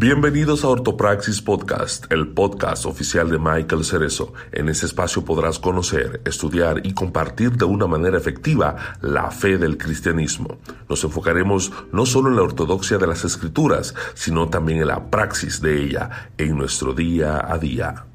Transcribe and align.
Bienvenidos 0.00 0.64
a 0.64 0.68
Ortopraxis 0.68 1.42
Podcast, 1.42 2.10
el 2.10 2.28
podcast 2.28 2.86
oficial 2.86 3.28
de 3.28 3.38
Michael 3.38 3.84
Cerezo. 3.84 4.32
En 4.50 4.70
este 4.70 4.86
espacio 4.86 5.26
podrás 5.26 5.58
conocer, 5.58 6.22
estudiar 6.24 6.86
y 6.86 6.94
compartir 6.94 7.50
de 7.58 7.66
una 7.66 7.86
manera 7.86 8.16
efectiva 8.16 8.96
la 9.02 9.30
fe 9.30 9.58
del 9.58 9.76
cristianismo. 9.76 10.56
Nos 10.88 11.04
enfocaremos 11.04 11.70
no 11.92 12.06
solo 12.06 12.30
en 12.30 12.36
la 12.36 12.42
ortodoxia 12.44 12.96
de 12.96 13.08
las 13.08 13.26
escrituras, 13.26 13.94
sino 14.14 14.48
también 14.48 14.80
en 14.80 14.86
la 14.86 15.10
praxis 15.10 15.60
de 15.60 15.84
ella 15.84 16.30
en 16.38 16.56
nuestro 16.56 16.94
día 16.94 17.38
a 17.46 17.58
día. 17.58 18.06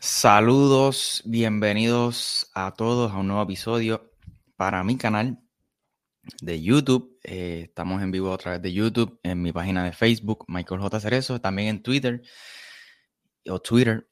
Saludos, 0.00 1.22
bienvenidos 1.26 2.50
a 2.54 2.70
todos 2.70 3.12
a 3.12 3.18
un 3.18 3.26
nuevo 3.26 3.42
episodio 3.42 4.10
para 4.56 4.82
mi 4.82 4.96
canal 4.96 5.40
de 6.40 6.62
YouTube. 6.62 7.18
Eh, 7.22 7.62
estamos 7.64 8.02
en 8.02 8.10
vivo 8.10 8.32
a 8.32 8.38
través 8.38 8.62
de 8.62 8.72
YouTube, 8.72 9.18
en 9.22 9.42
mi 9.42 9.52
página 9.52 9.84
de 9.84 9.92
Facebook, 9.92 10.44
Michael 10.48 10.80
J. 10.80 11.00
Cerezo, 11.00 11.40
también 11.40 11.68
en 11.68 11.82
Twitter 11.82 12.22
o 13.48 13.60
Twitter. 13.60 14.08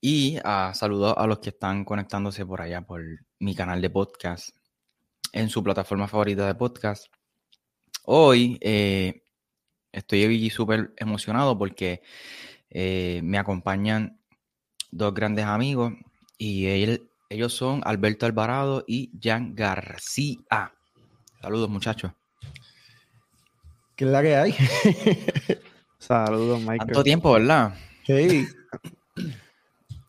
Y 0.00 0.38
uh, 0.38 0.74
saludo 0.74 1.18
a 1.18 1.26
los 1.26 1.40
que 1.40 1.50
están 1.50 1.84
conectándose 1.84 2.46
por 2.46 2.62
allá 2.62 2.82
por 2.82 3.02
mi 3.38 3.54
canal 3.54 3.82
de 3.82 3.90
podcast 3.90 4.50
en 5.32 5.48
su 5.48 5.62
plataforma 5.62 6.08
favorita 6.08 6.46
de 6.46 6.54
podcast. 6.54 7.06
Hoy 8.04 8.58
eh, 8.60 9.22
estoy 9.92 10.50
súper 10.50 10.94
emocionado 10.96 11.56
porque 11.58 12.02
eh, 12.70 13.20
me 13.22 13.38
acompañan 13.38 14.20
dos 14.90 15.14
grandes 15.14 15.44
amigos 15.44 15.92
y 16.38 16.66
ellos 16.66 17.52
son 17.52 17.82
Alberto 17.84 18.26
Alvarado 18.26 18.84
y 18.86 19.12
Jan 19.22 19.54
García. 19.54 20.74
Saludos, 21.40 21.70
muchachos. 21.70 22.12
¿Qué 23.96 24.04
es 24.04 24.10
la 24.10 24.20
que 24.20 24.36
hay? 24.36 24.54
Saludos, 25.98 26.60
Michael. 26.60 26.78
Tanto 26.80 27.02
tiempo, 27.02 27.32
¿verdad? 27.32 27.74
Sí. 28.04 28.46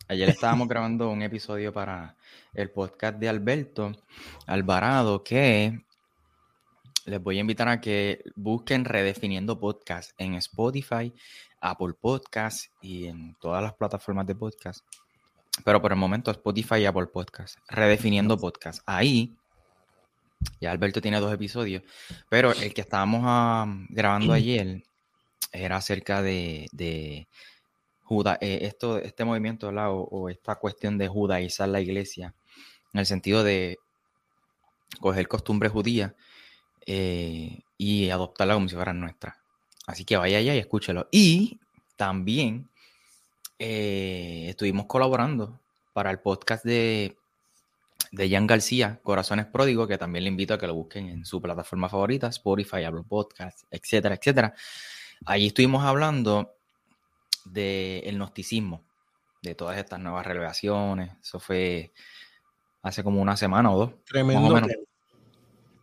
Ayer 0.08 0.28
estábamos 0.28 0.68
grabando 0.68 1.08
un 1.08 1.22
episodio 1.22 1.72
para 1.72 2.16
el 2.52 2.70
podcast 2.70 3.18
de 3.18 3.30
Alberto 3.30 3.92
Alvarado 4.46 5.24
que 5.24 5.80
les 7.06 7.22
voy 7.22 7.38
a 7.38 7.40
invitar 7.40 7.68
a 7.68 7.80
que 7.80 8.22
busquen 8.36 8.84
Redefiniendo 8.84 9.58
Podcast 9.58 10.12
en 10.18 10.34
Spotify, 10.34 11.14
Apple 11.62 11.94
Podcast 11.98 12.66
y 12.82 13.06
en 13.06 13.36
todas 13.36 13.62
las 13.62 13.72
plataformas 13.72 14.26
de 14.26 14.34
podcast. 14.34 14.84
Pero 15.64 15.80
por 15.80 15.92
el 15.92 15.98
momento 15.98 16.30
Spotify 16.30 16.80
y 16.80 16.84
Apple 16.84 17.06
Podcast. 17.06 17.58
Redefiniendo 17.68 18.36
Podcast. 18.36 18.82
Ahí 18.84 19.34
ya 20.60 20.70
Alberto 20.70 21.00
tiene 21.00 21.20
dos 21.20 21.32
episodios, 21.32 21.82
pero 22.28 22.52
el 22.52 22.74
que 22.74 22.80
estábamos 22.80 23.22
ah, 23.24 23.66
grabando 23.88 24.32
ayer 24.32 24.82
era 25.52 25.76
acerca 25.76 26.22
de, 26.22 26.68
de 26.72 27.26
eh, 28.40 28.58
esto, 28.62 28.98
este 28.98 29.24
movimiento 29.24 29.68
o, 29.68 30.28
esta 30.28 30.56
cuestión 30.56 30.98
de 30.98 31.08
judaizar 31.08 31.68
la 31.68 31.80
iglesia, 31.80 32.34
en 32.92 33.00
el 33.00 33.06
sentido 33.06 33.42
de 33.42 33.78
coger 35.00 35.28
costumbres 35.28 35.72
judías 35.72 36.12
eh, 36.84 37.60
y 37.78 38.10
adoptarla 38.10 38.54
como 38.54 38.68
si 38.68 38.74
fueran 38.74 39.00
nuestras. 39.00 39.36
Así 39.86 40.04
que 40.04 40.16
vaya 40.16 40.38
allá 40.38 40.54
y 40.54 40.58
escúchelo. 40.58 41.08
Y 41.10 41.58
también 41.96 42.68
eh, 43.58 44.46
estuvimos 44.48 44.86
colaborando 44.86 45.58
para 45.94 46.10
el 46.10 46.18
podcast 46.20 46.64
de 46.64 47.16
de 48.12 48.30
Jan 48.30 48.46
García, 48.46 49.00
Corazones 49.02 49.46
Pródigos, 49.46 49.88
que 49.88 49.98
también 49.98 50.24
le 50.24 50.28
invito 50.28 50.54
a 50.54 50.58
que 50.58 50.66
lo 50.66 50.74
busquen 50.74 51.08
en 51.08 51.24
su 51.24 51.40
plataforma 51.40 51.88
favorita, 51.88 52.28
Spotify, 52.28 52.84
Apple 52.84 53.04
Podcasts, 53.08 53.66
etcétera, 53.70 54.14
etcétera. 54.14 54.54
Allí 55.24 55.48
estuvimos 55.48 55.82
hablando 55.82 56.54
del 57.46 58.16
gnosticismo, 58.16 58.84
de 59.40 59.54
todas 59.54 59.78
estas 59.78 59.98
nuevas 59.98 60.26
revelaciones. 60.26 61.12
Eso 61.22 61.40
fue 61.40 61.92
hace 62.82 63.02
como 63.02 63.20
una 63.22 63.36
semana 63.36 63.72
o 63.72 63.78
dos. 63.78 64.04
Tremendo. 64.04 64.60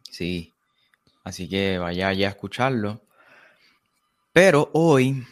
Sí. 0.03 0.53
Así 1.23 1.49
que 1.49 1.79
vaya 1.79 2.09
allá 2.09 2.27
a 2.27 2.31
escucharlo. 2.31 3.01
Pero 4.31 4.69
hoy 4.73 5.25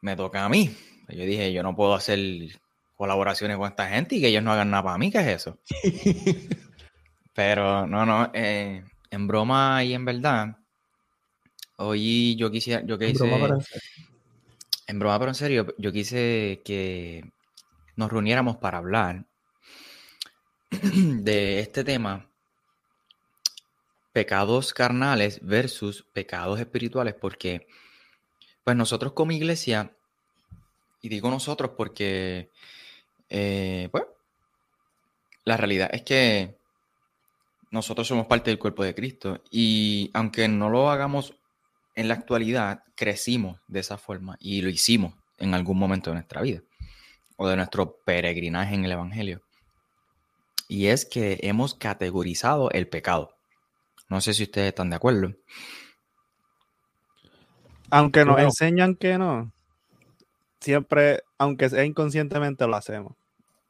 me 0.00 0.14
toca 0.14 0.44
a 0.44 0.48
mí. 0.48 0.74
Yo 1.08 1.24
dije, 1.24 1.52
yo 1.52 1.64
no 1.64 1.74
puedo 1.74 1.94
hacer 1.94 2.20
colaboraciones 3.00 3.56
con 3.56 3.66
esta 3.66 3.88
gente 3.88 4.16
y 4.16 4.20
que 4.20 4.28
ellos 4.28 4.42
no 4.42 4.52
hagan 4.52 4.70
nada 4.70 4.82
para 4.82 4.98
mí, 4.98 5.10
¿qué 5.10 5.20
es 5.20 5.26
eso? 5.28 5.58
Pero 7.34 7.86
no, 7.86 8.04
no, 8.04 8.30
eh, 8.34 8.84
en 9.10 9.26
broma 9.26 9.82
y 9.82 9.94
en 9.94 10.04
verdad, 10.04 10.58
hoy 11.78 12.36
yo 12.36 12.50
quisiera, 12.50 12.84
yo 12.84 12.98
quise, 12.98 13.24
en 13.24 13.40
broma, 13.40 13.58
en 14.86 14.98
broma, 14.98 15.18
pero 15.18 15.30
en 15.30 15.34
serio, 15.34 15.74
yo 15.78 15.92
quise 15.92 16.60
que 16.62 17.24
nos 17.96 18.12
reuniéramos 18.12 18.58
para 18.58 18.76
hablar 18.76 19.24
de 20.70 21.60
este 21.60 21.82
tema, 21.82 22.28
pecados 24.12 24.74
carnales 24.74 25.40
versus 25.42 26.04
pecados 26.12 26.60
espirituales, 26.60 27.14
porque 27.14 27.66
pues 28.62 28.76
nosotros 28.76 29.14
como 29.14 29.32
iglesia, 29.32 29.96
y 31.00 31.08
digo 31.08 31.30
nosotros 31.30 31.70
porque 31.78 32.50
eh, 33.30 33.88
pues, 33.90 34.04
la 35.44 35.56
realidad 35.56 35.88
es 35.92 36.02
que 36.02 36.58
nosotros 37.70 38.06
somos 38.06 38.26
parte 38.26 38.50
del 38.50 38.58
cuerpo 38.58 38.82
de 38.82 38.94
Cristo 38.94 39.40
y 39.50 40.10
aunque 40.12 40.48
no 40.48 40.68
lo 40.68 40.90
hagamos 40.90 41.34
en 41.94 42.08
la 42.08 42.14
actualidad, 42.14 42.82
crecimos 42.96 43.60
de 43.68 43.80
esa 43.80 43.96
forma 43.96 44.36
y 44.40 44.62
lo 44.62 44.68
hicimos 44.68 45.14
en 45.38 45.54
algún 45.54 45.78
momento 45.78 46.10
de 46.10 46.14
nuestra 46.14 46.42
vida 46.42 46.62
o 47.36 47.48
de 47.48 47.56
nuestro 47.56 47.96
peregrinaje 48.04 48.74
en 48.74 48.84
el 48.84 48.92
Evangelio. 48.92 49.42
Y 50.68 50.86
es 50.86 51.04
que 51.04 51.38
hemos 51.42 51.74
categorizado 51.74 52.70
el 52.70 52.88
pecado. 52.88 53.34
No 54.08 54.20
sé 54.20 54.34
si 54.34 54.44
ustedes 54.44 54.68
están 54.68 54.90
de 54.90 54.96
acuerdo. 54.96 55.32
Aunque 57.90 58.24
nos 58.24 58.38
enseñan 58.38 58.94
que 58.94 59.18
no, 59.18 59.52
siempre, 60.60 61.22
aunque 61.38 61.68
sea 61.68 61.84
inconscientemente, 61.84 62.66
lo 62.66 62.76
hacemos. 62.76 63.16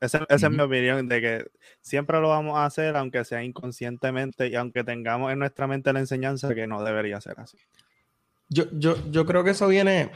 Esa, 0.01 0.27
es 0.29 0.51
mi 0.51 0.61
opinión, 0.61 1.09
de 1.09 1.21
que 1.21 1.51
siempre 1.83 2.21
lo 2.21 2.31
vamos 2.31 2.57
a 2.57 2.65
hacer, 2.65 2.97
aunque 2.97 3.23
sea 3.25 3.45
inconscientemente 3.45 4.49
y 4.49 4.55
aunque 4.57 4.83
tengamos 4.83 5.31
en 5.31 5.39
nuestra 5.39 5.67
mente 5.67 5.93
la 5.93 6.01
enseñanza 6.01 6.55
que 6.55 6.67
no 6.67 6.83
debería 6.83 7.21
ser 7.21 7.39
así. 7.39 7.59
Yo, 8.49 8.65
yo, 8.73 8.97
yo 9.11 9.27
creo 9.27 9.45
que 9.45 9.51
eso 9.51 9.69
viene, 9.69 10.11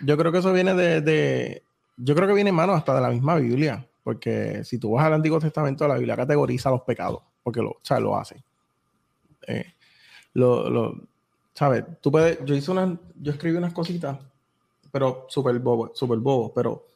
yo 0.00 0.16
creo 0.16 0.30
que 0.30 0.38
eso 0.38 0.52
viene 0.52 0.74
de, 0.74 1.62
yo 1.96 2.14
creo 2.14 2.28
que 2.28 2.34
viene, 2.34 2.52
mano, 2.52 2.74
hasta 2.74 2.94
de 2.94 3.00
la 3.00 3.10
misma 3.10 3.34
Biblia, 3.36 3.84
porque 4.04 4.62
si 4.64 4.78
tú 4.78 4.92
vas 4.92 5.04
al 5.04 5.14
Antiguo 5.14 5.40
Testamento, 5.40 5.86
la 5.88 5.96
Biblia 5.96 6.16
categoriza 6.16 6.70
los 6.70 6.82
pecados, 6.82 7.22
porque 7.42 7.60
lo, 7.60 7.70
o 7.70 8.00
lo 8.00 8.16
hace. 8.16 8.42
Eh, 9.48 9.74
lo, 10.34 10.70
lo, 10.70 11.08
¿sabes? 11.52 11.84
Tú 12.00 12.12
puedes, 12.12 12.38
yo 12.44 12.54
hice 12.54 12.70
una, 12.70 12.96
yo 13.16 13.32
escribí 13.32 13.56
unas 13.56 13.72
cositas, 13.72 14.16
pero 14.92 15.26
súper 15.28 15.58
bobo, 15.58 15.90
súper 15.92 16.18
bobo, 16.18 16.54
pero 16.54 16.86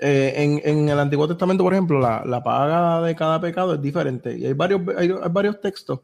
eh, 0.00 0.60
en, 0.64 0.88
el 0.88 0.98
Antiguo 0.98 1.28
Testamento, 1.28 1.62
por 1.62 1.72
ejemplo, 1.72 2.00
la, 2.00 2.42
paga 2.42 3.00
de 3.02 3.14
cada 3.14 3.40
pecado 3.40 3.74
es 3.74 3.82
diferente. 3.82 4.36
Y 4.36 4.46
hay 4.46 4.52
varios, 4.52 4.80
hay, 4.96 5.08
varios 5.30 5.60
textos, 5.60 6.00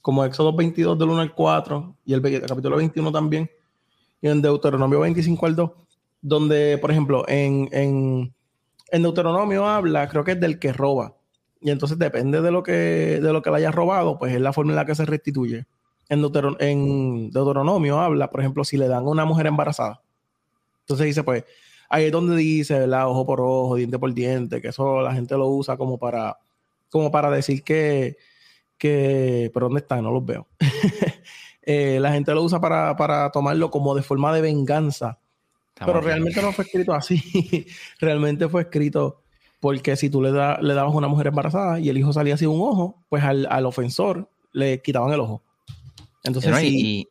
como 0.00 0.24
Éxodo 0.24 0.54
22 0.54 0.98
del 0.98 1.10
1 1.10 1.20
al 1.20 1.34
4 1.34 1.96
y 2.06 2.14
el, 2.14 2.22
capítulo 2.46 2.76
21 2.76 3.12
también, 3.12 3.50
y 4.20 4.28
en 4.28 4.40
Deuteronomio 4.40 5.00
25 5.00 5.46
al 5.46 5.56
2, 5.56 5.70
donde, 6.22 6.78
por 6.78 6.90
ejemplo, 6.90 7.24
en, 7.28 7.68
en, 7.72 9.02
Deuteronomio 9.02 9.66
habla, 9.66 10.08
creo 10.08 10.24
que 10.24 10.32
es 10.32 10.40
del 10.40 10.58
que 10.58 10.72
roba. 10.72 11.14
Y 11.60 11.70
entonces 11.70 11.98
depende 11.98 12.40
de 12.40 12.50
lo 12.50 12.62
que, 12.62 13.20
de 13.20 13.32
lo 13.32 13.42
que 13.42 13.50
le 13.50 13.56
haya 13.56 13.70
robado, 13.70 14.18
pues 14.18 14.32
es 14.32 14.40
la 14.40 14.52
forma 14.52 14.72
en 14.72 14.76
la 14.76 14.86
que 14.86 14.94
se 14.94 15.04
restituye. 15.04 15.66
En, 16.08 16.24
en 16.60 17.30
Deuteronomio 17.30 18.00
habla, 18.00 18.30
por 18.30 18.40
ejemplo, 18.40 18.64
si 18.64 18.78
le 18.78 18.88
dan 18.88 19.04
a 19.04 19.08
una 19.08 19.24
mujer 19.24 19.46
embarazada. 19.46 20.00
Entonces 20.80 21.06
dice, 21.06 21.22
pues, 21.22 21.44
ahí 21.88 22.06
es 22.06 22.12
donde 22.12 22.36
dice, 22.36 22.78
¿verdad? 22.78 23.08
Ojo 23.08 23.26
por 23.26 23.40
ojo, 23.40 23.76
diente 23.76 23.98
por 23.98 24.12
diente, 24.12 24.60
que 24.60 24.68
eso 24.68 25.00
la 25.00 25.14
gente 25.14 25.36
lo 25.36 25.48
usa 25.48 25.76
como 25.76 25.98
para, 25.98 26.38
como 26.90 27.10
para 27.10 27.30
decir 27.30 27.62
que, 27.62 28.16
que, 28.76 29.50
pero 29.52 29.66
¿dónde 29.66 29.80
están? 29.80 30.02
No 30.02 30.12
los 30.12 30.24
veo. 30.24 30.46
Eh, 31.70 32.00
la 32.00 32.10
gente 32.12 32.32
lo 32.32 32.42
usa 32.42 32.62
para, 32.62 33.30
tomarlo 33.30 33.70
como 33.70 33.94
de 33.94 34.00
forma 34.00 34.32
de 34.32 34.40
venganza. 34.40 35.18
pero 35.74 36.00
realmente 36.00 36.40
no 36.40 36.50
fue 36.50 36.64
escrito 36.64 36.94
así. 36.94 37.66
realmente 38.00 38.48
fue 38.48 38.62
escrito 38.62 39.20
porque 39.60 39.94
si 39.94 40.08
tú 40.08 40.22
le, 40.22 40.32
da, 40.32 40.58
le 40.62 40.72
dabas 40.72 40.94
a 40.94 40.96
una 40.96 41.08
mujer 41.08 41.26
embarazada 41.26 41.78
y 41.78 41.90
el 41.90 41.98
hijo 41.98 42.10
salía 42.14 42.38
sin 42.38 42.48
un 42.48 42.62
ojo, 42.62 43.04
pues 43.10 43.22
al, 43.22 43.66
ofensor 43.66 44.30
le 44.52 44.80
quitaban 44.80 45.12
el 45.12 45.20
ojo. 45.20 45.42
Entonces, 46.24 46.56
sí, 46.56 46.68
y, 46.74 47.08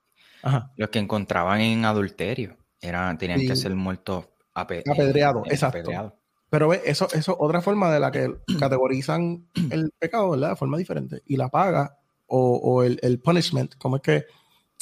los 0.76 0.90
que 0.90 0.98
encontraban 0.98 1.62
en 1.62 1.86
adulterio 1.86 2.58
era, 2.82 3.16
tenían 3.16 3.42
que 3.42 3.56
ser 3.56 3.76
muertos 3.76 4.26
apedreado, 4.62 5.44
exacto. 5.46 6.14
Pero 6.50 6.74
eso, 6.74 7.08
eso 7.08 7.32
es 7.32 7.38
otra 7.40 7.62
forma 7.62 7.92
de 7.92 8.00
la 8.00 8.12
que 8.12 8.34
categorizan 8.60 9.48
el 9.70 9.92
pecado, 9.98 10.32
¿verdad? 10.32 10.52
De 10.52 10.56
forma 10.56 10.78
diferente. 10.78 11.22
Y 11.26 11.36
la 11.36 11.50
paga 11.50 11.98
o, 12.28 12.84
el, 12.84 13.20
punishment, 13.20 13.76
como 13.76 13.98
es 13.98 14.02
que 14.02 14.26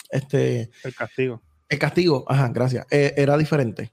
este... 0.10 0.72
El 0.83 0.95
castigo. 0.95 1.42
El 1.69 1.80
castigo, 1.80 2.25
ajá, 2.27 2.50
gracias. 2.50 2.86
Eh, 2.92 3.13
era 3.18 3.38
diferente. 3.38 3.92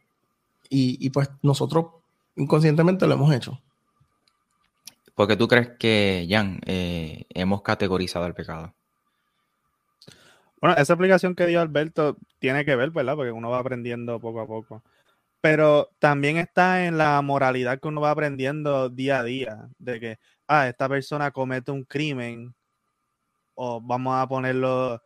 Y, 0.75 1.11
pues 1.11 1.29
nosotros 1.43 1.87
inconscientemente 2.35 3.07
lo 3.07 3.13
hemos 3.13 3.35
hecho. 3.35 3.61
¿Por 5.15 5.29
qué 5.29 5.37
tú 5.37 5.47
crees 5.47 5.73
que, 5.79 6.27
Jan, 6.31 6.61
eh, 6.65 7.27
hemos 7.29 7.61
categorizado 7.61 8.25
el 8.25 8.33
pecado? 8.33 8.75
Bueno, 10.63 10.77
esa 10.77 10.95
aplicación 10.95 11.35
que 11.35 11.47
dio 11.47 11.61
Alberto 11.61 12.17
tiene 12.39 12.65
que 12.65 12.75
ver, 12.75 12.91
¿verdad? 12.91 13.17
Porque 13.17 13.33
uno 13.33 13.51
va 13.51 13.59
aprendiendo 13.59 14.19
poco 14.19 14.41
a 14.41 14.47
poco. 14.47 14.83
Pero 15.43 15.91
también 15.99 16.39
está 16.39 16.87
en 16.87 16.97
la 16.97 17.21
moralidad 17.21 17.81
que 17.81 17.89
uno 17.89 18.01
va 18.01 18.13
aprendiendo 18.13 18.89
día 18.89 19.19
a 19.21 19.25
día, 19.25 19.69
de 19.79 20.01
que, 20.01 20.19
ah, 20.47 20.69
esta 20.69 20.89
persona 20.89 21.33
comete 21.33 21.73
un 21.73 21.85
crimen, 21.85 22.55
o 23.55 23.81
vamos 23.81 24.15
a 24.17 24.27
ponerlo, 24.29 25.03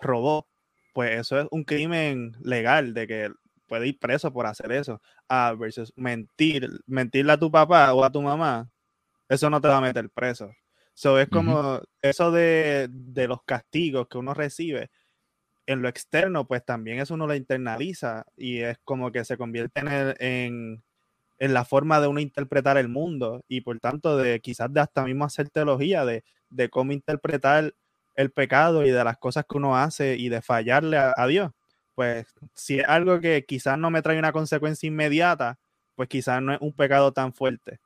robó, 0.00 0.48
pues 0.94 1.20
eso 1.20 1.40
es 1.40 1.46
un 1.52 1.64
crimen 1.64 2.36
legal, 2.42 2.92
de 2.94 3.06
que 3.06 3.30
puede 3.68 3.88
ir 3.88 3.98
preso 4.00 4.32
por 4.32 4.46
hacer 4.46 4.72
eso. 4.72 5.00
Ah, 5.28 5.54
versus 5.56 5.92
mentir, 5.96 6.68
mentirle 6.86 7.32
a 7.32 7.38
tu 7.38 7.50
papá 7.50 7.94
o 7.94 8.04
a 8.04 8.10
tu 8.10 8.20
mamá, 8.20 8.68
eso 9.28 9.50
no 9.50 9.60
te 9.60 9.68
va 9.68 9.78
a 9.78 9.82
meter 9.82 10.10
preso. 10.10 10.50
So, 10.94 11.20
es 11.20 11.28
como 11.28 11.80
eso 12.02 12.32
de, 12.32 12.88
los 13.28 13.44
castigos 13.44 14.08
que 14.08 14.18
uno 14.18 14.34
recibe 14.34 14.90
en 15.68 15.82
lo 15.82 15.88
externo, 15.88 16.46
pues 16.46 16.64
también 16.64 16.98
eso 16.98 17.12
uno 17.12 17.26
lo 17.26 17.34
internaliza 17.34 18.24
y 18.38 18.60
es 18.60 18.78
como 18.84 19.12
que 19.12 19.22
se 19.26 19.36
convierte 19.36 19.80
en, 19.80 20.82
en, 21.38 21.52
la 21.52 21.66
forma 21.66 22.00
de 22.00 22.06
uno 22.06 22.20
interpretar 22.20 22.78
el 22.78 22.88
mundo 22.88 23.44
y 23.48 23.60
por 23.60 23.78
tanto 23.78 24.16
de 24.16 24.40
quizás 24.40 24.72
de 24.72 24.80
hasta 24.80 25.04
mismo 25.04 25.26
hacer 25.26 25.50
teología 25.50 26.06
de, 26.06 26.24
de 26.48 26.70
cómo 26.70 26.92
interpretar 26.92 27.74
el 28.14 28.30
pecado 28.30 28.86
y 28.86 28.90
de 28.90 29.04
las 29.04 29.18
cosas 29.18 29.44
que 29.46 29.58
uno 29.58 29.76
hace 29.76 30.16
y 30.16 30.30
de 30.30 30.40
fallarle 30.40 30.96
a, 30.96 31.26
Dios. 31.26 31.52
Pues 31.94 32.26
si 32.54 32.78
es 32.78 32.88
algo 32.88 33.20
que 33.20 33.44
quizás 33.44 33.78
no 33.78 33.90
me 33.90 34.00
trae 34.00 34.18
una 34.18 34.32
consecuencia 34.32 34.86
inmediata, 34.86 35.58
pues 35.96 36.08
quizás 36.08 36.40
no 36.40 36.54
es 36.54 36.60
un 36.62 36.72
pecado 36.72 37.12
tan 37.12 37.34
fuerte. 37.34 37.78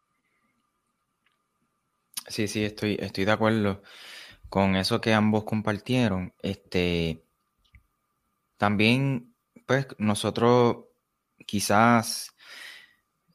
Sí, 2.28 2.46
sí, 2.46 2.64
estoy, 2.64 2.96
estoy 3.00 3.24
de 3.24 3.32
acuerdo 3.32 3.82
con 4.48 4.76
eso 4.76 5.00
que 5.00 5.12
ambos 5.12 5.42
compartieron. 5.42 6.32
Este, 6.42 7.24
también, 8.62 9.34
pues, 9.66 9.88
nosotros 9.98 10.84
quizás 11.48 12.32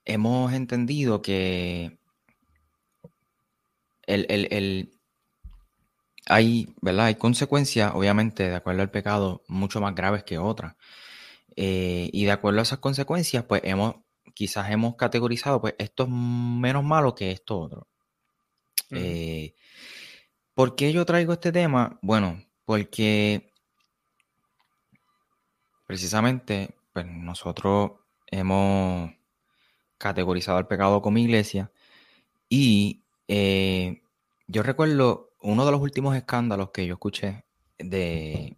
hemos 0.05 0.53
entendido 0.53 1.21
que 1.21 1.99
el, 4.03 4.89
hay, 6.27 6.73
¿verdad? 6.81 7.07
Hay 7.07 7.15
consecuencias, 7.15 7.91
obviamente, 7.93 8.47
de 8.47 8.55
acuerdo 8.55 8.83
al 8.83 8.89
pecado, 8.89 9.43
mucho 9.49 9.81
más 9.81 9.93
graves 9.93 10.23
que 10.23 10.37
otras. 10.37 10.75
Eh, 11.57 12.09
y 12.13 12.23
de 12.23 12.31
acuerdo 12.31 12.61
a 12.61 12.63
esas 12.63 12.79
consecuencias, 12.79 13.43
pues 13.43 13.63
hemos, 13.65 13.95
quizás 14.33 14.71
hemos 14.71 14.95
categorizado, 14.95 15.59
pues 15.59 15.75
esto 15.77 16.03
es 16.03 16.09
menos 16.09 16.85
malo 16.85 17.13
que 17.15 17.31
esto 17.31 17.59
otro. 17.59 17.89
Eh, 18.91 19.55
¿Por 20.53 20.77
qué 20.77 20.93
yo 20.93 21.05
traigo 21.05 21.33
este 21.33 21.51
tema? 21.51 21.99
Bueno, 22.01 22.41
porque 22.63 23.51
precisamente 25.87 26.75
pues 26.93 27.07
nosotros 27.07 27.93
hemos 28.27 29.11
categorizado 29.97 30.59
el 30.59 30.67
pecado 30.67 31.01
como 31.01 31.17
iglesia 31.17 31.71
y 32.49 33.01
eh, 33.27 34.03
yo 34.45 34.61
recuerdo 34.61 35.33
uno 35.41 35.65
de 35.65 35.71
los 35.71 35.81
últimos 35.81 36.15
escándalos 36.15 36.69
que 36.69 36.85
yo 36.85 36.93
escuché 36.93 37.45
de, 37.79 38.57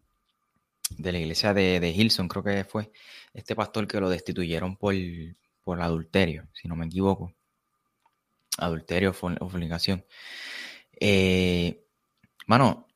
de 0.97 1.11
la 1.11 1.19
iglesia 1.19 1.53
de, 1.53 1.79
de 1.79 1.89
Hilson, 1.91 2.27
creo 2.27 2.43
que 2.43 2.65
fue 2.65 2.91
este 3.33 3.55
pastor 3.55 3.87
que 3.87 4.01
lo 4.01 4.09
destituyeron 4.09 4.75
por, 4.75 4.93
por 5.63 5.81
adulterio, 5.81 6.47
si 6.53 6.67
no 6.67 6.75
me 6.75 6.87
equivoco 6.87 7.33
adulterio 8.59 9.11
o 9.11 9.13
fornicación. 9.49 10.05
Eh, 10.99 11.85
mano, 12.47 12.87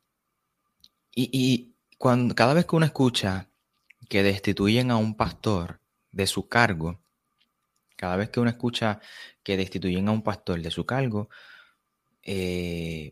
y, 1.16 1.76
cuando, 1.98 2.36
cada 2.36 2.54
vez 2.54 2.66
que 2.66 2.76
uno 2.76 2.86
escucha 2.86 3.50
que 4.10 4.24
destituyen 4.24 4.92
a 4.92 4.98
un 4.98 5.16
pastor 5.16 5.80
de 6.12 6.28
su 6.28 6.48
cargo, 6.48 7.00
cada 7.96 8.18
vez 8.18 8.30
que 8.30 8.40
uno 8.40 8.50
escucha 8.50 9.00
que 9.44 9.58
destituyen 9.58 10.08
a 10.08 10.12
un 10.12 10.24
pastor 10.24 10.62
de 10.62 10.72
su 10.72 10.86
cargo, 10.86 11.30
eh, 12.24 13.12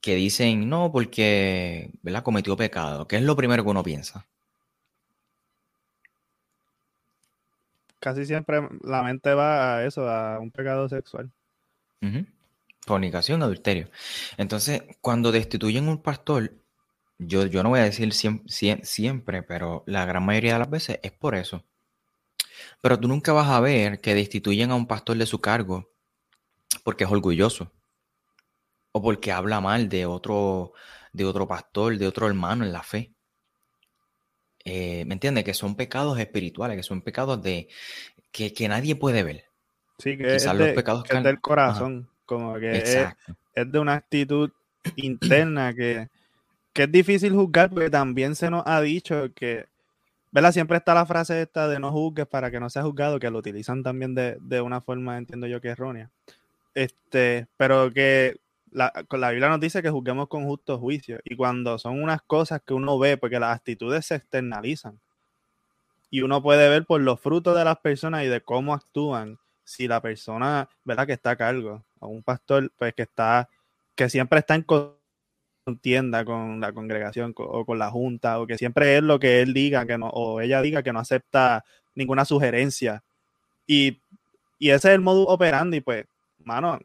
que 0.00 0.14
dicen 0.14 0.68
no 0.68 0.92
porque 0.92 1.90
¿verdad? 2.02 2.22
cometió 2.22 2.56
pecado, 2.56 3.06
¿qué 3.08 3.16
es 3.16 3.22
lo 3.22 3.36
primero 3.36 3.64
que 3.64 3.70
uno 3.70 3.82
piensa? 3.82 4.26
Casi 8.00 8.24
siempre 8.24 8.60
la 8.82 9.02
mente 9.02 9.34
va 9.34 9.78
a 9.78 9.84
eso, 9.84 10.08
a 10.08 10.38
un 10.38 10.50
pecado 10.52 10.88
sexual. 10.88 11.32
Fornicación, 12.86 13.42
adulterio. 13.42 13.90
Entonces, 14.36 14.82
cuando 15.00 15.32
destituyen 15.32 15.88
un 15.88 16.00
pastor, 16.00 16.54
yo, 17.18 17.46
yo 17.46 17.62
no 17.62 17.70
voy 17.70 17.80
a 17.80 17.84
decir 17.84 18.12
siempre, 18.12 19.42
pero 19.42 19.82
la 19.86 20.04
gran 20.04 20.24
mayoría 20.24 20.54
de 20.54 20.58
las 20.60 20.70
veces 20.70 21.00
es 21.02 21.12
por 21.12 21.34
eso. 21.34 21.64
Pero 22.80 22.98
tú 22.98 23.08
nunca 23.08 23.32
vas 23.32 23.48
a 23.48 23.60
ver 23.60 24.00
que 24.00 24.14
destituyen 24.14 24.70
a 24.70 24.76
un 24.76 24.86
pastor 24.86 25.16
de 25.16 25.26
su 25.26 25.40
cargo 25.40 25.90
porque 26.84 27.04
es 27.04 27.10
orgulloso 27.10 27.72
o 28.92 29.02
porque 29.02 29.32
habla 29.32 29.60
mal 29.60 29.88
de 29.88 30.06
otro, 30.06 30.72
de 31.12 31.24
otro 31.24 31.46
pastor, 31.46 31.98
de 31.98 32.06
otro 32.06 32.26
hermano 32.26 32.64
en 32.64 32.72
la 32.72 32.82
fe. 32.82 33.12
Eh, 34.64 35.04
¿Me 35.06 35.14
entiendes? 35.14 35.44
Que 35.44 35.54
son 35.54 35.74
pecados 35.74 36.18
espirituales, 36.18 36.76
que 36.76 36.82
son 36.82 37.02
pecados 37.02 37.42
de 37.42 37.68
que, 38.30 38.52
que 38.52 38.68
nadie 38.68 38.94
puede 38.94 39.22
ver. 39.22 39.44
Sí, 39.98 40.16
que 40.16 40.36
es, 40.36 40.44
los 40.46 40.68
pecados 40.70 41.02
que 41.02 41.16
es 41.16 41.24
del 41.24 41.40
corazón, 41.40 42.08
como 42.24 42.58
que 42.58 42.78
es, 42.78 43.72
de 43.72 43.78
una 43.78 43.94
actitud 43.94 44.52
interna 44.94 45.74
que, 45.74 46.08
es 46.84 46.92
difícil 46.92 47.34
juzgar 47.34 47.70
porque 47.70 47.90
también 47.90 48.34
se 48.34 48.50
nos 48.50 48.62
ha 48.66 48.80
dicho 48.80 49.28
que, 49.34 49.66
¿verdad? 50.30 50.52
Siempre 50.52 50.76
está 50.76 50.94
la 50.94 51.06
frase 51.06 51.42
esta 51.42 51.68
de 51.68 51.78
no 51.78 51.90
juzgues 51.90 52.26
para 52.26 52.50
que 52.50 52.60
no 52.60 52.70
seas 52.70 52.84
juzgado, 52.84 53.18
que 53.18 53.30
lo 53.30 53.38
utilizan 53.38 53.82
también 53.82 54.14
de, 54.14 54.60
una 54.60 54.80
forma, 54.80 55.18
entiendo 55.18 55.46
yo, 55.46 55.60
que 55.60 55.68
errónea. 55.68 56.10
Este, 56.74 57.46
pero 57.56 57.92
que 57.92 58.36
la, 58.70 58.92
la 59.10 59.30
Biblia 59.30 59.48
nos 59.48 59.60
dice 59.60 59.82
que 59.82 59.90
juzguemos 59.90 60.28
con 60.28 60.44
justo 60.44 60.78
juicio. 60.78 61.20
Y 61.24 61.36
cuando 61.36 61.78
son 61.78 62.02
unas 62.02 62.22
cosas 62.22 62.60
que 62.64 62.74
uno 62.74 62.98
ve, 62.98 63.16
porque 63.16 63.40
las 63.40 63.56
actitudes 63.56 64.06
se 64.06 64.16
externalizan. 64.16 64.98
Y 66.10 66.22
uno 66.22 66.42
puede 66.42 66.68
ver 66.68 66.86
por 66.86 67.00
los 67.00 67.20
frutos 67.20 67.56
de 67.56 67.64
las 67.64 67.78
personas 67.78 68.24
y 68.24 68.28
de 68.28 68.40
cómo 68.40 68.72
actúan 68.74 69.38
si 69.64 69.86
la 69.86 70.00
persona, 70.00 70.68
¿verdad? 70.84 71.06
Que 71.06 71.12
está 71.12 71.30
a 71.30 71.36
cargo, 71.36 71.84
o 71.98 72.08
un 72.08 72.22
pastor, 72.22 72.72
pues 72.78 72.94
que 72.94 73.02
está, 73.02 73.48
que 73.94 74.08
siempre 74.08 74.38
está 74.38 74.54
en 74.54 74.62
contienda 75.68 76.24
con 76.24 76.60
la 76.60 76.72
congregación 76.72 77.34
o 77.36 77.66
con 77.66 77.78
la 77.78 77.90
junta, 77.90 78.40
o 78.40 78.46
que 78.46 78.56
siempre 78.56 78.96
es 78.96 79.02
lo 79.02 79.18
que 79.18 79.42
él 79.42 79.52
diga, 79.52 79.84
que 79.84 79.98
no, 79.98 80.08
o 80.08 80.40
ella 80.40 80.62
diga 80.62 80.82
que 80.82 80.94
no 80.94 81.00
acepta 81.00 81.62
ninguna 81.94 82.24
sugerencia. 82.24 83.04
Y, 83.66 84.00
ese 84.58 84.74
es 84.74 84.84
el 84.86 85.02
modo 85.02 85.26
operando, 85.26 85.76
y 85.76 85.82
pues, 85.82 86.06
mano, 86.42 86.78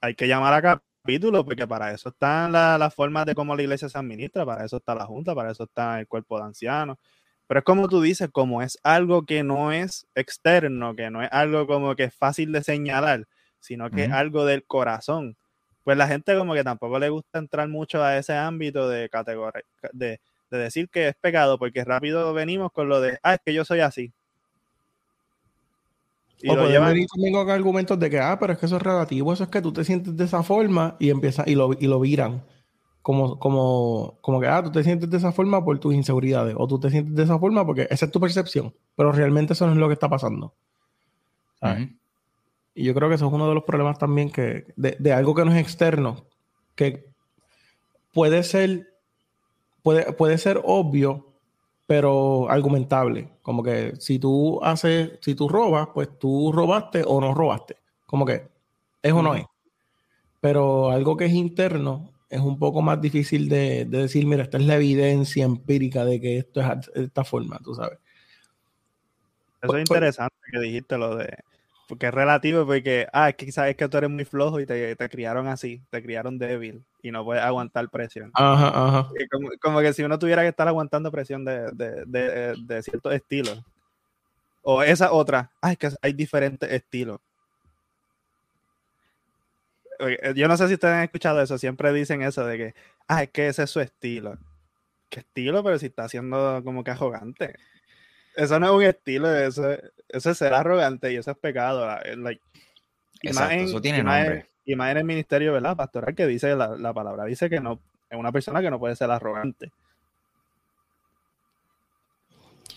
hay 0.00 0.16
que 0.16 0.26
llamar 0.26 0.52
a 0.54 0.62
capítulo, 0.62 1.44
porque 1.44 1.66
para 1.68 1.92
eso 1.92 2.08
están 2.08 2.50
las 2.52 2.92
formas 2.92 3.24
de 3.24 3.36
cómo 3.36 3.54
la 3.54 3.62
iglesia 3.62 3.88
se 3.88 3.98
administra, 3.98 4.44
para 4.44 4.64
eso 4.64 4.78
está 4.78 4.96
la 4.96 5.06
junta, 5.06 5.32
para 5.32 5.52
eso 5.52 5.62
está 5.64 6.00
el 6.00 6.08
cuerpo 6.08 6.38
de 6.38 6.44
ancianos, 6.46 6.98
pero 7.46 7.60
es 7.60 7.64
como 7.64 7.88
tú 7.88 8.02
dices, 8.02 8.30
como 8.32 8.62
es 8.62 8.78
algo 8.82 9.24
que 9.26 9.44
no 9.44 9.70
es 9.70 10.08
externo, 10.16 10.96
que 10.96 11.08
no 11.10 11.22
es 11.22 11.28
algo 11.30 11.68
como 11.68 11.94
que 11.94 12.04
es 12.04 12.14
fácil 12.14 12.50
de 12.50 12.64
señalar, 12.64 13.28
sino 13.60 13.90
que 13.90 14.04
es 14.04 14.10
algo 14.12 14.44
del 14.44 14.64
corazón. 14.64 15.36
Pues 15.84 15.96
la 15.96 16.06
gente 16.06 16.36
como 16.36 16.54
que 16.54 16.64
tampoco 16.64 16.98
le 16.98 17.08
gusta 17.08 17.38
entrar 17.38 17.68
mucho 17.68 18.02
a 18.02 18.16
ese 18.16 18.34
ámbito 18.34 18.88
de 18.88 19.08
categoría, 19.08 19.62
de, 19.92 20.20
decir 20.50 20.88
que 20.88 21.08
es 21.08 21.14
pecado, 21.14 21.58
porque 21.58 21.84
rápido 21.84 22.32
venimos 22.34 22.70
con 22.72 22.88
lo 22.88 23.00
de, 23.00 23.18
ah, 23.22 23.34
es 23.34 23.40
que 23.44 23.54
yo 23.54 23.64
soy 23.64 23.80
así. 23.80 24.12
Y 26.40 26.50
o 26.50 26.56
lo 26.56 26.68
llevan... 26.68 26.92
venir 26.92 27.08
también 27.12 27.34
con 27.34 27.50
argumentos 27.50 27.98
de 27.98 28.10
que, 28.10 28.20
ah, 28.20 28.36
pero 28.38 28.52
es 28.52 28.58
que 28.58 28.66
eso 28.66 28.76
es 28.76 28.82
relativo, 28.82 29.32
eso 29.32 29.44
es 29.44 29.50
que 29.50 29.62
tú 29.62 29.72
te 29.72 29.84
sientes 29.84 30.16
de 30.16 30.24
esa 30.24 30.42
forma 30.42 30.96
y 30.98 31.10
empieza 31.10 31.44
y 31.46 31.54
lo, 31.54 31.72
y 31.72 31.86
lo 31.86 31.98
viran 32.00 32.42
como, 33.02 33.38
como, 33.38 34.18
como 34.20 34.40
que, 34.40 34.46
ah, 34.46 34.62
tú 34.62 34.70
te 34.70 34.84
sientes 34.84 35.10
de 35.10 35.16
esa 35.16 35.32
forma 35.32 35.64
por 35.64 35.78
tus 35.80 35.92
inseguridades, 35.92 36.54
o 36.56 36.66
tú 36.68 36.78
te 36.78 36.88
sientes 36.88 37.14
de 37.14 37.24
esa 37.24 37.38
forma 37.38 37.66
porque 37.66 37.88
esa 37.90 38.06
es 38.06 38.12
tu 38.12 38.20
percepción, 38.20 38.72
pero 38.96 39.12
realmente 39.12 39.52
eso 39.52 39.66
no 39.66 39.72
es 39.72 39.78
lo 39.78 39.88
que 39.88 39.94
está 39.94 40.08
pasando. 40.08 40.54
Y 42.74 42.84
yo 42.84 42.94
creo 42.94 43.08
que 43.08 43.16
eso 43.16 43.26
es 43.26 43.32
uno 43.32 43.48
de 43.48 43.54
los 43.54 43.64
problemas 43.64 43.98
también 43.98 44.30
que, 44.30 44.72
de, 44.76 45.12
algo 45.12 45.34
que 45.34 45.44
no 45.44 45.52
es 45.52 45.58
externo, 45.58 46.24
que 46.74 47.06
puede 48.12 48.42
ser, 48.42 48.94
puede, 49.82 50.12
puede 50.12 50.38
ser 50.38 50.60
obvio, 50.64 51.34
pero 51.86 52.48
argumentable. 52.48 53.28
Como 53.42 53.62
que 53.62 53.94
si 53.98 54.18
tú 54.18 54.62
haces, 54.62 55.18
si 55.20 55.34
tú 55.34 55.48
robas, 55.48 55.88
pues 55.92 56.18
tú 56.18 56.50
robaste 56.52 57.04
o 57.06 57.20
no 57.20 57.34
robaste. 57.34 57.76
Como 58.06 58.24
que 58.24 58.48
es 59.02 59.12
o 59.12 59.22
no 59.22 59.34
es. 59.34 59.44
Pero 60.40 60.90
algo 60.90 61.16
que 61.16 61.26
es 61.26 61.32
interno 61.32 62.10
es 62.30 62.40
un 62.40 62.58
poco 62.58 62.80
más 62.80 63.00
difícil 63.00 63.48
de, 63.48 63.84
decir, 63.84 64.26
mira, 64.26 64.44
esta 64.44 64.56
es 64.56 64.64
la 64.64 64.76
evidencia 64.76 65.44
empírica 65.44 66.04
de 66.06 66.18
que 66.18 66.38
esto 66.38 66.62
es 66.62 66.90
de 66.94 67.04
esta 67.04 67.24
forma, 67.24 67.58
tú 67.62 67.74
sabes. 67.74 67.98
Eso 69.60 69.76
es 69.76 69.80
interesante 69.80 70.36
que 70.50 70.58
dijiste 70.58 70.96
lo 70.96 71.16
de, 71.16 71.28
porque 71.92 72.06
es 72.06 72.14
relativo, 72.14 72.64
porque, 72.64 73.06
ah, 73.12 73.28
es 73.28 73.34
que 73.34 73.52
sabes 73.52 73.76
que 73.76 73.86
tú 73.86 73.98
eres 73.98 74.08
muy 74.08 74.24
flojo 74.24 74.58
y 74.58 74.64
te, 74.64 74.96
criaron 75.10 75.46
así, 75.46 75.82
te 75.90 76.02
criaron 76.02 76.38
débil 76.38 76.82
y 77.02 77.10
no 77.10 77.22
puedes 77.22 77.42
aguantar 77.42 77.86
presión. 77.90 78.30
Ajá, 78.32 78.68
ajá. 78.68 79.10
Como, 79.60 79.80
que 79.82 79.92
si 79.92 80.02
uno 80.02 80.18
tuviera 80.18 80.40
que 80.40 80.48
estar 80.48 80.66
aguantando 80.66 81.12
presión 81.12 81.44
de, 81.44 81.70
de, 81.72 82.06
de, 82.06 82.56
de 82.64 82.82
ciertos 82.82 83.12
estilos. 83.12 83.62
O 84.62 84.82
esa 84.82 85.12
otra, 85.12 85.50
ah, 85.60 85.72
es 85.72 85.76
que 85.76 85.90
hay 86.00 86.14
diferentes 86.14 86.72
estilos. 86.72 87.20
Eh, 89.98 90.32
yo 90.34 90.48
no 90.48 90.56
sé 90.56 90.68
si 90.68 90.72
ustedes 90.72 90.94
han 90.94 91.04
escuchado 91.04 91.42
eso, 91.42 91.58
siempre 91.58 91.92
dicen 91.92 92.22
eso 92.22 92.46
de 92.46 92.56
que, 92.56 92.74
ah, 93.06 93.24
es 93.24 93.30
que 93.32 93.48
ese 93.48 93.64
es 93.64 93.70
su 93.70 93.80
estilo. 93.80 94.38
¿Qué 95.10 95.20
estilo? 95.20 95.62
Pero 95.62 95.78
si 95.78 95.84
está 95.84 96.08
siendo 96.08 96.62
como 96.64 96.82
que 96.84 96.92
arrogante. 96.92 97.54
Eso 98.36 98.58
no 98.58 98.66
es 98.66 98.72
un 98.72 98.82
estilo, 98.82 99.34
eso, 99.34 99.70
eso 100.08 100.30
es 100.30 100.38
ser 100.38 100.54
arrogante 100.54 101.12
y 101.12 101.16
eso 101.16 101.30
es 101.30 101.36
pecado. 101.36 101.86
Like, 102.16 102.40
Exacto, 103.22 103.54
eso 103.54 103.80
tiene 103.80 104.02
nombre. 104.02 104.48
y 104.64 104.74
más 104.74 104.90
en 104.92 104.98
el 104.98 105.04
ministerio, 105.04 105.52
¿verdad? 105.52 105.76
Pastoral 105.76 106.14
que 106.14 106.26
dice 106.26 106.54
la, 106.56 106.76
la 106.76 106.92
palabra, 106.92 107.24
dice 107.24 107.48
que 107.48 107.60
no, 107.60 107.80
es 108.10 108.18
una 108.18 108.32
persona 108.32 108.60
que 108.60 108.70
no 108.70 108.78
puede 108.78 108.96
ser 108.96 109.10
arrogante. 109.10 109.70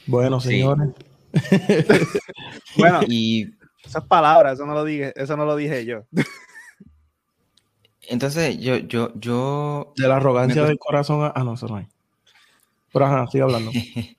Bueno, 0.08 0.40
señores. 0.40 0.90
bueno, 2.78 3.02
y 3.08 3.54
esas 3.84 4.06
palabras, 4.06 4.54
eso 4.54 4.66
no 4.66 4.74
lo 4.74 4.84
dije, 4.84 5.14
eso 5.16 5.36
no 5.36 5.46
lo 5.46 5.56
dije 5.56 5.86
yo. 5.86 6.06
Entonces, 8.08 8.60
yo, 8.60 8.78
yo, 8.78 9.12
yo. 9.16 9.94
De 9.96 10.08
la 10.08 10.18
arrogancia 10.18 10.64
del 10.64 10.78
corazón. 10.78 11.32
Ah, 11.34 11.44
no, 11.44 11.56
eso 11.56 11.68
no 11.68 11.78
hay. 11.78 11.88
Pero 12.94 13.06
ajá, 13.06 13.28
sigue 13.28 13.44
hablando. 13.44 13.72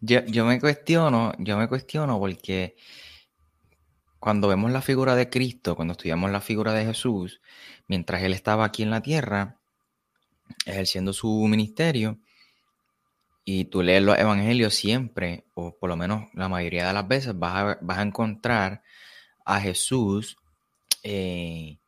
yo, 0.00 0.24
yo 0.26 0.44
me 0.44 0.60
cuestiono, 0.60 1.32
yo 1.38 1.56
me 1.56 1.68
cuestiono 1.68 2.18
porque 2.18 2.76
cuando 4.18 4.48
vemos 4.48 4.70
la 4.70 4.82
figura 4.82 5.14
de 5.14 5.30
Cristo, 5.30 5.74
cuando 5.76 5.92
estudiamos 5.92 6.30
la 6.30 6.40
figura 6.40 6.72
de 6.72 6.84
Jesús, 6.84 7.40
mientras 7.88 8.22
él 8.22 8.32
estaba 8.34 8.64
aquí 8.64 8.82
en 8.82 8.90
la 8.90 9.00
tierra, 9.00 9.58
ejerciendo 10.66 11.12
su 11.12 11.46
ministerio, 11.48 12.18
y 13.44 13.64
tú 13.64 13.82
lees 13.82 14.02
los 14.02 14.18
evangelios 14.18 14.74
siempre, 14.74 15.46
o 15.54 15.76
por 15.76 15.88
lo 15.88 15.96
menos 15.96 16.28
la 16.34 16.48
mayoría 16.48 16.86
de 16.86 16.92
las 16.92 17.08
veces, 17.08 17.38
vas 17.38 17.54
a, 17.56 17.78
vas 17.80 17.98
a 17.98 18.02
encontrar 18.02 18.82
a 19.44 19.60
Jesús 19.60 20.36
eh, 21.02 21.78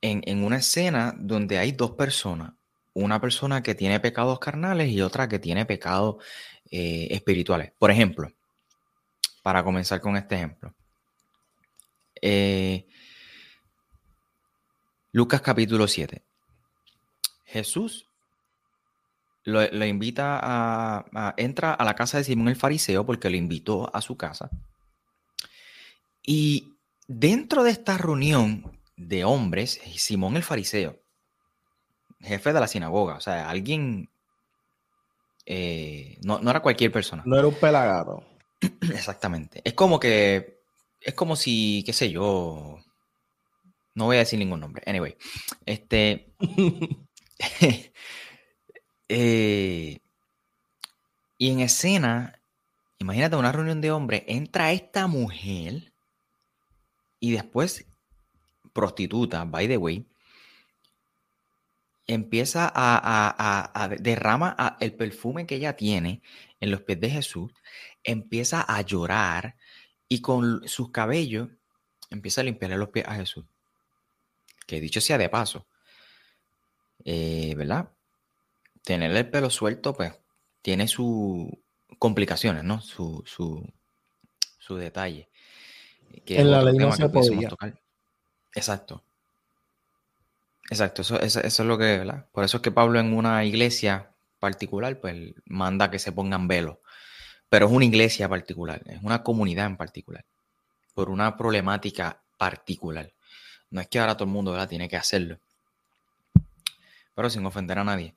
en, 0.00 0.44
una 0.44 0.56
escena 0.56 1.14
donde 1.16 1.58
hay 1.58 1.72
dos 1.72 1.92
personas, 1.92 2.54
una 2.94 3.20
persona 3.20 3.62
que 3.62 3.74
tiene 3.74 4.00
pecados 4.00 4.38
carnales 4.40 4.88
y 4.90 5.00
otra 5.00 5.28
que 5.28 5.38
tiene 5.38 5.66
pecados 5.66 6.16
eh, 6.72 7.08
espirituales. 7.10 7.70
Por 7.78 7.90
ejemplo, 7.90 8.32
para 9.42 9.62
comenzar 9.62 10.00
con 10.00 10.16
este 10.16 10.36
ejemplo. 10.36 10.74
Eh, 12.22 12.86
Lucas 15.12 15.42
capítulo 15.42 15.86
7. 15.86 16.24
Jesús 17.44 18.08
lo, 19.44 19.84
invita 19.84 20.38
a, 20.42 21.04
a, 21.12 21.34
entra 21.36 21.74
a 21.74 21.84
la 21.84 21.94
casa 21.94 22.16
de 22.16 22.24
Simón 22.24 22.48
el 22.48 22.56
fariseo 22.56 23.04
porque 23.04 23.28
lo 23.28 23.36
invitó 23.36 23.94
a 23.94 24.00
su 24.00 24.16
casa. 24.16 24.48
Y 26.22 26.78
dentro 27.06 27.64
de 27.64 27.72
esta 27.72 27.98
reunión 27.98 28.80
de 28.96 29.24
hombres, 29.24 29.78
Simón 29.96 30.36
el 30.36 30.42
fariseo, 30.42 31.02
jefe 32.20 32.52
de 32.52 32.60
la 32.60 32.68
sinagoga, 32.68 33.16
o 33.16 33.20
sea, 33.20 33.50
alguien, 33.50 34.08
eh, 35.46 36.18
no, 36.22 36.38
era 36.48 36.60
cualquier 36.60 36.92
persona. 36.92 37.22
No 37.26 37.38
era 37.38 37.48
un 37.48 37.54
pelagado. 37.54 38.24
Exactamente. 38.80 39.60
Es 39.64 39.74
como 39.74 39.98
que, 39.98 40.60
es 41.00 41.14
como 41.14 41.36
si, 41.36 41.82
qué 41.84 41.92
sé 41.92 42.10
yo, 42.10 42.78
no 43.94 44.04
voy 44.04 44.16
a 44.16 44.20
decir 44.20 44.38
ningún 44.38 44.60
nombre. 44.60 44.82
Anyway, 44.86 45.16
este... 45.66 46.34
Eh, 49.14 49.98
y 51.36 51.50
en 51.50 51.60
escena, 51.60 52.40
imagínate 52.98 53.36
una 53.36 53.52
reunión 53.52 53.82
de 53.82 53.90
hombres, 53.90 54.22
entra 54.26 54.72
esta 54.72 55.06
mujer 55.06 55.92
y 57.20 57.32
después 57.32 57.84
prostituta, 58.72 59.44
by 59.44 59.68
the 59.68 59.76
way, 59.76 60.06
empieza 62.14 62.70
a, 62.74 63.72
a, 63.74 63.88
derrama 63.88 64.76
el 64.80 64.94
perfume 64.94 65.46
que 65.46 65.56
ella 65.56 65.76
tiene 65.76 66.22
en 66.60 66.70
los 66.70 66.82
pies 66.82 67.00
de 67.00 67.10
Jesús, 67.10 67.52
empieza 68.04 68.62
a 68.62 68.80
llorar 68.82 69.56
y 70.08 70.20
con 70.20 70.66
sus 70.68 70.90
cabellos 70.90 71.48
empieza 72.10 72.40
a 72.40 72.44
limpiarle 72.44 72.76
los 72.76 72.90
pies 72.90 73.06
a 73.08 73.14
Jesús. 73.14 73.44
Que 74.66 74.80
dicho 74.80 75.00
sea 75.00 75.18
de 75.18 75.28
paso, 75.28 75.66
eh, 77.04 77.54
¿verdad? 77.56 77.90
Tener 78.84 79.14
el 79.16 79.30
pelo 79.30 79.50
suelto, 79.50 79.94
pues, 79.94 80.12
tiene 80.60 80.88
sus 80.88 81.48
complicaciones, 81.98 82.64
¿no? 82.64 82.80
Su, 82.80 83.22
su, 83.26 83.66
su 84.58 84.76
detalle. 84.76 85.28
en 86.26 86.50
la 86.50 86.62
ley 86.62 86.76
no 86.76 86.92
se 86.92 87.08
podía. 87.08 87.50
Exacto. 88.54 89.04
Exacto, 90.72 91.02
eso, 91.02 91.18
es 91.18 91.58
lo 91.58 91.76
que, 91.76 91.98
¿verdad? 91.98 92.24
Por 92.32 92.44
eso 92.44 92.56
es 92.56 92.62
que 92.62 92.70
Pablo 92.70 92.98
en 92.98 93.12
una 93.12 93.44
iglesia 93.44 94.10
particular, 94.38 94.98
pues 94.98 95.34
manda 95.44 95.90
que 95.90 95.98
se 95.98 96.12
pongan 96.12 96.48
velos. 96.48 96.78
Pero 97.50 97.66
es 97.66 97.72
una 97.72 97.84
iglesia 97.84 98.26
particular, 98.26 98.80
es 98.86 99.02
una 99.02 99.22
comunidad 99.22 99.66
en 99.66 99.76
particular, 99.76 100.24
por 100.94 101.10
una 101.10 101.36
problemática 101.36 102.22
particular. 102.38 103.12
No 103.68 103.82
es 103.82 103.88
que 103.88 103.98
ahora 103.98 104.16
todo 104.16 104.24
el 104.24 104.30
mundo 104.30 104.52
¿verdad? 104.52 104.66
tiene 104.66 104.88
que 104.88 104.96
hacerlo, 104.96 105.38
pero 107.14 107.28
sin 107.28 107.44
ofender 107.44 107.78
a 107.78 107.84
nadie. 107.84 108.14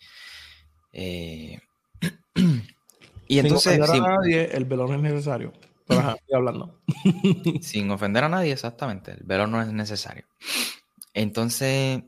Eh, 0.94 1.60
y 3.28 3.40
entonces. 3.40 3.74
Sin 3.74 3.82
ofender 3.82 4.06
a 4.06 4.16
nadie, 4.16 4.50
el 4.54 4.64
velo 4.64 4.88
no 4.88 4.96
es 4.96 5.02
necesario. 5.02 5.52
hablando. 6.34 6.80
Sin 7.62 7.92
ofender 7.92 8.24
a 8.24 8.30
nadie, 8.30 8.54
exactamente. 8.54 9.12
El 9.12 9.24
velo 9.24 9.46
no 9.46 9.62
es 9.62 9.68
necesario. 9.74 10.24
Entonces, 11.14 12.02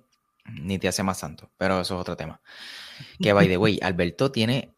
ni 0.53 0.79
te 0.79 0.87
hace 0.87 1.03
más 1.03 1.19
santo, 1.19 1.51
pero 1.57 1.81
eso 1.81 1.95
es 1.95 2.01
otro 2.01 2.15
tema. 2.15 2.41
Que, 3.21 3.33
by 3.33 3.47
the 3.47 3.57
way, 3.57 3.79
Alberto 3.83 4.31
tiene 4.31 4.73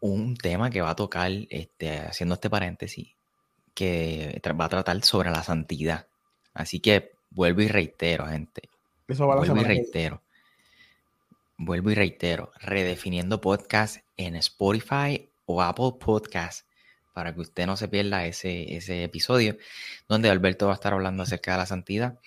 un 0.00 0.36
tema 0.36 0.70
que 0.70 0.80
va 0.80 0.90
a 0.90 0.96
tocar, 0.96 1.30
este, 1.48 1.98
haciendo 1.98 2.34
este 2.34 2.50
paréntesis, 2.50 3.14
que 3.74 4.40
va 4.58 4.66
a 4.66 4.68
tratar 4.68 5.02
sobre 5.02 5.30
la 5.30 5.42
santidad. 5.42 6.06
Así 6.52 6.80
que 6.80 7.12
vuelvo 7.30 7.62
y 7.62 7.68
reitero, 7.68 8.26
gente. 8.26 8.68
Eso 9.08 9.26
va 9.26 9.34
a 9.34 9.36
vuelvo 9.38 9.60
y 9.60 9.64
reitero. 9.64 10.22
Vuelvo 11.56 11.90
y 11.90 11.94
reitero, 11.94 12.52
redefiniendo 12.60 13.40
podcast 13.40 13.98
en 14.16 14.36
Spotify 14.36 15.30
o 15.46 15.62
Apple 15.62 15.92
Podcast 16.00 16.66
para 17.12 17.32
que 17.32 17.40
usted 17.40 17.66
no 17.66 17.76
se 17.76 17.88
pierda 17.88 18.26
ese, 18.26 18.74
ese 18.76 19.04
episodio 19.04 19.56
donde 20.08 20.30
Alberto 20.30 20.66
va 20.66 20.72
a 20.72 20.74
estar 20.74 20.92
hablando 20.92 21.22
acerca 21.22 21.52
de 21.52 21.58
la 21.58 21.66
santidad. 21.66 22.18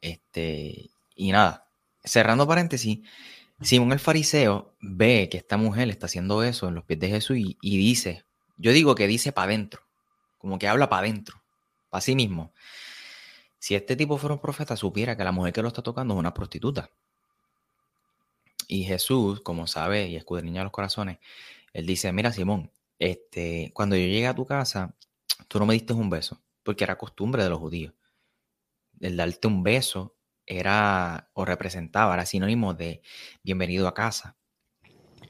Este, 0.00 0.90
y 1.14 1.30
nada, 1.30 1.63
cerrando 2.04 2.46
paréntesis, 2.46 3.00
Simón 3.60 3.92
el 3.92 3.98
fariseo 3.98 4.74
ve 4.80 5.28
que 5.30 5.38
esta 5.38 5.56
mujer 5.56 5.88
está 5.88 6.06
haciendo 6.06 6.42
eso 6.42 6.68
en 6.68 6.74
los 6.74 6.84
pies 6.84 7.00
de 7.00 7.08
Jesús 7.08 7.38
y, 7.38 7.56
dice, 7.78 8.24
yo 8.56 8.72
digo 8.72 8.94
que 8.94 9.06
dice 9.06 9.32
para 9.32 9.46
adentro, 9.46 9.82
como 10.38 10.58
que 10.58 10.68
habla 10.68 10.88
para 10.88 11.06
adentro, 11.06 11.42
para 11.88 12.02
sí 12.02 12.14
mismo. 12.14 12.52
Si 13.58 13.74
este 13.74 13.96
tipo 13.96 14.18
fuera 14.18 14.34
un 14.34 14.40
profeta, 14.40 14.76
supiera 14.76 15.16
que 15.16 15.24
la 15.24 15.32
mujer 15.32 15.52
que 15.52 15.62
lo 15.62 15.68
está 15.68 15.82
tocando 15.82 16.14
es 16.14 16.20
una 16.20 16.34
prostituta. 16.34 16.90
Y 18.68 18.84
Jesús, 18.84 19.40
como 19.40 19.66
sabe 19.66 20.08
y 20.08 20.16
escudriña 20.16 20.62
los 20.62 20.72
corazones, 20.72 21.18
él 21.72 21.86
dice, 21.86 22.12
mira 22.12 22.32
Simón, 22.32 22.70
este, 22.98 23.70
cuando 23.74 23.96
yo 23.96 24.02
llegué 24.02 24.26
a 24.26 24.34
tu 24.34 24.44
casa, 24.44 24.94
tú 25.48 25.58
no 25.58 25.66
me 25.66 25.74
diste 25.74 25.92
un 25.92 26.10
beso, 26.10 26.40
porque 26.62 26.84
era 26.84 26.98
costumbre 26.98 27.42
de 27.42 27.50
los 27.50 27.58
judíos. 27.58 27.94
El 29.00 29.16
darte 29.16 29.48
un 29.48 29.62
beso 29.62 30.13
era 30.46 31.30
o 31.34 31.44
representaba, 31.44 32.14
era 32.14 32.26
sinónimo 32.26 32.74
de 32.74 33.02
bienvenido 33.42 33.88
a 33.88 33.94
casa. 33.94 34.36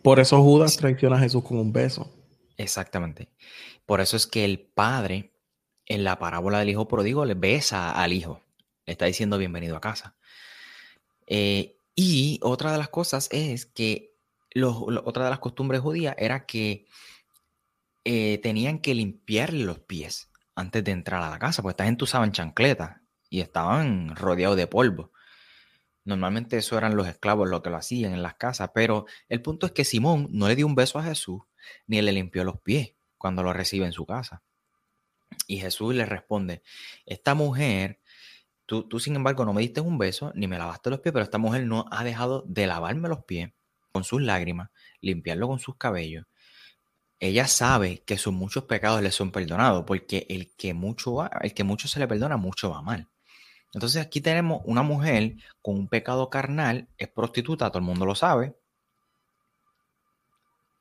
Por 0.03 0.21
eso 0.21 0.43
Judas 0.43 0.77
traiciona 0.77 1.17
a 1.17 1.21
Jesús 1.21 1.45
con 1.45 1.59
un 1.59 1.73
beso. 1.73 2.13
Exactamente. 2.57 3.31
Por 3.87 4.01
eso 4.01 4.17
es 4.17 4.27
que 4.27 4.45
el 4.45 4.61
padre, 4.61 5.33
en 5.87 6.05
la 6.05 6.19
parábola 6.19 6.59
del 6.59 6.71
hijo 6.71 6.89
pródigo, 6.89 7.25
le 7.25 7.35
besa 7.35 7.91
al 7.91 8.13
hijo. 8.13 8.43
Le 8.87 8.93
está 8.93 9.07
diciendo 9.07 9.39
bienvenido 9.39 9.77
a 9.77 9.81
casa. 9.81 10.17
Eh, 11.27 11.79
y 11.95 12.39
otra 12.43 12.73
de 12.73 12.79
las 12.79 12.89
cosas 12.89 13.29
es 13.33 13.67
que 13.67 14.15
otra 14.63 15.25
de 15.25 15.31
las 15.31 15.39
costumbres 15.39 15.81
judías 15.81 16.15
era 16.19 16.47
que 16.47 16.87
eh, 18.05 18.39
tenían 18.43 18.79
que 18.79 18.95
limpiarle 18.95 19.65
los 19.65 19.81
pies 19.81 20.31
antes 20.55 20.85
de 20.85 20.93
entrar 20.93 21.23
a 21.23 21.31
la 21.31 21.39
casa, 21.39 21.63
porque 21.63 21.73
esta 21.73 21.85
gente 21.85 22.05
usaban 22.05 22.33
chancletas 22.33 23.01
y 23.35 23.41
estaban 23.41 24.15
rodeados 24.15 24.57
de 24.57 24.69
polvo. 24.69 25.11
Normalmente 26.05 26.57
eso 26.57 26.79
eran 26.79 26.95
los 26.95 27.09
esclavos 27.09 27.49
los 27.49 27.63
que 27.63 27.71
lo 27.71 27.77
hacían 27.77 28.13
en 28.13 28.23
las 28.23 28.35
casas, 28.35 28.71
pero 28.73 29.07
el 29.29 29.43
punto 29.43 29.67
es 29.67 29.73
que 29.73 29.85
Simón 29.85 30.29
no 30.31 30.47
le 30.47 30.55
dio 30.55 30.69
un 30.69 30.77
beso 30.77 31.01
a 31.01 31.03
Jesús 31.03 31.43
ni 31.89 32.01
le 32.01 32.13
limpió 32.13 32.45
los 32.45 32.61
pies 32.61 32.95
cuando 33.19 33.43
lo 33.43 33.53
recibe 33.53 33.87
en 33.87 33.93
su 33.93 34.07
casa. 34.07 34.45
Y 35.49 35.59
Jesús 35.59 35.97
le 35.97 36.07
responde, 36.07 36.63
esta 37.07 37.35
mujer, 37.35 37.99
tú, 38.67 38.87
tú 38.87 39.01
sin 39.01 39.17
embargo 39.17 39.45
no 39.45 39.53
me 39.53 39.63
diste 39.63 39.81
un 39.81 39.99
beso 39.99 40.31
ni 40.37 40.47
me 40.47 40.57
lavaste 40.57 40.91
los 40.91 41.01
pies, 41.01 41.13
pero 41.13 41.25
esta 41.25 41.39
mujer 41.39 41.67
no 41.67 41.87
ha 41.91 42.05
dejado 42.05 42.45
de 42.47 42.69
lavarme 42.69 43.09
los 43.09 43.25
pies 43.25 43.51
con 43.91 44.05
sus 44.05 44.23
lágrimas, 44.23 44.71
limpiarlo 45.01 45.49
con 45.49 45.59
sus 45.59 45.77
cabellos. 45.77 46.25
Ella 47.19 47.49
sabe 47.49 48.05
que 48.05 48.17
sus 48.17 48.33
muchos 48.33 48.63
pecados 48.65 49.03
le 49.03 49.11
son 49.11 49.33
perdonados, 49.33 49.83
porque 49.85 50.25
el 50.29 50.55
que 50.55 50.73
mucho 50.73 51.15
va, 51.15 51.33
el 51.41 51.53
que 51.53 51.65
mucho 51.65 51.89
se 51.89 51.99
le 51.99 52.07
perdona, 52.07 52.37
mucho 52.37 52.71
va 52.71 52.81
mal. 52.81 53.09
Entonces 53.75 54.01
aquí 54.01 54.21
tenemos 54.21 54.63
una 54.65 54.83
mujer 54.83 55.35
con 55.61 55.75
un 55.77 55.89
pecado 55.89 56.31
carnal, 56.31 56.89
es 56.97 57.09
prostituta, 57.09 57.69
todo 57.71 57.79
el 57.81 57.85
mundo 57.85 58.07
lo 58.07 58.15
sabe. 58.15 58.55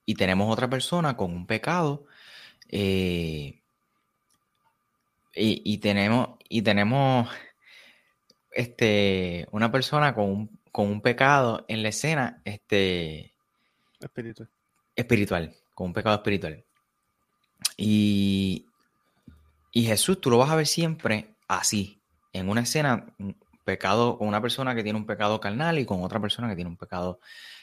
Y 0.06 0.14
tenemos 0.16 0.52
otra 0.52 0.70
persona 0.70 1.18
con 1.18 1.32
un 1.34 1.48
pecado. 1.48 2.06
Eh, 2.70 3.62
y, 5.36 5.78
tenemos, 5.80 6.38
y 6.48 6.62
tenemos 6.62 7.28
este, 8.52 9.48
una 9.52 9.72
persona 9.72 10.14
con 10.14 10.26
un, 10.26 10.60
con 10.72 10.88
un 10.88 11.02
pecado 11.02 11.66
en 11.68 11.82
la 11.82 11.90
escena 11.90 12.42
este, 12.46 13.34
espiritual. 14.00 14.50
espiritual, 14.96 15.56
con 15.74 15.88
un 15.88 15.94
pecado 15.94 16.18
espiritual. 16.18 16.64
Y, 17.76 18.68
y 19.72 19.86
Jesús, 19.86 20.22
tú 20.22 20.30
lo 20.30 20.38
vas 20.38 20.52
a 20.52 20.56
ver 20.56 20.68
siempre 20.68 21.34
así, 21.48 22.03
en 22.34 22.50
una 22.50 22.62
escena, 22.62 23.06
pecado 23.64 24.18
con 24.18 24.28
una 24.28 24.42
persona 24.42 24.76
que 24.76 24.84
tiene 24.84 25.00
un 25.00 25.06
pecado 25.06 25.40
carnal 25.40 25.80
y 25.80 25.86
con 25.86 26.04
otra 26.04 26.20
persona 26.20 26.50
que 26.50 26.56
tiene 26.56 26.70
un 26.70 26.78
pecado 26.78 27.20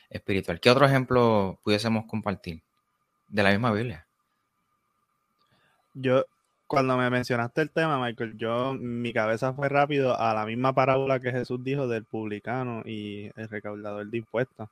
espiritual. 0.08 0.60
¿Qué 0.60 0.70
otro 0.70 0.86
ejemplo 0.86 1.58
pudiésemos 1.62 2.06
compartir 2.06 2.62
de 3.28 3.42
la 3.42 3.50
misma 3.50 3.72
Biblia? 3.72 4.06
Yo, 5.94 6.24
cuando 6.66 6.96
me 6.96 7.10
mencionaste 7.10 7.62
el 7.62 7.70
tema, 7.70 7.98
Michael, 7.98 8.36
yo, 8.36 8.74
mi 8.74 9.12
cabeza 9.12 9.52
fue 9.52 9.68
rápido 9.68 10.18
a 10.18 10.32
la 10.34 10.46
misma 10.46 10.72
parábola 10.72 11.20
que 11.20 11.32
Jesús 11.32 11.62
dijo 11.62 11.88
del 11.88 12.04
publicano 12.04 12.82
y 12.84 13.30
el 13.36 13.48
recaudador 13.48 14.06
de 14.06 14.18
impuestos. 14.18 14.68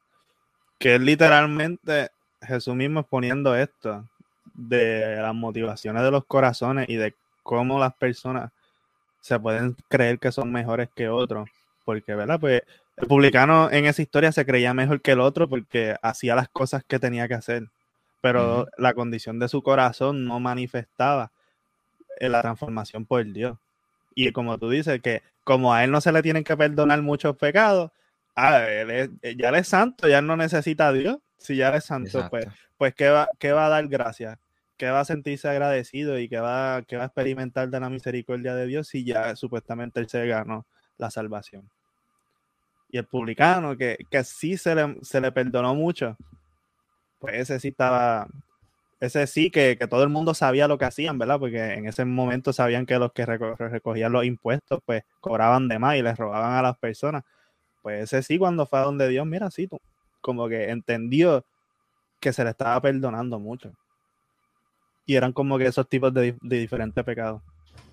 Que 0.79 0.95
es 0.95 1.01
literalmente 1.01 2.11
Jesús 2.41 2.75
mismo 2.75 3.01
exponiendo 3.01 3.57
esto 3.57 4.09
de 4.55 5.17
las 5.17 5.35
motivaciones 5.35 6.03
de 6.03 6.11
los 6.11 6.25
corazones 6.25 6.89
y 6.89 6.97
de 6.97 7.15
cómo 7.43 7.79
las 7.81 7.95
personas 7.95 8.53
se 9.21 9.39
pueden 9.39 9.77
creer 9.89 10.19
que 10.19 10.33
son 10.33 10.53
mejores 10.53 10.89
que 10.95 11.09
otros. 11.09 11.49
Porque, 11.85 12.15
¿verdad? 12.15 12.39
Pues 12.39 12.63
el 12.97 13.07
publicano 13.07 13.71
en 13.71 13.87
esa 13.87 14.03
historia 14.03 14.33
se 14.33 14.45
creía 14.45 14.75
mejor 14.75 15.01
que 15.01 15.13
el 15.13 15.21
otro 15.21 15.49
porque 15.49 15.97
hacía 16.03 16.35
las 16.35 16.49
cosas 16.49 16.83
que 16.87 16.99
tenía 16.99 17.29
que 17.29 17.35
hacer. 17.35 17.69
Pero 18.21 18.67
la 18.77 18.95
condición 18.95 19.39
de 19.39 19.49
su 19.49 19.63
corazón 19.63 20.25
no 20.25 20.41
manifestaba 20.41 21.31
en 22.19 22.33
la 22.33 22.43
transformación 22.43 23.07
por 23.07 23.25
Dios. 23.33 23.57
Y 24.15 24.33
como 24.33 24.59
tú 24.59 24.69
dices, 24.69 25.01
que 25.01 25.23
como 25.45 25.73
a 25.73 25.85
él 25.85 25.91
no 25.91 26.01
se 26.01 26.11
le 26.13 26.23
tienen 26.23 26.45
que 26.45 26.57
perdonar 26.57 27.01
muchos 27.03 27.37
pecados, 27.37 27.93
ah, 28.35 28.65
él 28.67 29.11
ya 29.37 29.51
él 29.51 29.55
es 29.55 29.69
santo, 29.69 30.09
ya 30.09 30.21
no 30.21 30.37
necesita 30.37 30.89
a 30.89 30.93
Dios. 30.93 31.19
Si 31.39 31.57
ya 31.57 31.75
es 31.77 31.85
santo, 31.85 32.29
pues, 32.29 32.47
pues 32.77 32.95
¿qué 32.95 33.09
va, 33.09 33.29
¿qué 33.39 33.53
va 33.53 33.67
a 33.67 33.69
dar 33.69 33.87
gracias? 33.87 34.37
Que 34.79 34.89
va 34.89 35.01
a 35.01 35.05
sentirse 35.05 35.49
agradecido 35.49 36.19
y 36.19 36.29
que 36.29 36.39
va, 36.39 36.83
que 36.83 36.97
va 36.97 37.03
a 37.03 37.07
experimentar 37.07 37.69
de 37.69 37.81
la 37.81 37.91
misericordia 37.91 38.55
de 38.55 38.67
Dios 38.67 38.87
si 38.89 39.05
ya 39.05 39.35
supuestamente 39.37 40.01
él 40.01 40.09
se 40.09 40.25
ganó 40.27 40.67
la 40.97 41.11
salvación. 41.11 41.69
Y 42.89 42.99
el 42.99 43.07
publicano, 43.07 43.77
que, 43.77 43.99
que 44.09 44.25
sí 44.25 44.57
se 44.57 44.75
le, 44.75 44.97
se 45.03 45.21
le 45.21 45.33
perdonó 45.33 45.75
mucho, 45.75 46.17
pues 47.19 47.35
ese 47.35 47.61
sí 47.61 47.69
estaba, 47.69 48.29
ese 49.01 49.27
sí 49.27 49.51
que, 49.51 49.77
todo 49.91 50.05
el 50.05 50.11
mundo 50.11 50.33
sabía 50.33 50.69
lo 50.69 50.79
que 50.79 50.85
hacían, 50.87 51.19
¿verdad? 51.19 51.41
Porque 51.41 51.75
en 51.75 51.87
ese 51.87 52.05
momento 52.05 52.53
sabían 52.53 52.87
que 52.87 52.99
los 52.99 53.13
que 53.13 53.27
recogían 53.27 54.13
los 54.13 54.25
impuestos, 54.25 54.81
pues 54.87 55.03
cobraban 55.21 55.69
de 55.69 55.81
más 55.81 55.97
y 55.97 56.03
les 56.03 56.17
robaban 56.17 56.53
a 56.53 56.63
las 56.63 56.79
personas. 56.79 57.25
Pues 57.83 58.05
ese 58.05 58.23
sí, 58.23 58.39
cuando 58.39 58.65
fue 58.65 58.79
a 58.79 58.83
donde 58.83 59.09
Dios, 59.09 59.27
mira, 59.27 59.51
sí, 59.51 59.69
como 60.21 60.49
que 60.49 60.71
entendió 60.71 61.45
que 62.21 62.33
se 62.33 62.45
le 62.45 62.51
estaba 62.51 62.81
perdonando 62.81 63.41
mucho 63.41 63.73
y 65.09 65.17
eran 65.17 65.33
como 65.33 65.57
que 65.57 65.65
esos 65.65 65.89
tipos 65.89 66.13
de, 66.13 66.37
diferentes 66.43 67.03
pecados. 67.03 67.41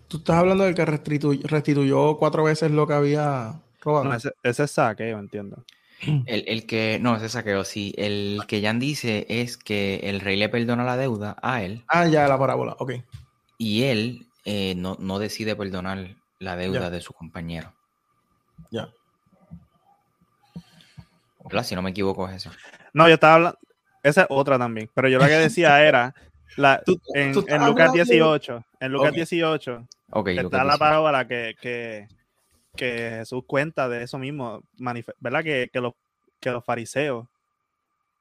Tú 0.10 0.18
estás 0.18 0.36
hablando 0.36 0.66
del 0.66 0.76
que 0.76 0.84
restituyó 0.84 2.18
cuatro 2.18 2.44
veces 2.44 2.72
lo 2.72 2.86
que 2.86 2.94
había 2.94 3.54
robado. 3.80 4.04
No, 4.04 4.14
ese, 4.14 4.34
es 4.44 4.72
saqueo, 4.72 5.18
entiendo. 5.18 5.64
El, 6.26 6.66
que, 6.66 7.00
no, 7.02 7.16
ese 7.16 7.30
saqueo, 7.30 7.64
sí. 7.64 7.96
El 7.98 8.42
que 8.50 8.62
Jan 8.62 8.80
dice 8.80 9.26
es 9.30 9.56
que 9.56 10.02
el 10.04 10.20
rey 10.20 10.36
le 10.36 10.50
perdona 10.50 10.84
la 10.84 10.98
deuda 10.98 11.38
a 11.42 11.64
él. 11.64 11.86
Ah, 11.88 12.06
ya, 12.06 12.28
la 12.28 12.38
parábola, 12.38 12.76
ok. 12.80 12.92
Y 13.58 13.84
él 13.84 14.28
eh, 14.44 14.76
no, 14.76 15.18
decide 15.18 15.56
perdonar 15.56 16.18
la 16.40 16.58
deuda 16.58 16.90
de 16.90 17.00
su 17.00 17.14
compañero. 17.14 17.74
Ya. 18.72 18.90
Si 21.64 21.76
no 21.76 21.82
me 21.82 21.92
equivoco, 21.92 22.28
es 22.28 22.36
eso. 22.36 22.52
No, 22.94 23.08
yo 23.08 23.14
estaba 23.14 23.36
hablando. 23.36 23.60
Esa 24.04 24.24
es 24.24 24.28
otra 24.30 24.60
también. 24.60 24.92
Pero 24.94 25.08
yo 25.08 25.18
lo 25.18 25.26
que 25.26 25.32
decía 25.32 25.82
era 25.82 26.14
en, 26.58 27.66
Lucas 27.66 27.94
18, 27.94 28.66
en 28.80 28.92
Lucas 28.92 29.14
18, 29.14 29.88
está 30.38 30.64
la 30.64 30.78
parábola 30.78 31.28
que, 31.28 31.56
que, 31.62 32.08
que, 32.76 33.10
Jesús 33.20 33.44
cuenta 33.46 33.90
de 33.90 34.04
eso 34.04 34.18
mismo, 34.18 34.64
¿verdad? 35.20 35.44
Que, 35.44 35.70
que, 35.72 35.82
los, 35.82 35.94
que 36.40 36.52
los 36.52 36.64
fariseos 36.64 37.26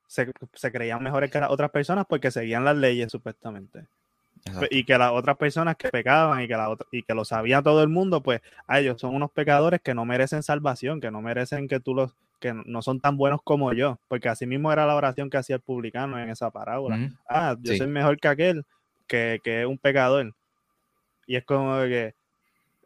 se, 0.06 0.30
se, 0.52 0.72
creían 0.72 1.02
mejores 1.02 1.30
que 1.30 1.40
las 1.40 1.50
otras 1.50 1.70
personas 1.70 2.06
porque 2.08 2.30
seguían 2.30 2.64
las 2.64 2.76
leyes 2.76 3.10
supuestamente. 3.10 3.86
Y 4.70 4.84
que 4.84 4.98
las 4.98 5.12
otras 5.12 5.38
personas 5.38 5.76
que 5.76 5.88
pecaban 5.88 6.42
y 6.42 6.48
que, 6.48 6.54
la 6.54 6.76
y 6.92 7.02
que 7.02 7.14
lo 7.14 7.24
sabía 7.24 7.62
todo 7.62 7.82
el 7.82 7.88
mundo, 7.88 8.22
pues 8.22 8.42
a 8.66 8.78
ellos 8.78 9.00
son 9.00 9.14
unos 9.14 9.30
pecadores 9.30 9.80
que 9.80 9.94
no 9.94 10.04
merecen 10.04 10.42
salvación, 10.42 11.00
que 11.00 11.10
no 11.10 11.22
merecen 11.22 11.66
que 11.66 11.80
tú 11.80 11.94
los, 11.94 12.14
que 12.44 12.52
no 12.66 12.82
son 12.82 13.00
tan 13.00 13.16
buenos 13.16 13.40
como 13.42 13.72
yo, 13.72 13.98
porque 14.06 14.28
así 14.28 14.46
mismo 14.46 14.70
era 14.70 14.84
la 14.84 14.94
oración 14.94 15.30
que 15.30 15.38
hacía 15.38 15.56
el 15.56 15.62
publicano 15.62 16.18
en 16.18 16.28
esa 16.28 16.50
parábola. 16.50 17.10
Ah, 17.26 17.56
yo 17.58 17.74
soy 17.74 17.86
mejor 17.86 18.20
que 18.20 18.28
aquel, 18.28 18.66
que, 19.06 19.40
es 19.42 19.66
un 19.66 19.78
pecador. 19.78 20.36
Y 21.26 21.36
es 21.36 21.44
como 21.46 21.80
que 21.84 22.14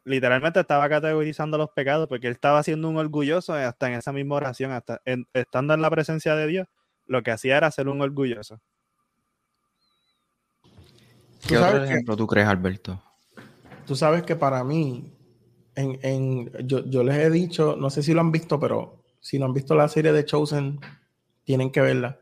literalmente 0.05 0.61
estaba 0.61 0.87
categorizando 0.87 1.57
los 1.57 1.71
pecados 1.71 2.07
porque 2.07 2.27
él 2.27 2.33
estaba 2.33 2.63
siendo 2.63 2.87
un 2.87 2.95
orgulloso 2.95 3.53
hasta 3.53 3.87
en 3.87 3.95
esa 3.95 4.13
misma 4.13 4.35
oración, 4.35 4.71
hasta 4.71 5.01
estando 5.33 5.73
en 5.73 5.81
la 5.81 5.89
presencia 5.89 6.35
de 6.35 6.47
Dios, 6.47 6.67
lo 7.05 7.21
que 7.21 7.31
hacía 7.31 7.57
era 7.57 7.69
ser 7.69 7.89
un 7.89 7.99
orgulloso. 7.99 8.61
¿Qué 11.45 11.57
otro 11.57 11.83
ejemplo 11.83 12.15
tú 12.15 12.27
crees, 12.27 12.47
Alberto? 12.47 13.03
Tú 13.85 13.97
sabes 13.97 14.23
que 14.23 14.37
para 14.37 14.63
mí, 14.63 15.11
en, 15.75 16.49
yo, 16.65 16.85
yo, 16.85 17.03
les 17.03 17.17
he 17.17 17.29
dicho, 17.29 17.75
no 17.77 17.89
sé 17.89 18.03
si 18.03 18.13
lo 18.13 18.21
han 18.21 18.31
visto, 18.31 18.57
pero 18.57 18.98
si 19.19 19.39
no 19.39 19.45
han 19.45 19.53
visto 19.53 19.75
la 19.75 19.87
serie 19.87 20.11
de 20.11 20.25
Chosen, 20.25 20.79
tienen 21.43 21.71
que 21.71 21.81
verla. 21.81 22.19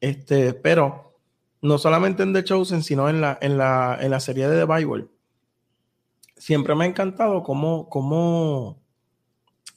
Este, 0.00 0.54
pero 0.54 1.18
no 1.62 1.78
solamente 1.78 2.22
en 2.22 2.32
The 2.32 2.44
Chosen, 2.44 2.82
sino 2.82 3.08
en 3.08 3.20
la, 3.20 3.38
en 3.40 3.58
la, 3.58 3.98
en 4.00 4.10
la 4.10 4.20
serie 4.20 4.48
de 4.48 4.64
The 4.64 4.72
Bible. 4.72 5.08
Siempre 6.36 6.74
me 6.74 6.84
ha 6.84 6.88
encantado 6.88 7.42
cómo, 7.42 7.88
cómo 7.88 8.80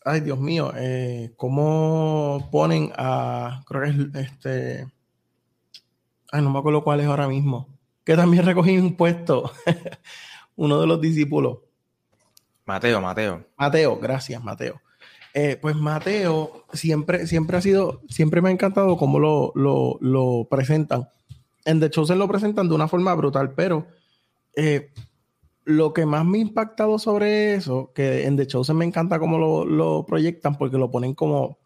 ay 0.05 0.21
Dios 0.21 0.39
mío, 0.39 0.71
eh, 0.75 1.33
cómo 1.37 2.47
ponen 2.51 2.91
a, 2.95 3.63
creo 3.65 3.83
que 3.83 3.89
es 3.89 4.25
este, 4.27 4.87
ay, 6.31 6.41
no 6.41 6.49
me 6.49 6.59
acuerdo 6.59 6.83
cuál 6.83 6.99
es 6.99 7.07
ahora 7.07 7.27
mismo, 7.27 7.67
que 8.03 8.15
también 8.15 8.45
recogí 8.45 8.77
un 8.77 8.95
puesto, 8.95 9.51
uno 10.55 10.79
de 10.81 10.87
los 10.87 10.99
discípulos. 10.99 11.59
Mateo, 12.65 13.01
Mateo. 13.01 13.45
Mateo, 13.57 13.99
gracias, 13.99 14.41
Mateo. 14.43 14.81
Eh, 15.33 15.57
pues 15.59 15.75
Mateo 15.75 16.65
siempre, 16.73 17.25
siempre 17.25 17.57
ha 17.57 17.61
sido, 17.61 18.01
siempre 18.07 18.41
me 18.41 18.49
ha 18.49 18.51
encantado 18.51 18.97
cómo 18.97 19.19
lo, 19.19 19.51
lo, 19.55 20.47
presentan. 20.49 21.09
En 21.65 21.79
The 21.79 21.89
Chosen 21.89 22.19
lo 22.19 22.27
presentan 22.27 22.69
de 22.69 22.75
una 22.75 22.87
forma 22.87 23.15
brutal, 23.15 23.53
pero 23.55 23.87
eh, 24.55 24.91
lo 25.65 25.91
que 25.93 26.05
más 26.05 26.23
me 26.23 26.37
ha 26.37 26.41
impactado 26.41 26.99
sobre 26.99 27.55
eso, 27.55 27.91
que 27.95 28.27
en 28.27 28.37
The 28.37 28.45
Chosen 28.45 28.77
me 28.77 28.85
encanta 28.85 29.17
cómo 29.17 29.65
lo, 29.65 30.05
proyectan, 30.05 30.55
porque 30.55 30.77
lo 30.77 30.91
ponen 30.91 31.15
como, 31.15 31.57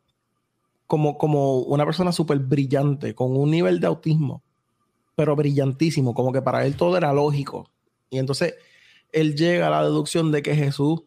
como, 0.86 1.18
como 1.18 1.60
una 1.60 1.84
persona 1.84 2.14
súper 2.14 2.40
brillante, 2.40 3.16
con 3.16 3.36
un 3.36 3.52
nivel 3.52 3.82
de 3.82 3.88
autismo, 3.88 4.44
pero 5.16 5.36
brillantísimo, 5.36 6.14
como 6.14 6.32
que 6.32 6.42
para 6.42 6.66
él 6.66 6.78
todo 6.78 6.96
era 6.96 7.12
lógico. 7.12 7.70
Y 8.10 8.20
entonces 8.20 8.56
él 9.12 9.36
llega 9.36 9.68
a 9.68 9.72
la 9.72 9.84
deducción 9.84 10.32
de 10.32 10.42
que 10.42 10.56
Jesús 10.56 11.02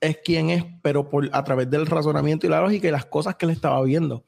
es 0.00 0.18
quien 0.18 0.50
es, 0.50 0.64
pero 0.82 1.08
por, 1.08 1.28
a 1.32 1.44
través 1.44 1.70
del 1.70 1.86
razonamiento 1.86 2.46
y 2.46 2.50
la 2.50 2.60
lógica 2.60 2.88
y 2.88 2.90
las 2.90 3.04
cosas 3.04 3.36
que 3.36 3.46
él 3.46 3.52
estaba 3.52 3.82
viendo. 3.82 4.24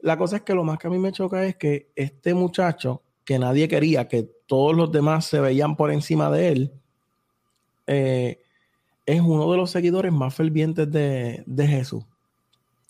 La 0.00 0.18
cosa 0.18 0.36
es 0.36 0.42
que 0.42 0.54
lo 0.54 0.64
más 0.64 0.78
que 0.78 0.88
a 0.88 0.90
mí 0.90 0.98
me 0.98 1.12
choca 1.12 1.44
es 1.46 1.56
que 1.56 1.90
este 1.96 2.34
muchacho, 2.34 3.02
que 3.24 3.38
nadie 3.38 3.68
quería, 3.68 4.08
que 4.08 4.28
todos 4.46 4.76
los 4.76 4.92
demás 4.92 5.24
se 5.26 5.40
veían 5.40 5.76
por 5.76 5.92
encima 5.92 6.30
de 6.30 6.48
él, 6.48 6.72
eh, 7.86 8.42
es 9.06 9.20
uno 9.20 9.50
de 9.50 9.56
los 9.56 9.70
seguidores 9.70 10.12
más 10.12 10.34
fervientes 10.34 10.90
de, 10.90 11.66
Jesús. 11.68 12.04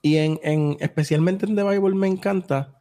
Y 0.01 0.17
en, 0.17 0.41
en, 0.43 0.77
especialmente 0.81 1.47
en 1.47 1.55
The 1.55 1.62
Bible 1.62 1.95
me 1.95 2.09
encanta. 2.09 2.81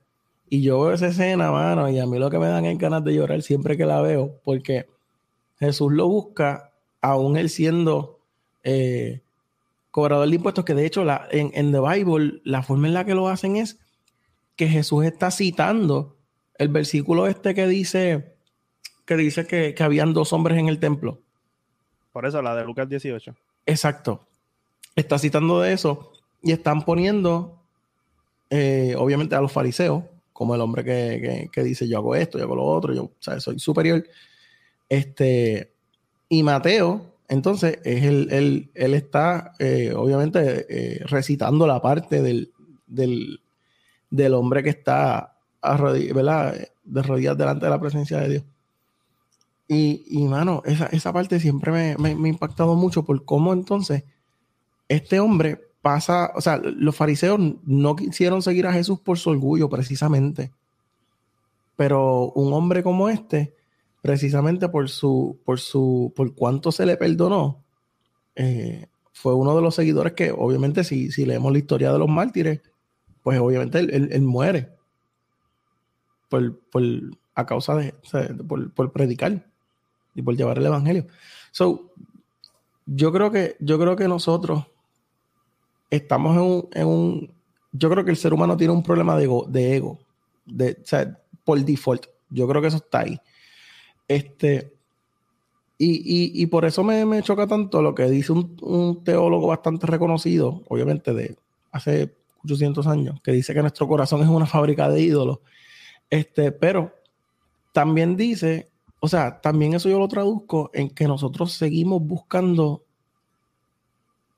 Y 0.50 0.62
yo 0.62 0.82
veo 0.82 0.94
esa 0.94 1.08
escena, 1.08 1.52
mano, 1.52 1.90
y 1.90 2.00
a 2.00 2.06
mí 2.06 2.18
lo 2.18 2.30
que 2.30 2.40
me 2.40 2.48
dan 2.48 2.66
es 2.66 2.78
ganas 2.78 3.04
de 3.04 3.14
llorar 3.14 3.42
siempre 3.42 3.78
que 3.78 3.86
la 3.86 4.02
veo, 4.02 4.40
porque 4.44 4.88
Jesús 5.60 5.92
lo 5.94 6.08
busca, 6.08 6.74
aún 7.02 7.38
él 7.38 7.50
siendo 7.50 8.21
eh, 8.64 9.22
cobrador 9.92 10.28
de 10.28 10.36
impuestos, 10.36 10.66
que 10.66 10.74
de 10.74 10.86
hecho 10.86 11.04
la, 11.04 11.28
en, 11.32 11.52
en 11.54 11.72
The 11.72 11.80
Bible 11.80 12.42
la 12.44 12.64
forma 12.64 12.88
en 12.88 12.94
la 12.94 13.06
que 13.06 13.16
lo 13.16 13.28
hacen 13.28 13.58
es 13.58 13.80
que 14.56 14.68
Jesús 14.68 15.06
está 15.06 15.32
citando 15.32 16.18
el 16.58 16.70
versículo 16.70 17.28
este 17.28 17.56
que 17.56 17.68
dice 17.68 18.36
que 19.06 19.18
dice 19.18 19.46
que, 19.46 19.74
que 19.74 19.84
habían 19.84 20.14
dos 20.14 20.32
hombres 20.32 20.58
en 20.58 20.68
el 20.68 20.80
templo. 20.80 21.22
Por 22.12 22.26
eso, 22.26 22.42
la 22.42 22.56
de 22.56 22.64
Lucas 22.64 22.88
18. 22.88 23.36
Exacto. 23.66 24.28
Está 24.96 25.18
citando 25.18 25.60
de 25.62 25.74
eso 25.74 26.12
y 26.42 26.52
están 26.52 26.84
poniendo, 26.84 27.62
eh, 28.50 28.96
obviamente, 28.98 29.36
a 29.36 29.42
los 29.42 29.52
fariseos, 29.52 30.04
como 30.34 30.56
el 30.56 30.62
hombre 30.62 30.84
que, 30.84 31.50
que, 31.52 31.64
dice 31.64 31.88
yo 31.88 31.98
hago 31.98 32.16
esto, 32.16 32.38
yo 32.38 32.46
hago 32.46 32.56
lo 32.56 32.66
otro, 32.66 32.94
yo 32.94 33.12
soy 33.20 33.60
superior. 33.60 34.06
Este, 34.90 35.74
y 36.30 36.44
Mateo, 36.44 37.11
entonces, 37.32 37.80
es 37.86 38.04
el, 38.04 38.70
él 38.74 38.94
está, 38.94 39.54
eh, 39.58 39.94
obviamente, 39.96 40.66
eh, 40.68 41.02
recitando 41.06 41.66
la 41.66 41.82
parte 41.82 42.22
del, 42.22 42.52
del, 42.88 43.40
del 44.10 44.34
hombre 44.34 44.62
que 44.62 44.72
está 44.72 45.38
de 45.62 47.02
rodillas 47.02 47.38
delante 47.38 47.66
de 47.66 47.70
la 47.70 47.80
presencia 47.80 48.18
de 48.18 48.28
Dios. 48.28 48.44
Y, 49.66 50.04
y 50.10 50.28
mano, 50.28 50.62
esa, 50.66 50.88
esa 50.88 51.14
parte 51.14 51.40
siempre 51.40 51.72
me, 51.72 51.96
me, 51.98 52.10
ha 52.10 52.30
impactado 52.30 52.76
mucho 52.76 53.06
por 53.06 53.24
cómo 53.24 53.54
entonces 53.54 54.04
este 54.90 55.22
hombre 55.22 55.62
pasa, 55.82 56.34
o 56.36 56.42
sea, 56.42 56.58
los 56.58 56.98
fariseos 56.98 57.40
no 57.64 57.96
quisieron 57.96 58.42
seguir 58.42 58.68
a 58.68 58.74
Jesús 58.74 59.00
por 59.00 59.18
su 59.18 59.30
orgullo 59.30 59.70
precisamente, 59.70 60.52
pero 61.78 62.34
un 62.34 62.52
hombre 62.52 62.84
como 62.84 63.08
este, 63.08 63.56
precisamente 64.02 64.68
por 64.70 64.90
su, 64.90 65.40
por 65.46 65.60
su, 65.60 66.12
por 66.16 66.34
cuánto 66.34 66.72
se 66.72 66.86
le 66.86 66.98
perdonó, 66.98 67.64
eh, 68.36 68.88
fue 69.14 69.36
uno 69.36 69.56
de 69.56 69.62
los 69.62 69.76
seguidores 69.76 70.14
que 70.14 70.32
obviamente 70.32 70.84
si, 70.84 71.12
si 71.12 71.26
leemos 71.26 71.52
la 71.52 71.60
historia 71.60 71.92
de 71.92 72.00
los 72.00 72.10
mártires, 72.10 72.62
pues 73.24 73.40
obviamente 73.40 73.80
él, 73.80 74.22
muere 74.22 74.70
por, 76.30 76.60
por, 76.70 76.84
a 77.36 77.46
causa 77.46 77.76
de, 77.76 77.94
por, 78.48 78.74
por 78.74 78.92
predicar 78.92 79.46
y 80.16 80.22
por 80.22 80.36
llevar 80.36 80.58
el 80.58 80.66
evangelio. 80.66 81.06
So, 81.52 81.92
yo 82.86 83.12
creo 83.12 83.32
que, 83.32 83.58
yo 83.60 83.78
creo 83.78 83.96
que 83.96 84.08
nosotros 84.08 84.66
estamos 85.90 86.36
en 86.36 86.42
un, 86.42 86.70
en 86.74 86.88
un, 86.88 87.34
yo 87.72 87.90
creo 87.90 88.04
que 88.04 88.12
el 88.12 88.18
ser 88.18 88.34
humano 88.34 88.58
tiene 88.58 88.74
un 88.74 88.82
problema 88.82 89.16
de 89.16 89.26
ego, 89.26 89.46
de 89.48 89.76
ego, 89.76 90.00
de, 90.46 90.78
o 90.82 90.86
sea, 90.86 91.20
por 91.44 91.60
default. 91.64 92.08
Yo 92.30 92.48
creo 92.48 92.62
que 92.62 92.70
eso 92.70 92.78
está 92.78 93.02
ahí. 93.02 93.20
Este, 94.12 94.74
y, 95.78 95.92
y, 95.92 96.44
y 96.44 96.46
por 96.48 96.66
eso 96.66 96.84
me, 96.84 97.06
me, 97.06 97.22
choca 97.24 97.48
tanto 97.48 97.82
lo 97.82 97.96
que 97.96 98.10
dice 98.10 98.32
un, 98.32 98.58
un, 98.62 99.04
teólogo 99.04 99.48
bastante 99.48 99.88
reconocido, 99.88 100.64
obviamente 100.68 101.14
de 101.14 101.38
hace 101.72 102.14
800 102.44 102.88
años, 102.88 103.22
que 103.22 103.32
dice 103.32 103.54
que 103.54 103.62
nuestro 103.62 103.88
corazón 103.88 104.22
es 104.22 104.28
una 104.28 104.46
fábrica 104.46 104.90
de 104.90 105.02
ídolos. 105.02 105.40
Este, 106.10 106.52
pero 106.52 106.94
también 107.74 108.18
dice 108.18 108.72
o 109.04 109.08
sea, 109.08 109.42
también 109.42 109.74
eso 109.74 109.90
yo 109.90 109.98
lo 109.98 110.08
traduzco 110.08 110.70
en 110.74 110.92
que 110.92 111.08
nosotros 111.08 111.54
seguimos 111.54 112.04
buscando 112.04 112.86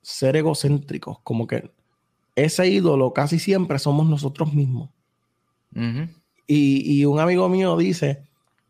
ser 0.01 0.37
egocéntricos, 0.37 1.19
como 1.19 1.47
que 1.47 1.69
ese 2.35 2.69
ídolo 2.69 3.11
casi 3.11 3.39
siempre 3.39 3.77
somos 3.77 4.07
nosotros 4.07 4.53
mismos. 4.53 4.89
y, 5.75 6.99
y, 7.01 7.05
un 7.05 7.19
amigo 7.19 7.49
mío 7.49 7.75
dice 7.75 8.23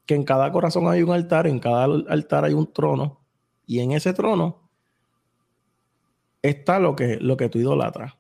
que 0.06 0.16
en 0.16 0.24
cada 0.24 0.52
corazón 0.52 0.88
hay 0.88 1.04
un 1.04 1.12
altar, 1.12 1.48
en 1.48 1.60
cada 1.60 1.86
altar 1.86 2.46
hay 2.46 2.54
un 2.54 2.72
trono, 2.72 3.20
y 3.66 3.80
en 3.80 3.92
ese 3.92 4.14
trono 4.14 4.70
está 6.42 6.80
lo 6.80 6.96
que, 6.96 7.18
lo 7.18 7.38
que 7.38 7.50
tú 7.50 7.60
idolatras. 7.60 8.14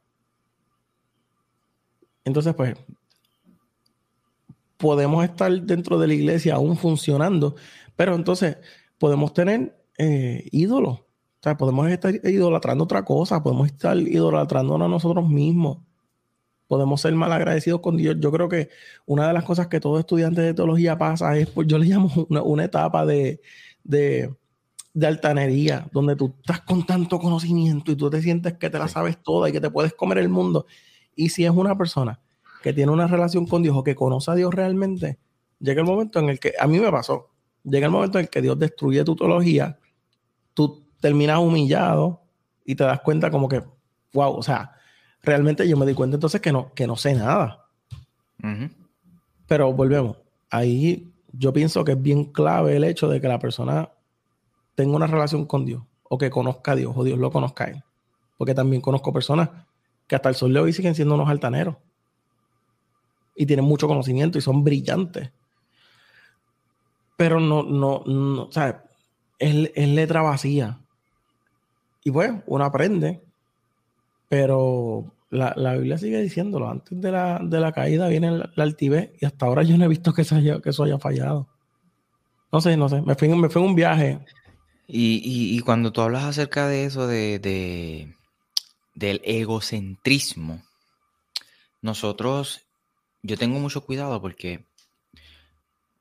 Entonces, 2.23 2.53
pues, 2.55 2.75
podemos 4.77 5.23
estar 5.23 5.51
dentro 5.61 5.99
de 5.99 6.07
la 6.07 6.13
iglesia 6.13 6.55
aún 6.55 6.77
funcionando, 6.77 7.55
pero 7.95 8.15
entonces 8.15 8.57
podemos 8.97 9.33
tener 9.33 9.77
eh, 9.97 10.47
ídolos. 10.51 10.99
O 10.99 11.43
sea, 11.43 11.57
podemos 11.57 11.89
estar 11.89 12.13
idolatrando 12.15 12.85
otra 12.85 13.03
cosa, 13.03 13.43
podemos 13.43 13.67
estar 13.67 13.97
idolatrándonos 13.97 14.85
a 14.85 14.89
nosotros 14.89 15.27
mismos, 15.27 15.79
podemos 16.73 17.01
ser 17.01 17.13
mal 17.13 17.31
agradecidos 17.31 17.81
con 17.81 17.97
Dios. 17.97 18.15
Yo 18.19 18.31
creo 18.31 18.49
que 18.49 18.69
una 19.05 19.27
de 19.27 19.33
las 19.33 19.43
cosas 19.43 19.67
que 19.67 19.79
todo 19.79 19.99
estudiante 19.99 20.41
de 20.41 20.55
teología 20.55 20.97
pasa 20.97 21.37
es, 21.37 21.47
pues 21.47 21.67
yo 21.67 21.77
le 21.77 21.85
llamo 21.85 22.09
una, 22.29 22.63
etapa 22.63 23.05
de, 23.05 23.41
de, 23.83 24.33
de, 24.91 25.07
altanería, 25.07 25.87
donde 25.91 26.15
tú 26.15 26.33
estás 26.39 26.61
con 26.61 26.83
tanto 26.83 27.19
conocimiento 27.19 27.91
y 27.91 27.95
tú 27.95 28.09
te 28.09 28.23
sientes 28.23 28.53
que 28.53 28.71
te 28.71 28.79
la 28.79 28.87
sabes 28.87 29.21
toda 29.21 29.49
y 29.49 29.51
que 29.51 29.61
te 29.61 29.69
puedes 29.69 29.93
comer 29.93 30.17
el 30.17 30.29
mundo. 30.29 30.65
Y 31.15 31.29
si 31.29 31.45
es 31.45 31.51
una 31.51 31.77
persona 31.77 32.19
que 32.63 32.73
tiene 32.73 32.91
una 32.91 33.05
relación 33.05 33.45
con 33.45 33.61
Dios 33.61 33.77
o 33.77 33.83
que 33.83 33.93
conoce 33.93 34.31
a 34.31 34.33
Dios 34.33 34.51
realmente, 34.51 35.19
llega 35.59 35.81
el 35.81 35.87
momento 35.87 36.17
en 36.17 36.29
el 36.29 36.39
que, 36.39 36.53
a 36.59 36.65
mí 36.65 36.79
me 36.79 36.89
pasó, 36.89 37.29
llega 37.63 37.85
el 37.85 37.91
momento 37.91 38.17
en 38.17 38.23
el 38.23 38.31
que 38.31 38.41
Dios 38.41 38.57
destruye 38.57 39.03
tu 39.03 39.15
teología, 39.15 39.77
tú 40.55 40.87
terminas 40.99 41.37
humillado 41.37 42.23
y 42.65 42.73
te 42.73 42.83
das 42.83 43.01
cuenta 43.01 43.29
como 43.29 43.47
que, 43.47 43.61
wow, 44.11 44.33
o 44.33 44.41
sea, 44.41 44.71
realmente 45.23 45.67
yo 45.67 45.77
me 45.77 45.85
di 45.85 45.93
cuenta 45.93 46.15
entonces 46.15 46.41
que 46.41 46.51
no, 46.51 46.73
que 46.73 46.85
no 46.85 46.95
sé 46.95 47.15
nada. 47.15 47.65
Pero 49.47 49.73
volvemos, 49.73 50.17
ahí 50.49 51.11
yo 51.31 51.53
pienso 51.53 51.83
que 51.83 51.93
es 51.93 52.01
bien 52.01 52.25
clave 52.25 52.75
el 52.75 52.83
hecho 52.83 53.07
de 53.07 53.21
que 53.21 53.27
la 53.27 53.39
persona 53.39 53.89
tenga 54.75 54.95
una 54.95 55.07
relación 55.07 55.45
con 55.45 55.65
Dios 55.65 55.81
o 56.03 56.17
que 56.17 56.29
conozca 56.29 56.73
a 56.73 56.75
Dios 56.75 56.93
o 56.95 57.03
Dios 57.03 57.17
lo 57.17 57.31
conozca 57.31 57.63
a 57.63 57.67
él. 57.67 57.83
Porque 58.37 58.53
también 58.53 58.81
conozco 58.81 59.13
personas 59.13 59.49
que 60.07 60.15
hasta 60.15 60.29
el 60.29 60.35
sol 60.35 60.53
de 60.53 60.59
hoy 60.59 60.73
siguen 60.73 60.95
siendo 60.95 61.15
unos 61.15 61.29
altaneros 61.29 61.77
y 63.35 63.45
tienen 63.45 63.65
mucho 63.65 63.87
conocimiento 63.87 64.37
y 64.37 64.41
son 64.41 64.63
brillantes. 64.63 65.31
Pero 67.15 67.39
no, 67.39 67.63
no, 67.63 68.03
no, 68.05 68.43
o 68.43 68.51
sea, 68.51 68.83
es, 69.39 69.87
letra 69.89 70.21
vacía. 70.21 70.79
Y 72.03 72.11
pues, 72.11 72.31
uno 72.45 72.65
aprende, 72.65 73.23
pero 74.33 75.13
la, 75.29 75.73
Biblia 75.75 75.95
sigue 75.99 76.19
diciéndolo. 76.19 76.67
Antes 76.67 76.99
de 76.99 77.11
la, 77.11 77.39
de 77.39 77.59
la 77.59 77.71
caída 77.71 78.07
viene 78.07 78.31
la, 78.31 78.49
altivez 78.57 79.11
y 79.21 79.27
hasta 79.27 79.45
ahora 79.45 79.61
yo 79.61 79.77
no 79.77 79.85
he 79.85 79.87
visto 79.87 80.11
que, 80.11 80.23
haya, 80.23 80.59
que 80.59 80.71
eso 80.71 80.85
haya 80.85 80.97
fallado. 80.97 81.47
No 82.51 82.59
sé, 82.59 82.75
no 82.75 82.89
sé, 82.89 83.03
me 83.03 83.13
fui, 83.13 83.29
me 83.29 83.47
fui 83.47 83.61
en 83.61 83.67
un 83.67 83.75
viaje. 83.75 84.25
Y, 84.87 85.59
cuando 85.59 85.93
tú 85.93 86.01
hablas 86.01 86.23
acerca 86.23 86.65
de 86.65 86.85
eso, 86.85 87.05
de, 87.05 87.37
de, 87.37 88.15
del 88.95 89.21
egocentrismo, 89.23 90.63
nosotros 91.79 92.61
yo 93.21 93.37
tengo 93.37 93.59
mucho 93.59 93.85
cuidado 93.85 94.19
porque 94.19 94.65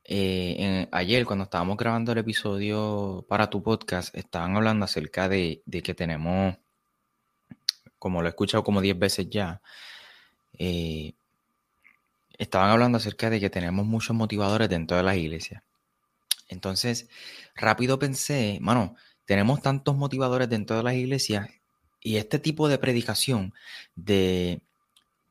eh, 0.04 0.88
ayer 0.90 1.26
cuando 1.26 1.44
estábamos 1.44 1.76
grabando 1.76 2.12
el 2.12 2.18
episodio 2.18 3.26
para 3.28 3.50
tu 3.50 3.62
podcast, 3.62 4.14
estaban 4.16 4.56
hablando 4.56 4.86
acerca 4.86 5.28
de, 5.28 5.62
que 5.84 5.92
tenemos, 5.92 6.56
como 8.02 8.20
lo 8.20 8.26
he 8.26 8.30
escuchado 8.30 8.64
como 8.64 8.80
10 8.80 8.98
veces 8.98 9.30
ya, 9.30 9.62
eh, 10.58 11.12
estaban 12.36 12.70
hablando 12.70 12.98
acerca 12.98 13.30
de 13.30 13.38
que 13.38 13.48
tenemos 13.48 13.86
muchos 13.86 14.16
motivadores 14.16 14.68
dentro 14.68 14.96
de 14.96 15.04
las 15.04 15.16
iglesias. 15.16 15.62
Entonces, 16.48 17.08
rápido 17.54 18.00
pensé, 18.00 18.58
mano, 18.60 18.96
tenemos 19.24 19.62
tantos 19.62 19.94
motivadores 19.94 20.48
dentro 20.48 20.76
de 20.76 20.82
las 20.82 20.94
iglesias 20.94 21.48
y 22.00 22.16
este 22.16 22.40
tipo 22.40 22.68
de 22.68 22.78
predicación 22.78 23.54
de 23.94 24.62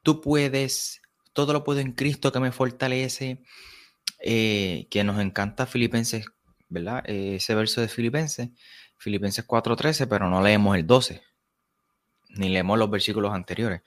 tú 0.02 0.22
puedes 0.22 1.02
todo 1.34 1.52
lo 1.52 1.66
puedo 1.66 1.82
en 1.82 1.92
Cristo 1.92 2.32
que 2.32 2.40
me 2.40 2.54
fortalece, 2.54 3.44
eh, 4.20 4.88
que 4.90 5.04
nos 5.04 5.20
encanta 5.20 5.66
Filipenses, 5.66 6.26
¿verdad? 6.70 7.04
Eh, 7.06 7.36
ese 7.36 7.54
verso 7.54 7.82
de 7.82 7.90
Filipenses, 7.90 8.48
Filipenses 8.98 9.46
4.13, 9.46 10.08
pero 10.08 10.30
no 10.30 10.42
leemos 10.42 10.78
el 10.78 10.88
12, 10.88 11.22
ni 12.36 12.50
leemos 12.50 12.78
los 12.78 12.90
versículos 12.90 13.34
anteriores. 13.34 13.82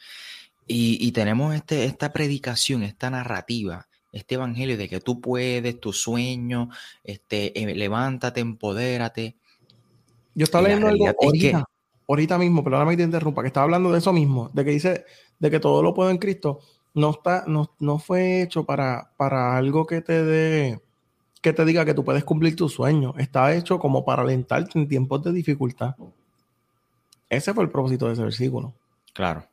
Y, 0.66 1.12
tenemos 1.12 1.54
este, 1.54 1.84
esta 1.84 2.12
predicación, 2.12 2.84
esta 2.84 3.10
narrativa, 3.10 3.86
este 4.12 4.36
evangelio 4.36 4.78
de 4.78 4.88
que 4.88 5.00
tú 5.00 5.20
puedes, 5.20 5.78
tu 5.78 5.92
sueño, 5.92 6.70
este, 7.02 7.58
eh, 7.60 7.74
levántate, 7.74 8.40
empodérate. 8.40 9.36
Yo 10.34 10.44
estaba 10.44 10.66
leyendo 10.66 10.88
algo 10.88 11.06
ahorita, 11.22 11.64
ahorita 12.08 12.38
mismo, 12.38 12.64
pero 12.64 12.76
ahora 12.76 12.88
me 12.88 12.96
te 12.96 13.02
interrumpa, 13.02 13.42
que 13.42 13.48
estaba 13.48 13.64
hablando 13.64 13.92
de 13.92 13.98
eso 13.98 14.12
mismo, 14.14 14.50
de 14.54 14.64
que 14.64 14.70
dice 14.70 15.04
de 15.38 15.50
que 15.50 15.60
todo 15.60 15.82
lo 15.82 15.92
puedo 15.92 16.10
en 16.10 16.16
Cristo 16.16 16.60
no, 16.94 17.10
está, 17.10 17.44
no, 17.46 17.98
fue 17.98 18.42
hecho 18.42 18.64
para, 18.64 19.10
para 19.16 19.56
algo 19.56 19.84
que 19.84 20.00
te 20.00 20.24
dé, 20.24 20.80
que 21.42 21.52
te 21.52 21.64
diga 21.64 21.84
que 21.84 21.92
tú 21.92 22.04
puedes 22.04 22.24
cumplir 22.24 22.56
tu 22.56 22.68
sueño. 22.68 23.14
Está 23.18 23.54
hecho 23.54 23.78
como 23.78 24.04
para 24.04 24.22
alentarte 24.22 24.78
en 24.78 24.88
tiempos 24.88 25.22
de 25.24 25.32
dificultad. 25.32 25.96
Ese 27.36 27.54
fue 27.54 27.64
el 27.64 27.70
propósito 27.70 28.06
de 28.06 28.14
ese 28.14 28.22
versículo. 28.22 28.74
Claro. 29.12 29.48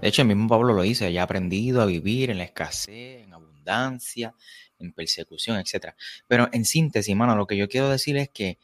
De 0.00 0.08
hecho, 0.08 0.22
el 0.22 0.28
mismo 0.28 0.48
Pablo 0.48 0.74
lo 0.74 0.82
dice, 0.82 1.12
ya 1.12 1.22
ha 1.22 1.24
aprendido 1.24 1.80
a 1.80 1.86
vivir 1.86 2.30
en 2.30 2.38
la 2.38 2.44
escasez, 2.44 3.24
en 3.24 3.32
abundancia, 3.32 4.34
en 4.78 4.92
persecución, 4.92 5.58
etc. 5.58 5.94
Pero 6.28 6.48
en 6.52 6.64
síntesis, 6.64 7.16
mano, 7.16 7.36
lo 7.36 7.46
que 7.46 7.56
yo 7.56 7.68
quiero 7.68 7.88
decir 7.88 8.16
es 8.16 8.28
que, 8.28 8.58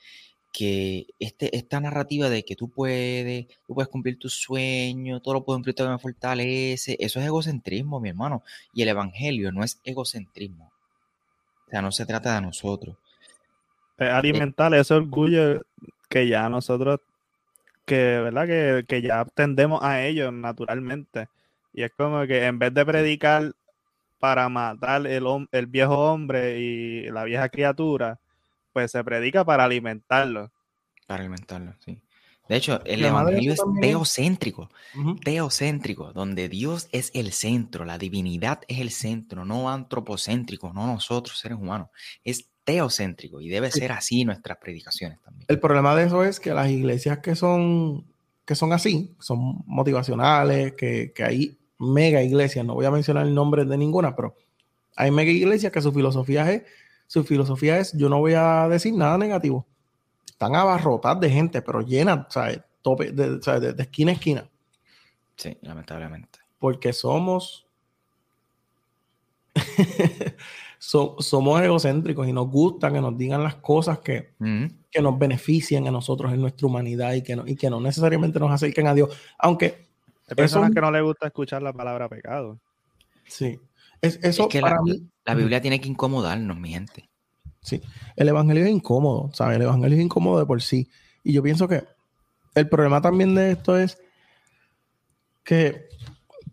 que 0.52 1.06
este, 1.18 1.56
esta 1.56 1.80
narrativa 1.80 2.28
de 2.28 2.44
que 2.44 2.54
tú 2.54 2.68
puedes, 2.68 3.46
tú 3.66 3.74
puedes 3.74 3.88
cumplir 3.88 4.18
tus 4.18 4.34
sueños, 4.34 5.22
todo 5.22 5.34
lo 5.34 5.44
puedo 5.44 5.56
cumplir, 5.56 5.74
todo 5.74 5.90
me 5.90 5.98
fortalece, 5.98 6.96
eso 7.00 7.18
es 7.18 7.26
egocentrismo, 7.26 7.98
mi 8.00 8.10
hermano. 8.10 8.42
Y 8.74 8.82
el 8.82 8.88
evangelio 8.88 9.52
no 9.52 9.64
es 9.64 9.80
egocentrismo. 9.84 10.70
O 11.66 11.70
sea, 11.70 11.80
no 11.80 11.90
se 11.92 12.04
trata 12.04 12.34
de 12.34 12.42
nosotros. 12.42 12.96
Es 13.96 14.08
alimentar 14.10 14.74
ese 14.74 14.92
orgullo 14.94 15.62
que 16.08 16.28
ya 16.28 16.48
nosotros, 16.50 17.00
que, 17.84 18.20
¿verdad? 18.20 18.46
Que, 18.46 18.84
que 18.86 19.02
ya 19.02 19.24
tendemos 19.24 19.82
a 19.82 20.04
ellos 20.04 20.32
naturalmente. 20.32 21.28
Y 21.72 21.82
es 21.82 21.92
como 21.96 22.26
que 22.26 22.44
en 22.44 22.58
vez 22.58 22.74
de 22.74 22.84
predicar 22.84 23.52
para 24.18 24.48
matar 24.48 25.06
el, 25.06 25.26
el 25.50 25.66
viejo 25.66 26.12
hombre 26.12 26.60
y 26.60 27.10
la 27.10 27.24
vieja 27.24 27.48
criatura, 27.48 28.20
pues 28.72 28.92
se 28.92 29.02
predica 29.02 29.44
para 29.44 29.64
alimentarlo. 29.64 30.52
Para 31.06 31.22
alimentarlo, 31.22 31.74
sí. 31.80 32.00
De 32.48 32.56
hecho, 32.56 32.84
el 32.84 33.04
evangelio 33.04 33.52
es 33.52 33.62
teocéntrico, 33.80 34.68
teocéntrico, 35.24 36.12
donde 36.12 36.48
Dios 36.48 36.88
es 36.92 37.10
el 37.14 37.32
centro, 37.32 37.84
la 37.84 37.98
divinidad 37.98 38.60
es 38.68 38.80
el 38.80 38.90
centro, 38.90 39.44
no 39.44 39.70
antropocéntrico, 39.70 40.72
no 40.72 40.86
nosotros 40.86 41.38
seres 41.38 41.58
humanos, 41.58 41.88
es 42.24 42.51
teocéntrico 42.64 43.40
y 43.40 43.48
debe 43.48 43.70
ser 43.70 43.92
así 43.92 44.24
nuestras 44.24 44.58
predicaciones 44.58 45.20
también. 45.20 45.46
El 45.48 45.58
problema 45.58 45.94
de 45.94 46.04
eso 46.04 46.24
es 46.24 46.40
que 46.40 46.54
las 46.54 46.70
iglesias 46.70 47.18
que 47.18 47.34
son, 47.34 48.06
que 48.44 48.54
son 48.54 48.72
así, 48.72 49.14
son 49.18 49.62
motivacionales, 49.66 50.74
que, 50.74 51.12
que 51.12 51.24
hay 51.24 51.58
mega 51.78 52.22
iglesias, 52.22 52.64
no 52.64 52.74
voy 52.74 52.86
a 52.86 52.90
mencionar 52.90 53.26
el 53.26 53.34
nombre 53.34 53.64
de 53.64 53.76
ninguna, 53.76 54.14
pero 54.14 54.36
hay 54.96 55.10
mega 55.10 55.30
iglesias 55.30 55.72
que 55.72 55.82
su 55.82 55.92
filosofía 55.92 56.50
es, 56.52 56.62
su 57.06 57.24
filosofía 57.24 57.78
es, 57.78 57.92
yo 57.92 58.08
no 58.08 58.18
voy 58.18 58.34
a 58.34 58.68
decir 58.68 58.94
nada 58.94 59.18
negativo. 59.18 59.66
Están 60.26 60.54
abarrotadas 60.54 61.20
de 61.20 61.30
gente, 61.30 61.62
pero 61.62 61.80
llenas, 61.82 62.26
¿sabes? 62.30 62.60
Tope, 62.82 63.12
de, 63.12 63.38
de, 63.38 63.82
esquina 63.82 64.12
a 64.12 64.14
esquina. 64.14 64.50
Sí, 65.36 65.56
lamentablemente. 65.62 66.38
Porque 66.58 66.92
somos... 66.92 67.66
somos 70.82 71.62
egocéntricos 71.62 72.26
y 72.26 72.32
nos 72.32 72.48
gusta 72.48 72.92
que 72.92 73.00
nos 73.00 73.16
digan 73.16 73.42
las 73.42 73.54
cosas 73.56 74.00
que, 74.00 74.34
que 74.90 75.00
nos 75.00 75.16
benefician 75.16 75.86
a 75.86 75.92
nosotros 75.92 76.32
en 76.32 76.40
nuestra 76.40 76.66
humanidad 76.66 77.12
y 77.12 77.22
que, 77.22 77.36
no, 77.36 77.46
y 77.46 77.54
que 77.54 77.70
no 77.70 77.80
necesariamente 77.80 78.40
nos 78.40 78.50
acerquen 78.50 78.88
a 78.88 78.94
Dios. 78.94 79.16
Aunque 79.38 79.86
hay 80.28 80.34
personas 80.34 80.72
que 80.72 80.80
no 80.80 80.90
les 80.90 81.02
gusta 81.04 81.28
escuchar 81.28 81.62
la 81.62 81.72
palabra 81.72 82.08
pecado. 82.08 82.58
Sí. 83.26 83.60
Es, 84.00 84.18
eso 84.24 84.48
que 84.48 84.60
para 84.60 84.76
la, 84.76 84.82
mí. 84.82 85.08
La 85.24 85.34
Biblia 85.36 85.62
tiene 85.62 85.80
que 85.80 85.88
incomodarnos, 85.88 86.58
mi 86.58 86.70
gente. 86.70 87.08
Sí. 87.60 87.80
El 88.16 88.28
evangelio 88.28 88.64
es 88.64 88.70
incómodo, 88.70 89.30
¿sabes? 89.32 89.56
El 89.56 89.62
evangelio 89.62 89.96
es 89.96 90.04
incómodo 90.04 90.40
de 90.40 90.46
por 90.46 90.60
sí. 90.62 90.90
Y 91.22 91.32
yo 91.32 91.44
pienso 91.44 91.68
que 91.68 91.84
el 92.56 92.68
problema 92.68 93.00
también 93.00 93.36
de 93.36 93.52
esto 93.52 93.78
es 93.78 94.02
que 95.44 95.86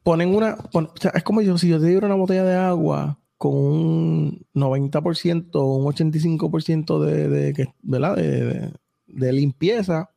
ponen 0.03 0.35
una. 0.35 0.55
o 0.71 0.93
sea, 1.01 1.11
es 1.15 1.23
como 1.23 1.41
yo, 1.41 1.57
si 1.57 1.67
yo 1.67 1.79
te 1.79 1.87
diera 1.87 2.05
una 2.05 2.15
botella 2.15 2.43
de 2.43 2.55
agua 2.55 3.19
con 3.39 3.55
un 3.55 4.45
90% 4.53 5.49
o 5.53 5.75
un 5.77 5.85
85% 5.85 6.99
de, 6.99 7.27
de, 7.27 7.73
¿verdad? 7.81 8.15
De, 8.17 8.71
de 9.07 9.33
limpieza, 9.33 10.11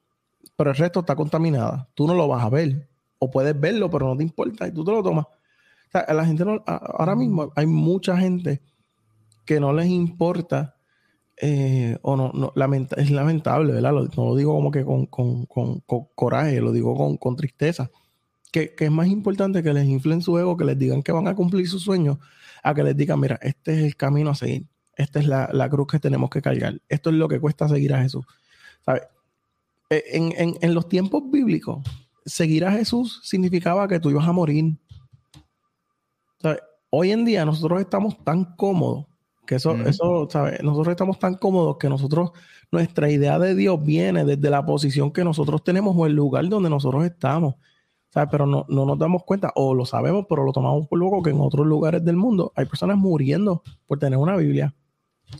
pero 0.55 0.71
el 0.71 0.77
resto 0.77 1.01
está 1.01 1.17
contaminada. 1.17 1.89
Tú 1.95 2.07
no 2.07 2.13
lo 2.13 2.29
vas 2.29 2.45
a 2.45 2.51
ver 2.51 2.89
o 3.19 3.31
puedes 3.31 3.59
verlo, 3.59 3.89
pero 3.89 4.09
no 4.09 4.17
te 4.17 4.25
importa 4.25 4.67
y 4.67 4.73
tú 4.73 4.85
te 4.85 4.91
lo 4.91 5.03
tomas. 5.03 5.27
O 5.27 5.91
sea, 5.93 6.13
la 6.13 6.27
gente 6.27 6.45
ahora 6.67 7.15
mismo 7.15 7.53
hay 7.55 7.67
mucha 7.67 8.17
gente 8.17 8.61
que 9.45 9.61
no 9.61 9.73
les 9.73 9.87
importa 9.87 10.75
eh, 11.41 11.99
o 12.03 12.17
no, 12.17 12.33
no 12.35 12.53
es 12.97 13.11
lamentable, 13.11 13.73
¿verdad? 13.73 13.93
no 13.93 14.25
lo 14.25 14.35
digo 14.35 14.55
como 14.55 14.71
que 14.73 14.85
con, 14.85 15.07
coraje, 16.15 16.61
lo 16.61 16.73
digo 16.73 17.17
con, 17.19 17.37
tristeza. 17.37 17.91
Que, 18.51 18.75
es 18.77 18.91
más 18.91 19.07
importante 19.07 19.63
que 19.63 19.73
les 19.73 19.87
inflen 19.87 20.21
su 20.21 20.37
ego, 20.39 20.57
que 20.57 20.65
les 20.65 20.79
digan 20.79 21.03
que 21.03 21.13
van 21.13 21.29
a 21.29 21.37
cumplir 21.37 21.69
sus 21.69 21.83
sueños, 21.83 22.19
a 22.63 22.75
que 22.75 22.83
les 22.83 22.97
digan, 22.97 23.21
mira, 23.21 23.39
este 23.43 23.73
es 23.73 23.85
el 23.85 23.97
camino 23.97 24.31
a 24.31 24.35
seguir, 24.35 24.67
esta 24.97 25.21
es 25.21 25.27
la, 25.27 25.69
cruz 25.71 25.87
que 25.89 25.99
tenemos 25.99 26.31
que 26.31 26.43
cargar, 26.43 26.81
esto 26.89 27.11
es 27.11 27.17
lo 27.17 27.29
que 27.29 27.41
cuesta 27.41 27.69
seguir 27.69 27.95
a 27.95 28.03
Jesús. 28.03 28.25
¿Sabes? 28.85 29.03
E, 29.91 30.03
en, 30.13 30.57
en 30.61 30.75
los 30.75 30.89
tiempos 30.89 31.23
bíblicos, 31.31 31.83
seguir 32.25 32.65
a 32.65 32.73
Jesús 32.73 33.21
significaba 33.25 33.89
que 33.89 34.01
tú 34.01 34.11
ibas 34.11 34.27
a 34.27 34.33
morir. 34.33 34.77
Hoy 36.91 37.11
en 37.11 37.25
día 37.25 37.45
nosotros 37.45 37.81
estamos 37.81 38.23
tan 38.23 38.57
cómodos 38.57 39.07
que 39.47 39.57
eso, 39.57 39.75
eso, 39.87 40.29
¿sabes? 40.31 40.63
Nosotros 40.63 40.93
estamos 40.93 41.19
tan 41.19 41.35
cómodos 41.35 41.77
que 41.79 41.89
nosotros, 41.89 42.31
nuestra 42.71 43.11
idea 43.11 43.39
de 43.39 43.55
Dios 43.55 43.83
viene 43.83 44.25
desde 44.25 44.51
la 44.51 44.65
posición 44.65 45.11
que 45.11 45.25
nosotros 45.25 45.65
tenemos 45.65 45.95
o 45.97 46.07
el 46.07 46.15
lugar 46.15 46.49
donde 46.49 46.71
nosotros 46.71 47.05
estamos. 47.05 47.57
¿Sabes? 48.13 48.29
Pero 48.31 48.47
no, 48.47 48.67
no 48.69 48.87
nos 48.87 48.99
damos 48.99 49.25
cuenta, 49.25 49.53
o 49.55 49.75
lo 49.75 49.85
sabemos, 49.85 50.27
pero 50.29 50.45
lo 50.45 50.53
tomamos 50.53 50.87
por 50.87 50.99
loco 50.99 51.23
que 51.23 51.31
en 51.31 51.41
otros 51.41 51.67
lugares 51.67 52.05
del 52.05 52.17
mundo 52.17 52.53
hay 52.55 52.67
personas 52.67 52.97
muriendo 52.97 53.63
por 53.87 53.99
tener 53.99 54.19
una 54.19 54.37
Biblia. 54.37 54.75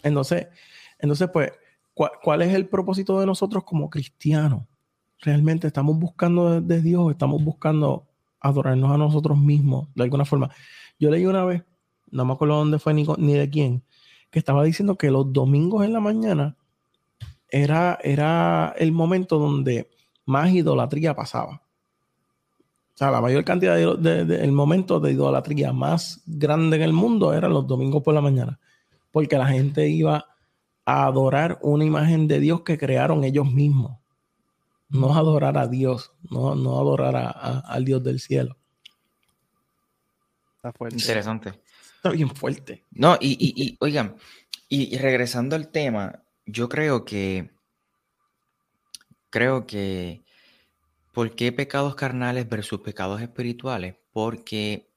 Entonces, 0.03 0.49
entonces 0.99 1.29
pues, 1.33 1.53
cuál 1.95 2.43
es 2.43 2.55
el 2.55 2.69
propósito 2.69 3.21
de 3.21 3.27
nosotros 3.27 3.65
como 3.65 3.91
cristianos? 3.91 4.63
realmente 5.23 5.69
estamos 5.69 5.99
buscando 5.99 6.61
de 6.61 6.83
Dios, 6.83 7.11
estamos 7.11 7.43
buscando 7.43 8.09
adorarnos 8.41 8.91
a 8.91 8.99
nosotros 8.99 9.39
mismos 9.39 9.89
de 9.95 10.03
alguna 10.03 10.25
forma. 10.25 10.51
Yo 10.99 11.11
leí 11.11 11.25
una 11.25 11.45
vez, 11.45 11.63
no 12.11 12.25
me 12.25 12.33
acuerdo 12.33 12.57
dónde 12.57 12.79
fue 12.79 12.93
ni, 12.93 13.07
ni 13.19 13.35
de 13.35 13.49
quién, 13.49 13.85
que 14.31 14.41
estaba 14.41 14.65
diciendo 14.65 14.97
que 14.97 15.11
los 15.11 15.33
domingos 15.33 15.85
en 15.85 15.93
la 15.93 16.01
mañana 16.01 16.57
era, 17.49 17.99
era 18.03 18.75
el 18.77 18.93
momento 18.93 19.39
donde 19.39 19.89
más 20.27 20.51
idolatría 20.51 21.15
pasaba. 21.15 21.63
O 22.95 22.99
sea, 22.99 23.11
la 23.11 23.21
mayor 23.21 23.45
cantidad 23.45 23.77
de, 23.77 24.45
el 24.45 24.53
momento 24.53 25.01
de 25.01 25.13
idolatría 25.13 25.73
más 25.73 26.23
grande 26.27 26.77
en 26.77 26.83
el 26.83 26.93
mundo 26.93 27.33
era 27.33 27.49
los 27.49 27.67
domingos 27.67 28.03
por 28.03 28.15
la 28.15 28.21
mañana, 28.21 28.61
porque 29.11 29.39
la 29.39 29.47
gente 29.47 29.89
iba 29.89 30.27
a 30.85 31.07
adorar 31.07 31.59
una 31.63 31.85
imagen 31.85 32.29
de 32.29 32.41
Dios 32.41 32.63
que 32.63 32.77
crearon 32.77 33.25
ellos 33.25 33.51
mismos 33.51 34.03
no 34.93 35.15
adorar 35.15 35.57
a 35.57 35.67
Dios, 35.67 36.13
no, 36.31 36.55
no 36.55 36.79
adorar 36.79 37.17
a, 37.17 37.61
al 37.61 37.85
Dios 37.85 38.05
del 38.05 38.21
cielo. 38.21 38.57
Está 40.57 40.73
fuerte. 40.73 40.99
Interesante. 40.99 41.53
Está 41.97 42.11
bien 42.11 42.35
fuerte. 42.35 42.85
No, 42.91 43.17
y, 43.21 43.37
y, 43.41 43.77
oigan, 43.81 44.17
y, 44.69 44.97
regresando 44.99 45.57
al 45.57 45.69
tema, 45.69 46.23
yo 46.45 46.69
creo 46.69 47.05
que, 47.05 47.51
creo 49.31 49.67
que, 49.67 50.23
¿por 51.13 51.35
qué 51.35 51.53
pecados 51.53 51.95
carnales 51.95 52.49
versus 52.49 52.81
pecados 52.81 53.21
espirituales? 53.21 53.97
Porque 54.13 54.91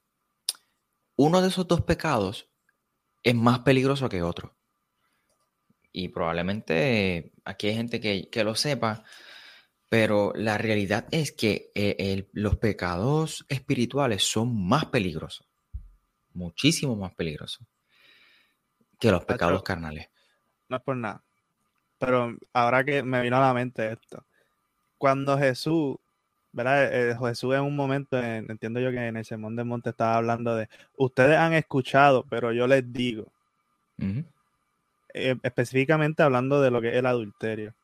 uno 1.16 1.40
de 1.40 1.48
esos 1.48 1.68
dos 1.68 1.82
pecados 1.82 2.48
es 3.22 3.34
más 3.34 3.60
peligroso 3.60 4.08
que 4.08 4.22
otro. 4.22 4.56
Y 5.92 6.08
probablemente 6.08 7.32
aquí 7.44 7.68
hay 7.68 7.74
gente 7.74 8.00
que, 8.00 8.28
que 8.28 8.44
lo 8.44 8.54
sepa, 8.54 9.02
pero 9.88 10.32
la 10.34 10.58
realidad 10.58 11.06
es 11.10 11.32
que 11.32 11.70
eh, 11.74 12.28
los 12.32 12.56
pecados 12.56 13.46
espirituales 13.48 14.24
son 14.24 14.66
más 14.66 14.86
peligrosos, 14.86 15.48
muchísimo 16.34 16.96
más 16.96 17.14
peligrosos 17.14 17.66
que 18.98 19.10
los 19.10 19.24
pecados 19.24 19.62
carnales. 19.62 20.08
No 20.68 20.76
es 20.76 20.82
por 20.82 20.96
nada. 20.96 21.22
Pero 21.98 22.36
ahora 22.52 22.84
que 22.84 23.02
me 23.02 23.22
vino 23.22 23.36
a 23.36 23.40
la 23.40 23.54
mente 23.54 23.92
esto, 23.92 24.26
cuando 24.98 25.38
Jesús, 25.38 25.96
¿verdad? 26.56 26.88
Eh, 26.90 27.16
Jesús 27.20 27.54
en 27.54 27.60
un 27.60 27.76
momento, 27.76 28.18
entiendo 28.18 28.80
yo 28.80 28.90
que 28.90 28.96
en 28.96 29.18
el 29.18 29.24
Sermón 29.26 29.56
del 29.56 29.66
Monte 29.66 29.90
estaba 29.90 30.16
hablando 30.16 30.56
de, 30.56 30.70
ustedes 30.96 31.36
han 31.36 31.52
escuchado, 31.52 32.24
pero 32.30 32.50
yo 32.50 32.66
les 32.66 32.90
digo, 32.94 33.26
eh, 35.12 35.36
específicamente 35.42 36.22
hablando 36.22 36.62
de 36.62 36.70
lo 36.70 36.80
que 36.80 36.88
es 36.88 36.94
el 36.94 37.04
adulterio. 37.04 37.74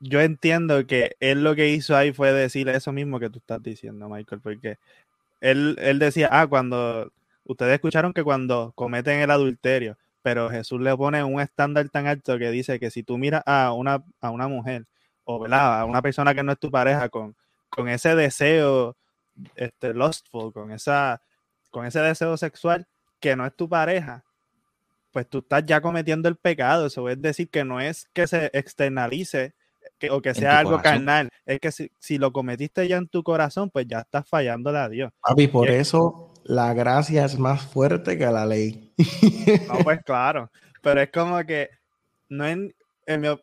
Yo 0.00 0.20
entiendo 0.20 0.86
que 0.86 1.16
él 1.18 1.44
lo 1.44 1.54
que 1.54 1.70
hizo 1.70 1.96
ahí 1.96 2.12
fue 2.12 2.32
decir 2.34 2.68
eso 2.68 2.92
mismo 2.92 3.18
que 3.18 3.30
tú 3.30 3.38
estás 3.38 3.62
diciendo, 3.62 4.06
Michael, 4.10 4.42
porque 4.42 4.76
él, 5.40 5.76
él 5.80 5.98
decía, 5.98 6.28
ah, 6.30 6.46
cuando 6.46 7.10
ustedes 7.44 7.72
escucharon 7.72 8.12
que 8.12 8.22
cuando 8.22 8.72
cometen 8.74 9.20
el 9.20 9.30
adulterio, 9.30 9.96
pero 10.20 10.50
Jesús 10.50 10.78
le 10.78 10.94
pone 10.94 11.24
un 11.24 11.40
estándar 11.40 11.88
tan 11.88 12.06
alto 12.06 12.38
que 12.38 12.50
dice 12.50 12.78
que 12.78 12.90
si 12.90 13.02
tú 13.02 13.16
miras 13.16 13.42
a 13.46 13.72
una, 13.72 14.04
a 14.20 14.30
una 14.30 14.46
mujer 14.46 14.84
o 15.24 15.46
a 15.46 15.84
una 15.86 16.02
persona 16.02 16.34
que 16.34 16.42
no 16.42 16.52
es 16.52 16.58
tu 16.58 16.70
pareja 16.70 17.08
con, 17.08 17.34
con 17.74 17.88
ese 17.88 18.14
deseo 18.14 18.96
este, 19.56 19.92
lustful, 19.92 20.52
con, 20.52 20.70
esa, 20.70 21.20
con 21.70 21.84
ese 21.86 22.00
deseo 22.00 22.36
sexual 22.36 22.86
que 23.20 23.36
no 23.36 23.46
es 23.46 23.54
tu 23.54 23.68
pareja, 23.68 24.24
pues 25.10 25.28
tú 25.28 25.38
estás 25.38 25.64
ya 25.64 25.80
cometiendo 25.80 26.28
el 26.28 26.36
pecado. 26.36 26.86
Eso 26.86 27.08
es 27.08 27.20
decir, 27.20 27.48
que 27.48 27.64
no 27.64 27.80
es 27.80 28.08
que 28.12 28.26
se 28.26 28.50
externalice 28.52 29.54
que, 29.98 30.10
o 30.10 30.20
que 30.20 30.34
sea 30.34 30.58
algo 30.58 30.80
carnal. 30.82 31.30
Es 31.46 31.60
que 31.60 31.70
si, 31.72 32.18
lo 32.18 32.32
cometiste 32.32 32.86
ya 32.88 32.96
en 32.96 33.08
tu 33.08 33.22
corazón, 33.22 33.70
pues 33.70 33.86
ya 33.86 34.00
estás 34.00 34.28
fallándole 34.28 34.78
a 34.78 34.88
Dios. 34.88 35.12
Papi, 35.20 35.48
por 35.48 35.70
eso 35.70 36.32
la 36.44 36.74
gracia 36.74 37.24
es 37.24 37.38
más 37.38 37.62
fuerte 37.62 38.18
que 38.18 38.26
la 38.26 38.46
ley. 38.46 38.92
No, 39.68 39.78
pues 39.84 40.02
claro. 40.04 40.50
Pero 40.82 41.00
es 41.00 41.10
como 41.10 41.42
que 41.44 41.70
no 42.28 42.44
es, 42.44 42.58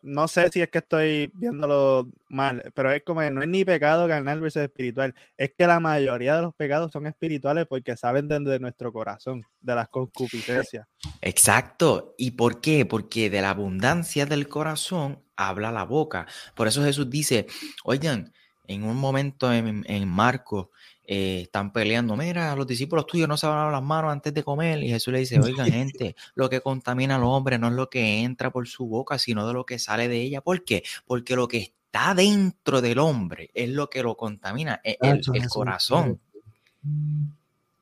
no 0.02 0.28
sé 0.28 0.48
si 0.50 0.60
es 0.60 0.68
que 0.68 0.78
estoy 0.78 1.30
viéndolo 1.34 2.08
mal, 2.28 2.70
pero 2.74 2.90
es 2.90 3.02
como 3.04 3.20
que 3.20 3.30
no 3.30 3.42
es 3.42 3.48
ni 3.48 3.64
pecado 3.64 4.08
carnal 4.08 4.40
versus 4.40 4.62
espiritual. 4.62 5.14
Es 5.36 5.52
que 5.56 5.66
la 5.66 5.80
mayoría 5.80 6.36
de 6.36 6.42
los 6.42 6.54
pecados 6.54 6.92
son 6.92 7.06
espirituales 7.06 7.66
porque 7.66 7.96
saben 7.96 8.28
desde 8.28 8.58
nuestro 8.58 8.92
corazón, 8.92 9.44
de 9.60 9.74
las 9.74 9.88
concupiscencias. 9.88 10.86
Exacto. 11.20 12.14
¿Y 12.18 12.32
por 12.32 12.60
qué? 12.60 12.86
Porque 12.86 13.30
de 13.30 13.40
la 13.40 13.50
abundancia 13.50 14.26
del 14.26 14.48
corazón 14.48 15.22
habla 15.36 15.72
la 15.72 15.84
boca. 15.84 16.26
Por 16.54 16.68
eso 16.68 16.82
Jesús 16.82 17.08
dice, 17.08 17.46
oigan, 17.84 18.32
en 18.66 18.84
un 18.84 18.96
momento 18.96 19.52
en, 19.52 19.84
en 19.86 20.08
Marcos 20.08 20.68
eh, 21.04 21.42
están 21.42 21.72
peleando, 21.72 22.16
mira, 22.16 22.54
los 22.54 22.66
discípulos 22.66 23.06
tuyos 23.06 23.28
no 23.28 23.36
se 23.36 23.46
van 23.46 23.56
a 23.56 23.58
lavar 23.58 23.72
las 23.72 23.82
manos 23.82 24.12
antes 24.12 24.32
de 24.32 24.44
comer. 24.44 24.82
Y 24.82 24.88
Jesús 24.88 25.12
le 25.12 25.20
dice, 25.20 25.40
oigan 25.40 25.70
gente, 25.70 26.14
lo 26.34 26.48
que 26.48 26.60
contamina 26.60 27.16
al 27.16 27.24
hombre 27.24 27.58
no 27.58 27.68
es 27.68 27.74
lo 27.74 27.90
que 27.90 28.22
entra 28.22 28.50
por 28.50 28.68
su 28.68 28.86
boca, 28.86 29.18
sino 29.18 29.46
de 29.46 29.52
lo 29.52 29.66
que 29.66 29.78
sale 29.78 30.08
de 30.08 30.20
ella. 30.20 30.40
¿Por 30.40 30.64
qué? 30.64 30.84
Porque 31.06 31.34
lo 31.34 31.48
que 31.48 31.58
está 31.58 32.14
dentro 32.14 32.80
del 32.80 32.98
hombre 32.98 33.50
es 33.54 33.68
lo 33.68 33.90
que 33.90 34.02
lo 34.02 34.16
contamina, 34.16 34.80
e, 34.84 34.96
el, 35.00 35.20
el 35.34 35.48
corazón. 35.48 36.20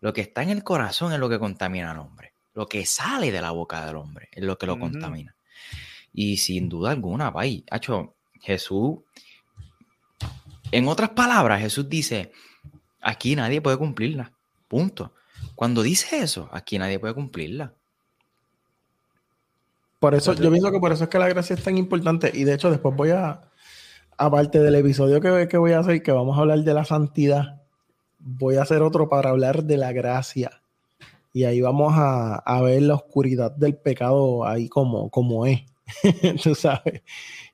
Lo 0.00 0.12
que 0.12 0.22
está 0.22 0.42
en 0.42 0.50
el 0.50 0.64
corazón 0.64 1.12
es 1.12 1.18
lo 1.18 1.28
que 1.28 1.38
contamina 1.38 1.90
al 1.90 1.98
hombre. 1.98 2.32
Lo 2.54 2.66
que 2.66 2.86
sale 2.86 3.30
de 3.30 3.40
la 3.40 3.50
boca 3.50 3.84
del 3.86 3.96
hombre 3.96 4.28
es 4.32 4.42
lo 4.42 4.56
que 4.56 4.66
lo 4.66 4.78
contamina. 4.78 5.34
Y 6.12 6.38
sin 6.38 6.68
duda 6.68 6.90
alguna, 6.90 7.32
hecho 7.70 8.14
Jesús, 8.40 8.98
en 10.72 10.88
otras 10.88 11.10
palabras, 11.10 11.60
Jesús 11.60 11.88
dice, 11.88 12.32
Aquí 13.00 13.36
nadie 13.36 13.60
puede 13.60 13.76
cumplirla. 13.76 14.32
Punto. 14.68 15.14
Cuando 15.54 15.82
dice 15.82 16.18
eso, 16.20 16.48
aquí 16.52 16.78
nadie 16.78 16.98
puede 16.98 17.14
cumplirla. 17.14 17.74
Por 19.98 20.14
eso, 20.14 20.32
yo 20.32 20.50
pienso 20.50 20.72
que 20.72 20.80
por 20.80 20.92
eso 20.92 21.04
es 21.04 21.10
que 21.10 21.18
la 21.18 21.28
gracia 21.28 21.54
es 21.54 21.62
tan 21.62 21.76
importante. 21.76 22.30
Y 22.32 22.44
de 22.44 22.54
hecho, 22.54 22.70
después 22.70 22.96
voy 22.96 23.10
a, 23.10 23.42
aparte 24.16 24.60
del 24.60 24.74
episodio 24.74 25.20
que, 25.20 25.48
que 25.48 25.58
voy 25.58 25.72
a 25.72 25.80
hacer, 25.80 26.02
que 26.02 26.12
vamos 26.12 26.38
a 26.38 26.40
hablar 26.40 26.60
de 26.60 26.72
la 26.72 26.84
santidad, 26.84 27.60
voy 28.18 28.56
a 28.56 28.62
hacer 28.62 28.82
otro 28.82 29.08
para 29.08 29.30
hablar 29.30 29.64
de 29.64 29.76
la 29.76 29.92
gracia. 29.92 30.62
Y 31.32 31.44
ahí 31.44 31.60
vamos 31.60 31.92
a, 31.96 32.60
ver 32.62 32.82
la 32.82 32.94
oscuridad 32.94 33.52
del 33.52 33.76
pecado 33.76 34.46
ahí 34.46 34.68
como, 34.68 35.10
como 35.10 35.46
es. 35.46 35.60
Tú 36.42 36.54
sabes. 36.54 37.02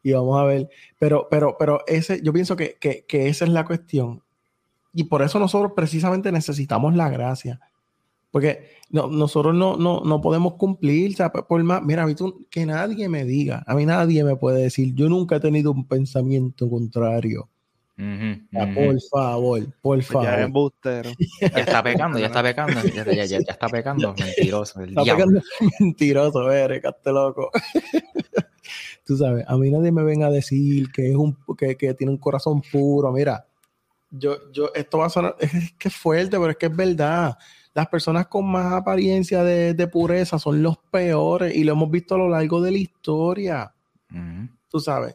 Y 0.03 0.13
vamos 0.13 0.41
a 0.41 0.45
ver. 0.45 0.69
Pero, 0.99 1.27
pero, 1.29 1.57
pero 1.59 1.81
ese, 1.87 2.23
yo 2.23 2.33
pienso 2.33 2.57
que, 2.57 2.77
que 2.79 3.29
esa 3.29 3.45
es 3.45 3.51
la 3.51 3.65
cuestión. 3.65 4.23
Y 4.97 5.05
por 5.05 5.21
eso 5.21 5.39
nosotros 5.39 5.73
precisamente 5.77 6.33
necesitamos 6.33 6.97
la 6.97 7.11
gracia. 7.11 7.61
Porque 8.31 8.71
nosotros 8.91 9.55
no, 9.55 9.77
no, 9.77 10.21
podemos 10.23 10.55
cumplir, 10.55 11.13
o 11.13 11.17
sea, 11.17 11.31
por 11.31 11.63
más, 11.63 11.83
mira, 11.83 12.03
a 12.03 12.07
mí 12.07 12.15
que 12.51 12.65
nadie 12.65 13.07
me 13.11 13.25
diga, 13.25 13.63
a 13.67 13.75
mí 13.75 13.85
nadie 13.85 14.25
me 14.25 14.37
puede 14.37 14.63
decir, 14.63 14.95
yo 14.95 15.11
nunca 15.11 15.37
he 15.37 15.41
tenido 15.41 15.71
un 15.71 15.87
pensamiento 15.87 16.69
contrario. 16.71 17.51
Por 17.97 19.01
favor, 19.11 19.65
por 19.65 19.73
pues 19.83 20.07
favor. 20.07 20.73
Ya, 21.41 21.51
ya 21.51 21.61
está 21.61 21.83
pecando, 21.83 22.19
ya 22.19 22.27
está 22.27 22.43
pecando, 22.43 22.83
ya, 22.83 23.37
está 23.37 23.69
pecando, 23.69 24.15
mentiroso. 24.15 24.83
está 24.83 25.03
pecando, 25.03 25.43
mentiroso, 25.81 26.51
eres, 26.51 26.83
loco. 27.05 27.51
Tú 29.05 29.17
sabes, 29.19 29.45
a 29.47 29.57
mí 29.59 29.71
nadie 29.71 29.93
me 29.93 30.03
venga 30.03 30.29
a 30.29 30.31
decir 30.31 30.91
que 30.91 31.11
es 31.11 31.17
un 31.17 31.37
que, 31.57 31.77
que 31.77 31.93
tiene 31.93 32.13
un 32.13 32.19
corazón 32.19 32.63
puro. 32.73 33.13
Mira, 33.13 33.46
yo, 34.19 34.51
yo, 34.53 34.71
esto 34.75 34.99
va 34.99 35.07
a 35.07 35.11
sonar, 35.11 35.37
es 35.41 35.73
que 35.79 35.89
es 35.89 35.97
fuerte, 35.97 36.39
pero 36.39 36.51
es 36.51 36.57
que 36.57 36.67
es 36.67 36.77
verdad. 36.77 37.37
Las 37.75 37.89
personas 37.89 38.27
con 38.29 38.47
más 38.47 38.73
apariencia 38.73 39.45
de, 39.45 39.89
pureza 39.89 40.39
son 40.39 40.63
los 40.63 40.79
peores 40.91 41.55
y 41.55 41.63
lo 41.63 41.73
hemos 41.73 41.91
visto 41.91 42.15
a 42.15 42.19
lo 42.19 42.29
largo 42.29 42.63
de 42.63 42.71
la 42.71 42.79
historia. 42.79 43.75
Tú 44.69 44.81
sabes, 44.81 45.15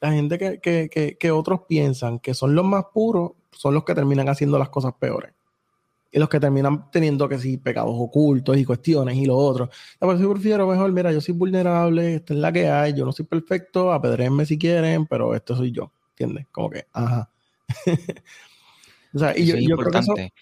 la 0.00 0.12
gente 0.12 0.58
que, 0.60 1.30
otros 1.30 1.60
piensan 1.68 2.18
que 2.18 2.34
son 2.34 2.54
los 2.54 2.64
más 2.64 2.86
puros 2.92 3.32
son 3.52 3.74
los 3.74 3.84
que 3.84 3.94
terminan 3.94 4.28
haciendo 4.28 4.58
las 4.58 4.70
cosas 4.70 4.94
peores. 4.98 5.32
Y 6.12 6.18
los 6.18 6.28
que 6.28 6.40
terminan 6.40 6.90
teniendo 6.90 7.28
que 7.28 7.38
sí, 7.38 7.58
pecados 7.58 7.94
ocultos 7.96 8.56
y 8.56 8.64
cuestiones 8.64 9.16
y 9.16 9.26
lo 9.26 9.36
otro. 9.36 9.70
Por 10.00 10.16
eso 10.16 10.32
prefiero 10.32 10.66
mejor, 10.66 10.90
mira, 10.90 11.12
yo 11.12 11.20
soy 11.20 11.34
vulnerable, 11.34 12.16
esta 12.16 12.34
es 12.34 12.40
la 12.40 12.50
que 12.50 12.68
hay, 12.68 12.92
yo 12.94 13.04
no 13.04 13.12
soy 13.12 13.26
perfecto, 13.26 13.92
apedrenme 13.92 14.44
si 14.44 14.58
quieren, 14.58 15.06
pero 15.06 15.32
esto 15.34 15.54
soy 15.54 15.70
yo. 15.70 15.92
¿Entiendes? 16.10 16.48
Como 16.50 16.70
que, 16.70 16.86
ajá. 16.92 17.30
o 19.14 19.18
sea, 19.18 19.36
y 19.36 19.46
yo, 19.46 19.76
creo 19.76 19.90
que 19.90 20.32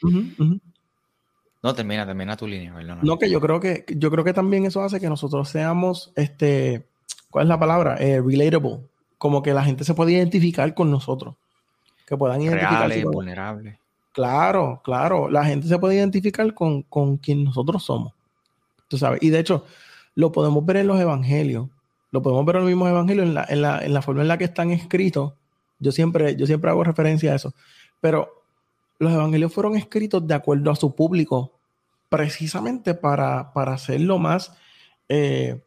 No, 1.62 1.74
termina, 1.74 2.06
termina 2.06 2.36
tu 2.36 2.46
línea, 2.46 2.72
No, 3.02 3.18
que 3.18 3.30
yo 3.30 3.40
creo 3.40 3.60
que 3.60 3.84
yo 3.96 4.10
creo 4.10 4.24
que 4.24 4.32
también 4.32 4.64
eso 4.64 4.82
hace 4.82 5.00
que 5.00 5.08
nosotros 5.08 5.48
seamos, 5.48 6.12
este, 6.16 6.86
¿cuál 7.30 7.44
es 7.44 7.48
la 7.48 7.58
palabra? 7.58 7.96
Eh, 7.98 8.20
relatable. 8.20 8.80
Como 9.18 9.42
que 9.42 9.52
la 9.52 9.64
gente 9.64 9.84
se 9.84 9.94
puede 9.94 10.12
identificar 10.12 10.72
con 10.74 10.90
nosotros. 10.90 11.34
Que 12.06 12.16
puedan 12.16 12.40
identificarse. 12.40 13.04
vulnerable. 13.04 13.78
Claro, 14.12 14.80
claro. 14.82 15.28
La 15.28 15.44
gente 15.44 15.66
se 15.66 15.78
puede 15.78 15.96
identificar 15.96 16.54
con, 16.54 16.82
con 16.82 17.18
quien 17.18 17.44
nosotros 17.44 17.84
somos. 17.84 18.12
Tú 18.88 18.96
sabes. 18.96 19.22
Y 19.22 19.30
de 19.30 19.40
hecho, 19.40 19.64
lo 20.14 20.32
podemos 20.32 20.64
ver 20.64 20.78
en 20.78 20.86
los 20.86 20.98
evangelios. 20.98 21.68
Lo 22.10 22.22
podemos 22.22 22.44
ver 22.46 22.56
en 22.56 22.62
los 22.62 22.68
mismos 22.68 22.88
evangelios, 22.88 23.26
en 23.26 23.34
la, 23.34 23.46
en 23.48 23.62
la, 23.62 23.84
en 23.84 23.92
la 23.92 24.02
forma 24.02 24.22
en 24.22 24.28
la 24.28 24.38
que 24.38 24.44
están 24.44 24.70
escritos 24.70 25.34
yo 25.78 25.92
siempre, 25.92 26.36
yo 26.36 26.46
siempre 26.46 26.70
hago 26.70 26.84
referencia 26.84 27.32
a 27.32 27.36
eso. 27.36 27.54
Pero 28.00 28.44
los 28.98 29.12
evangelios 29.12 29.52
fueron 29.52 29.76
escritos 29.76 30.26
de 30.26 30.34
acuerdo 30.34 30.70
a 30.70 30.76
su 30.76 30.94
público, 30.94 31.52
precisamente 32.08 32.94
para, 32.94 33.52
para 33.52 33.74
hacerlo 33.74 34.18
más 34.18 34.52
eh, 35.08 35.62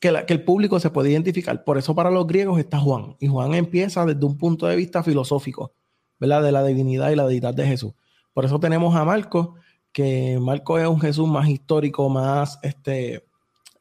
que, 0.00 0.24
que, 0.26 0.32
el 0.32 0.44
público 0.44 0.80
se 0.80 0.90
pueda 0.90 1.10
identificar. 1.10 1.64
Por 1.64 1.78
eso 1.78 1.94
para 1.94 2.10
los 2.10 2.26
griegos 2.26 2.58
está 2.58 2.78
Juan. 2.78 3.16
Y 3.20 3.28
Juan 3.28 3.54
empieza 3.54 4.06
desde 4.06 4.24
un 4.24 4.38
punto 4.38 4.66
de 4.66 4.76
vista 4.76 5.02
filosófico, 5.02 5.72
¿verdad? 6.18 6.42
De 6.42 6.52
la 6.52 6.64
divinidad 6.64 7.10
y 7.10 7.16
la 7.16 7.26
deidad 7.26 7.54
de 7.54 7.66
Jesús. 7.66 7.92
Por 8.32 8.44
eso 8.44 8.58
tenemos 8.58 8.94
a 8.96 9.04
Marcos, 9.04 9.50
que 9.92 10.38
Marcos 10.40 10.80
es 10.80 10.88
un 10.88 11.00
Jesús 11.00 11.28
más 11.28 11.48
histórico, 11.48 12.08
más, 12.08 12.58
este, 12.62 13.26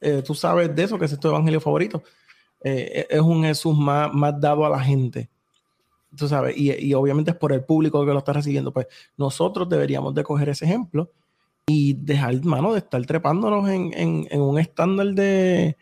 eh, 0.01 0.21
tú 0.25 0.35
sabes 0.35 0.75
de 0.75 0.83
eso, 0.83 0.99
que 0.99 1.05
es 1.05 1.19
tu 1.19 1.29
evangelio 1.29 1.61
favorito. 1.61 2.03
Eh, 2.63 3.07
es 3.09 3.21
un 3.21 3.43
Jesús 3.43 3.75
más, 3.77 4.13
más 4.13 4.39
dado 4.39 4.65
a 4.65 4.69
la 4.69 4.79
gente 4.79 5.30
tú 6.15 6.27
sabes, 6.27 6.57
y, 6.57 6.93
obviamente 6.93 7.31
es 7.31 7.37
por 7.37 7.53
el 7.53 7.63
público 7.63 8.05
que 8.05 8.11
lo 8.11 8.19
está 8.19 8.33
recibiendo, 8.33 8.71
pues 8.71 8.87
nosotros 9.17 9.67
deberíamos 9.69 10.13
de 10.13 10.23
coger 10.23 10.49
ese 10.49 10.65
ejemplo 10.65 11.11
y 11.67 11.93
dejar, 11.93 12.43
mano, 12.43 12.73
de 12.73 12.79
estar 12.79 13.05
trepándonos 13.05 13.69
en, 13.69 14.27
un 14.31 14.59
estándar 14.59 15.07
de, 15.07 15.75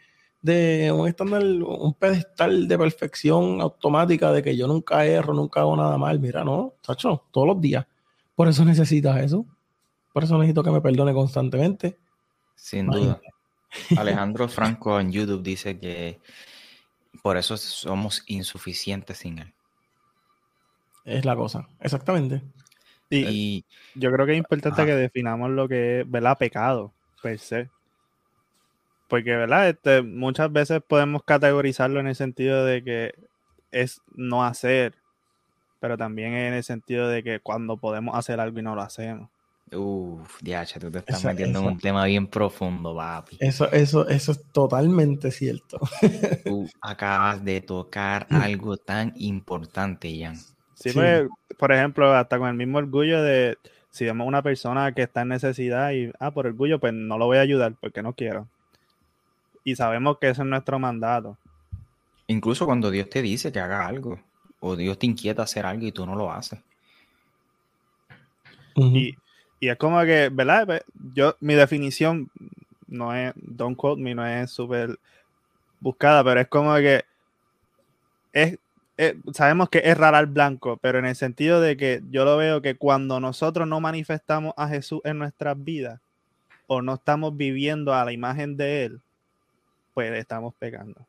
un 0.93 1.07
estándar, 1.07 1.43
un 1.43 1.93
pedestal 1.93 2.67
de 2.67 2.77
perfección 2.77 3.61
automática 3.61 4.31
de 4.31 4.43
que 4.43 4.55
yo 4.55 4.67
nunca 4.67 5.05
erro, 5.05 5.33
nunca 5.33 5.61
hago 5.61 5.75
nada 5.75 5.97
mal. 5.97 6.19
Mira, 6.19 6.43
no, 6.43 6.73
Sacho, 6.81 7.23
todos 7.31 7.47
los 7.47 7.61
días. 7.61 7.85
Por 8.35 8.47
eso 8.47 8.63
necesitas 8.63 9.17
eso. 9.21 9.45
Por 10.13 10.23
eso 10.23 10.37
necesito 10.37 10.63
que 10.63 10.71
me 10.71 10.81
perdone 10.81 11.13
constantemente. 11.13 11.97
Sin 12.55 12.87
duda. 12.87 13.19
Alejandro 13.97 14.47
Franco 14.47 14.99
en 14.99 15.11
YouTube 15.11 15.43
dice 15.43 15.79
que 15.79 16.19
por 17.21 17.37
eso 17.37 17.57
somos 17.57 18.23
insuficientes 18.27 19.17
sin 19.17 19.39
él. 19.39 19.53
Es 21.05 21.25
la 21.25 21.35
cosa, 21.35 21.67
exactamente. 21.79 22.41
Y, 23.09 23.65
yo 23.95 24.11
creo 24.11 24.25
que 24.25 24.33
es 24.33 24.37
importante 24.37 24.85
que 24.85 24.95
definamos 24.95 25.49
lo 25.49 25.67
que 25.67 26.01
es, 26.01 26.11
¿verdad? 26.11 26.37
Pecado, 26.37 26.93
per 27.21 27.39
se. 27.39 27.69
Porque, 29.07 29.35
¿verdad? 29.35 29.69
Este, 29.69 30.03
muchas 30.03 30.51
veces 30.51 30.81
podemos 30.87 31.23
categorizarlo 31.23 31.99
en 31.99 32.07
el 32.07 32.15
sentido 32.15 32.63
de 32.63 32.83
que 32.83 33.15
es 33.71 34.01
no 34.13 34.45
hacer, 34.45 34.93
pero 35.79 35.97
también 35.97 36.33
en 36.33 36.53
el 36.53 36.63
sentido 36.63 37.07
de 37.07 37.23
que 37.23 37.39
cuando 37.39 37.77
podemos 37.77 38.15
hacer 38.15 38.39
algo 38.39 38.59
y 38.59 38.63
no 38.63 38.75
lo 38.75 38.81
hacemos. 38.81 39.29
Uf, 39.71 40.41
diacha, 40.41 40.79
tú 40.79 40.89
te 40.89 40.99
estás 40.99 41.23
metiendo 41.25 41.59
en 41.59 41.65
un 41.65 41.79
tema 41.79 42.05
bien 42.05 42.27
profundo, 42.27 42.95
papi. 42.95 43.37
Eso, 43.39 43.71
eso, 43.71 44.07
eso 44.07 44.31
es 44.31 44.43
totalmente 44.51 45.31
cierto. 45.31 45.79
Tú 46.43 46.67
acabas 46.81 47.43
de 47.43 47.61
tocar 47.61 48.25
algo 48.29 48.77
tan 48.77 49.13
importante, 49.17 50.15
Jan. 50.19 50.37
Sí, 50.79 50.91
Pues, 50.93 51.27
por 51.57 51.71
ejemplo, 51.71 52.13
hasta 52.13 52.37
con 52.37 52.47
el 52.47 52.55
mismo 52.55 52.77
orgullo 52.77 53.21
de 53.21 53.57
si 53.89 54.05
vemos 54.05 54.27
una 54.27 54.41
persona 54.41 54.93
que 54.93 55.03
está 55.03 55.21
en 55.21 55.29
necesidad 55.29 55.91
y, 55.91 56.11
ah, 56.19 56.31
por 56.31 56.47
orgullo, 56.47 56.79
pues 56.79 56.93
no 56.93 57.17
lo 57.17 57.25
voy 57.25 57.37
a 57.37 57.41
ayudar 57.41 57.73
porque 57.79 58.01
no 58.01 58.13
quiero. 58.13 58.47
Y 59.63 59.75
sabemos 59.75 60.19
que 60.19 60.29
ese 60.29 60.41
es 60.41 60.47
nuestro 60.47 60.79
mandato. 60.79 61.37
Incluso 62.27 62.65
cuando 62.65 62.91
Dios 62.91 63.09
te 63.09 63.21
dice 63.21 63.51
que 63.51 63.59
haga 63.59 63.85
algo, 63.85 64.19
o 64.59 64.75
Dios 64.75 64.97
te 64.97 65.05
inquieta 65.05 65.43
hacer 65.43 65.65
algo 65.65 65.85
y 65.85 65.91
tú 65.91 66.05
no 66.05 66.15
lo 66.15 66.31
haces. 66.31 66.59
y, 68.75 69.15
y, 69.59 69.67
es 69.67 69.77
como 69.77 69.99
que, 70.03 70.29
¿verdad? 70.31 70.65
Pues, 70.65 70.83
yo, 71.13 71.35
mi 71.41 71.55
definición 71.55 72.29
no 72.87 73.13
es, 73.13 73.33
don't 73.35 73.75
quote 73.75 74.01
me, 74.01 74.15
no 74.15 74.25
es 74.25 74.49
súper 74.49 74.97
buscada, 75.79 76.23
pero 76.23 76.39
es 76.39 76.47
como 76.47 76.73
que 76.75 77.03
es 78.31 78.57
eh, 79.01 79.17
sabemos 79.31 79.69
que 79.69 79.81
es 79.85 79.97
raro 79.97 80.17
al 80.17 80.25
blanco, 80.25 80.75
pero 80.75 80.99
en 80.99 81.05
el 81.05 81.15
sentido 81.15 81.61
de 81.61 81.77
que 81.77 82.03
yo 82.09 82.25
lo 82.25 82.35
veo 82.35 82.61
que 82.61 82.75
cuando 82.75 83.21
nosotros 83.21 83.65
no 83.65 83.79
manifestamos 83.79 84.53
a 84.57 84.67
Jesús 84.67 84.99
en 85.05 85.19
nuestras 85.19 85.55
vidas 85.63 86.01
o 86.67 86.81
no 86.81 86.95
estamos 86.95 87.37
viviendo 87.37 87.93
a 87.93 88.03
la 88.03 88.11
imagen 88.11 88.57
de 88.57 88.83
Él, 88.83 89.01
pues 89.93 90.11
estamos 90.11 90.53
pecando. 90.53 91.07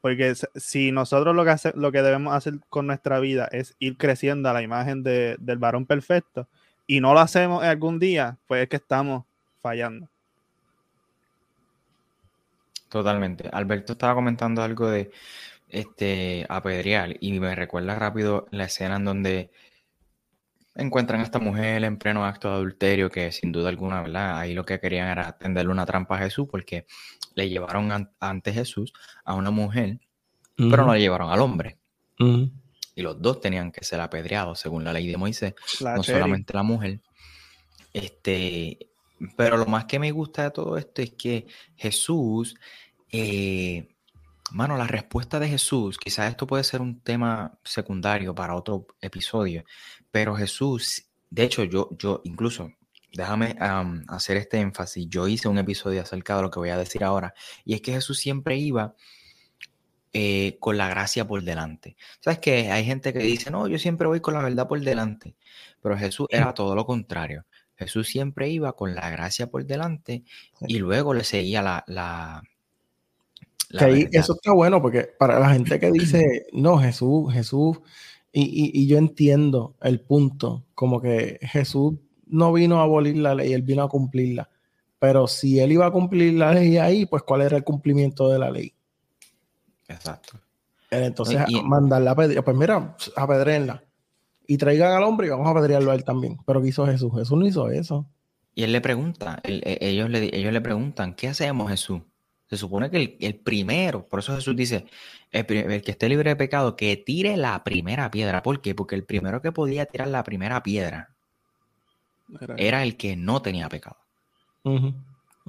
Porque 0.00 0.34
si 0.56 0.90
nosotros 0.90 1.36
lo 1.36 1.44
que, 1.44 1.54
lo 1.76 1.92
que 1.92 2.02
debemos 2.02 2.34
hacer 2.34 2.54
con 2.68 2.88
nuestra 2.88 3.20
vida 3.20 3.48
es 3.52 3.76
ir 3.78 3.96
creciendo 3.96 4.48
a 4.48 4.52
la 4.52 4.62
imagen 4.62 5.04
del 5.04 5.58
varón 5.58 5.86
perfecto 5.86 6.48
y 6.84 7.00
no 7.00 7.14
lo 7.14 7.20
hacemos 7.20 7.62
algún 7.62 8.00
día, 8.00 8.38
pues 8.48 8.64
es 8.64 8.68
que 8.68 8.76
estamos 8.76 9.24
fallando. 9.62 10.08
Totalmente. 12.88 13.48
Alberto 13.52 13.92
estaba 13.92 14.16
comentando 14.16 14.62
algo 14.64 14.90
de 14.90 15.12
este 15.68 16.46
apedrear 16.48 17.16
y 17.20 17.38
me 17.40 17.54
recuerda 17.54 17.94
rápido 17.94 18.46
la 18.50 18.64
escena 18.64 18.96
en 18.96 19.04
donde 19.04 19.50
encuentran 20.74 21.20
a 21.20 21.24
esta 21.24 21.40
mujer 21.40 21.84
en 21.84 21.98
pleno 21.98 22.24
acto 22.24 22.48
de 22.48 22.54
adulterio 22.54 23.10
que 23.10 23.32
sin 23.32 23.52
duda 23.52 23.68
alguna, 23.68 24.00
¿verdad? 24.00 24.38
Ahí 24.38 24.54
lo 24.54 24.64
que 24.64 24.80
querían 24.80 25.08
era 25.08 25.36
tenderle 25.36 25.72
una 25.72 25.84
trampa 25.84 26.16
a 26.16 26.20
Jesús 26.20 26.46
porque 26.50 26.86
le 27.34 27.48
llevaron 27.48 28.10
ante 28.20 28.52
Jesús 28.52 28.92
a 29.24 29.34
una 29.34 29.50
mujer, 29.50 30.00
pero 30.56 30.86
no 30.86 30.94
le 30.94 31.00
llevaron 31.00 31.30
al 31.30 31.40
hombre. 31.40 31.78
Y 32.94 33.02
los 33.02 33.20
dos 33.20 33.40
tenían 33.40 33.70
que 33.70 33.84
ser 33.84 34.00
apedreados 34.00 34.60
según 34.60 34.84
la 34.84 34.92
ley 34.92 35.06
de 35.06 35.16
Moisés, 35.16 35.54
no 35.80 36.02
solamente 36.02 36.54
la 36.54 36.62
mujer. 36.62 37.00
Este, 37.92 38.78
pero 39.36 39.56
lo 39.56 39.66
más 39.66 39.86
que 39.86 39.98
me 39.98 40.10
gusta 40.10 40.44
de 40.44 40.50
todo 40.50 40.76
esto 40.76 41.02
es 41.02 41.10
que 41.12 41.46
Jesús, 41.76 42.56
eh, 43.10 43.88
mano, 44.52 44.76
la 44.76 44.86
respuesta 44.86 45.38
de 45.38 45.48
Jesús, 45.48 45.98
quizás 45.98 46.30
esto 46.30 46.46
puede 46.46 46.64
ser 46.64 46.80
un 46.80 47.00
tema 47.00 47.58
secundario 47.64 48.34
para 48.34 48.54
otro 48.54 48.86
episodio, 49.00 49.64
pero 50.10 50.34
Jesús, 50.34 51.06
de 51.30 51.44
hecho, 51.44 51.64
yo, 51.64 51.88
yo 51.98 52.20
incluso, 52.24 52.70
déjame 53.12 53.56
hacer 54.08 54.36
este 54.36 54.60
énfasis, 54.60 55.06
yo 55.08 55.28
hice 55.28 55.48
un 55.48 55.58
episodio 55.58 56.02
acerca 56.02 56.36
de 56.36 56.42
lo 56.42 56.50
que 56.50 56.58
voy 56.58 56.70
a 56.70 56.76
decir 56.76 57.04
ahora, 57.04 57.34
y 57.64 57.74
es 57.74 57.80
que 57.80 57.92
Jesús 57.92 58.18
siempre 58.18 58.56
iba 58.56 58.94
eh, 60.12 60.56
con 60.60 60.78
la 60.78 60.88
gracia 60.88 61.26
por 61.26 61.42
delante. 61.42 61.96
¿Sabes 62.20 62.38
que 62.38 62.70
Hay 62.70 62.84
gente 62.84 63.12
que 63.12 63.18
dice, 63.18 63.50
no, 63.50 63.68
yo 63.68 63.78
siempre 63.78 64.06
voy 64.06 64.20
con 64.20 64.34
la 64.34 64.42
verdad 64.42 64.66
por 64.66 64.80
delante, 64.80 65.36
pero 65.82 65.98
Jesús 65.98 66.26
era 66.30 66.54
todo 66.54 66.74
lo 66.74 66.86
contrario. 66.86 67.44
Jesús 67.76 68.08
siempre 68.08 68.48
iba 68.48 68.74
con 68.74 68.94
la 68.94 69.10
gracia 69.10 69.48
por 69.48 69.64
delante 69.64 70.24
y 70.66 70.78
luego 70.78 71.14
le 71.14 71.24
seguía 71.24 71.62
la... 71.62 71.84
la, 71.86 72.42
eso 73.70 74.34
está 74.34 74.52
bueno 74.52 74.80
porque 74.80 75.08
para 75.18 75.38
la 75.38 75.50
gente 75.50 75.78
que 75.78 75.90
dice, 75.90 76.46
no, 76.52 76.78
Jesús, 76.78 77.32
Jesús, 77.32 77.78
y, 78.32 78.86
yo 78.86 78.98
entiendo 78.98 79.74
el 79.82 80.00
punto, 80.00 80.64
como 80.74 81.00
que 81.00 81.38
Jesús 81.42 81.94
no 82.26 82.52
vino 82.52 82.80
a 82.80 82.84
abolir 82.84 83.16
la 83.16 83.34
ley, 83.34 83.52
él 83.52 83.62
vino 83.62 83.82
a 83.82 83.88
cumplirla. 83.88 84.48
Pero 84.98 85.26
si 85.26 85.60
él 85.60 85.72
iba 85.72 85.86
a 85.86 85.90
cumplir 85.90 86.34
la 86.34 86.52
ley 86.52 86.76
ahí, 86.76 87.06
pues 87.06 87.22
¿cuál 87.22 87.42
era 87.42 87.56
el 87.56 87.64
cumplimiento 87.64 88.28
de 88.28 88.38
la 88.38 88.50
ley? 88.50 88.74
Exacto. 89.88 90.38
Entonces, 90.90 91.40
mandarla 91.64 92.12
a 92.12 92.16
pedir, 92.16 92.42
pues 92.42 92.56
mira, 92.56 92.96
apedrenla 93.16 93.84
y 94.46 94.56
traigan 94.56 94.92
al 94.92 95.02
hombre 95.02 95.26
y 95.26 95.30
vamos 95.30 95.46
a 95.46 95.50
apedrearlo 95.50 95.90
a 95.90 95.94
él 95.94 96.04
también. 96.04 96.38
Pero 96.46 96.62
¿qué 96.62 96.68
hizo 96.68 96.86
Jesús? 96.86 97.12
Jesús 97.14 97.38
no 97.38 97.46
hizo 97.46 97.70
eso. 97.70 98.06
Y 98.54 98.62
él 98.64 98.72
le 98.72 98.80
pregunta, 98.80 99.40
e, 99.44 99.78
ellos, 99.80 100.10
le, 100.10 100.34
ellos 100.36 100.52
le 100.52 100.60
preguntan, 100.60 101.14
¿qué 101.14 101.28
hacemos 101.28 101.70
Jesús? 101.70 102.00
Se 102.48 102.56
supone 102.56 102.90
que 102.90 103.18
el, 103.20 103.36
primero, 103.40 104.06
por 104.06 104.20
eso 104.20 104.34
Jesús 104.34 104.56
dice, 104.56 104.86
el, 105.32 105.46
que 105.46 105.90
esté 105.90 106.08
libre 106.08 106.30
de 106.30 106.36
pecado, 106.36 106.76
que 106.76 106.96
tire 106.96 107.36
la 107.36 107.62
primera 107.62 108.10
piedra. 108.10 108.42
¿Por 108.42 108.62
qué? 108.62 108.74
Porque 108.74 108.94
el 108.94 109.04
primero 109.04 109.42
que 109.42 109.52
podía 109.52 109.84
tirar 109.84 110.08
la 110.08 110.24
primera 110.24 110.62
piedra 110.62 111.14
era, 112.56 112.82
el 112.82 112.96
que 112.96 113.16
no 113.16 113.42
tenía 113.42 113.68
pecado. 113.68 113.98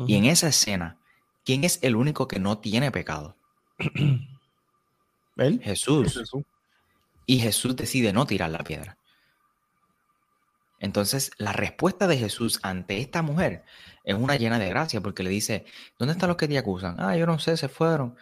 Y 0.07 0.15
en 0.15 0.25
esa 0.25 0.49
escena, 0.49 0.97
¿quién 1.45 1.63
es 1.63 1.79
el 1.83 1.95
único 1.95 2.27
que 2.27 2.39
no 2.39 2.59
tiene 2.59 2.91
pecado? 2.91 3.37
¿Él? 5.37 5.61
Jesús. 5.63 6.21
Y 7.25 7.39
Jesús 7.39 7.75
decide 7.77 8.11
no 8.11 8.25
tirar 8.25 8.49
la 8.49 8.63
piedra. 8.63 8.97
Entonces, 10.79 11.31
la 11.37 11.51
respuesta 11.53 12.07
de 12.07 12.17
Jesús 12.17 12.59
ante 12.63 12.99
esta 12.99 13.21
mujer 13.21 13.63
es 14.03 14.15
una 14.15 14.35
llena 14.35 14.59
de 14.59 14.69
gracia 14.69 15.01
porque 15.01 15.23
le 15.23 15.29
dice, 15.29 15.65
¿dónde 15.97 16.13
están 16.13 16.29
los 16.29 16.37
que 16.37 16.47
te 16.47 16.57
acusan? 16.57 16.95
Ah, 16.99 17.15
yo 17.15 17.25
no 17.25 17.39
sé, 17.39 17.57
se 17.57 17.67
fueron. 17.69 18.15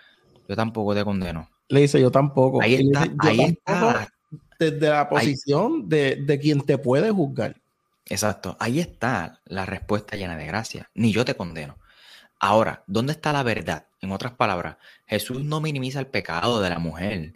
Yo 0.48 0.56
tampoco 0.56 0.96
te 0.96 1.04
condeno. 1.04 1.50
Le 1.70 1.82
dice, 1.82 2.00
yo 2.00 2.12
tampoco. 2.12 2.62
Ahí 2.62 2.76
está, 2.76 3.08
ahí 3.20 3.42
está. 3.42 4.10
Desde 4.60 4.90
la 4.90 5.08
posición 5.08 5.88
de, 5.88 6.16
de 6.16 6.40
quien 6.40 6.62
te 6.62 6.78
puede 6.78 7.12
juzgar. 7.12 7.62
Exacto, 8.06 8.56
ahí 8.60 8.80
está 8.80 9.42
la 9.46 9.66
respuesta 9.66 10.16
llena 10.16 10.38
de 10.38 10.46
gracia. 10.46 10.90
Ni 10.94 11.12
yo 11.12 11.26
te 11.26 11.36
condeno. 11.36 11.78
Ahora, 12.40 12.84
¿dónde 12.88 13.12
está 13.12 13.34
la 13.34 13.44
verdad? 13.44 13.88
En 14.02 14.12
otras 14.12 14.34
palabras, 14.34 14.78
Jesús 15.06 15.44
no 15.44 15.60
minimiza 15.60 16.00
el 16.00 16.08
pecado 16.08 16.62
de 16.62 16.70
la 16.70 16.80
mujer 16.80 17.34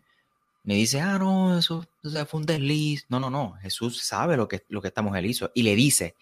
ni 0.63 0.75
dice, 0.75 1.01
ah, 1.01 1.17
no, 1.17 1.57
eso, 1.57 1.85
fue 2.27 2.39
un 2.39 2.45
desliz. 2.45 3.05
No, 3.09 3.19
no, 3.19 3.29
no. 3.29 3.53
Jesús 3.61 4.01
sabe 4.03 4.37
lo 4.37 4.47
que, 4.47 4.63
lo 4.69 4.81
que 4.81 4.89
esta 4.89 5.01
mujer 5.01 5.25
hizo. 5.25 5.51
Y 5.55 5.63
le 5.63 5.75
dice, 5.75 6.15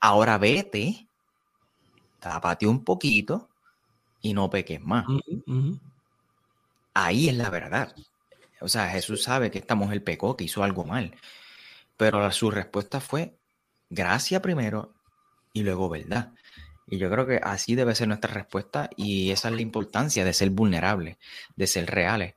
ahora 0.00 0.38
vete, 0.38 1.06
tapate 2.30 2.66
un 2.66 2.84
poquito 2.84 3.48
y 4.20 4.32
no 4.32 4.48
peques 4.50 4.80
más. 4.80 5.06
Ahí 6.94 7.28
es 7.28 7.36
la 7.36 7.50
verdad. 7.50 7.94
O 8.60 8.68
sea, 8.68 8.88
Jesús 8.88 9.22
sabe 9.22 9.50
que 9.50 9.58
esta 9.58 9.74
mujer 9.74 10.02
pecó, 10.02 10.36
que 10.36 10.44
hizo 10.44 10.64
algo 10.64 10.84
mal. 10.84 11.14
Pero 11.96 12.30
su 12.32 12.50
respuesta 12.50 13.00
fue 13.00 13.36
gracia 13.90 14.40
primero 14.40 14.94
y 15.52 15.62
luego 15.62 15.88
verdad. 15.88 16.32
Y 16.86 16.98
yo 16.98 17.10
creo 17.10 17.26
que 17.26 17.40
así 17.42 17.74
debe 17.74 17.94
ser 17.94 18.08
nuestra 18.08 18.32
respuesta 18.32 18.90
y 18.96 19.30
esa 19.30 19.48
es 19.48 19.54
la 19.54 19.62
importancia 19.62 20.24
de 20.24 20.32
ser 20.32 20.50
vulnerables, 20.50 21.18
de 21.56 21.66
ser 21.66 21.86
reales. 21.86 22.34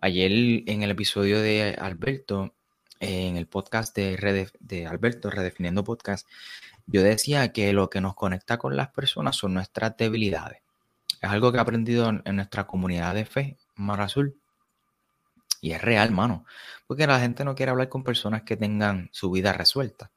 Ayer 0.00 0.30
en 0.66 0.82
el 0.82 0.90
episodio 0.90 1.40
de 1.40 1.76
Alberto, 1.78 2.54
en 3.00 3.36
el 3.36 3.46
podcast 3.46 3.96
de, 3.96 4.50
de 4.60 4.86
Alberto, 4.86 5.30
Redefiniendo 5.30 5.82
Podcast, 5.82 6.28
yo 6.86 7.02
decía 7.02 7.52
que 7.52 7.72
lo 7.72 7.90
que 7.90 8.00
nos 8.00 8.14
conecta 8.14 8.58
con 8.58 8.76
las 8.76 8.88
personas 8.90 9.36
son 9.36 9.54
nuestras 9.54 9.96
debilidades. 9.96 10.60
Es 11.20 11.30
algo 11.30 11.52
que 11.52 11.58
he 11.58 11.60
aprendido 11.60 12.08
en, 12.08 12.36
nuestra 12.36 12.66
comunidad 12.66 13.14
de 13.14 13.24
fe, 13.24 13.58
Mar 13.74 14.00
Azul. 14.00 14.36
Y 15.60 15.72
es 15.72 15.82
real, 15.82 16.10
mano. 16.10 16.44
Porque 16.86 17.06
la 17.06 17.20
gente 17.20 17.44
no 17.44 17.54
quiere 17.54 17.70
hablar 17.70 17.88
con 17.88 18.02
personas 18.02 18.42
que 18.42 18.56
tengan 18.56 19.10
su 19.12 19.30
vida 19.30 19.52
resuelta. 19.52 20.10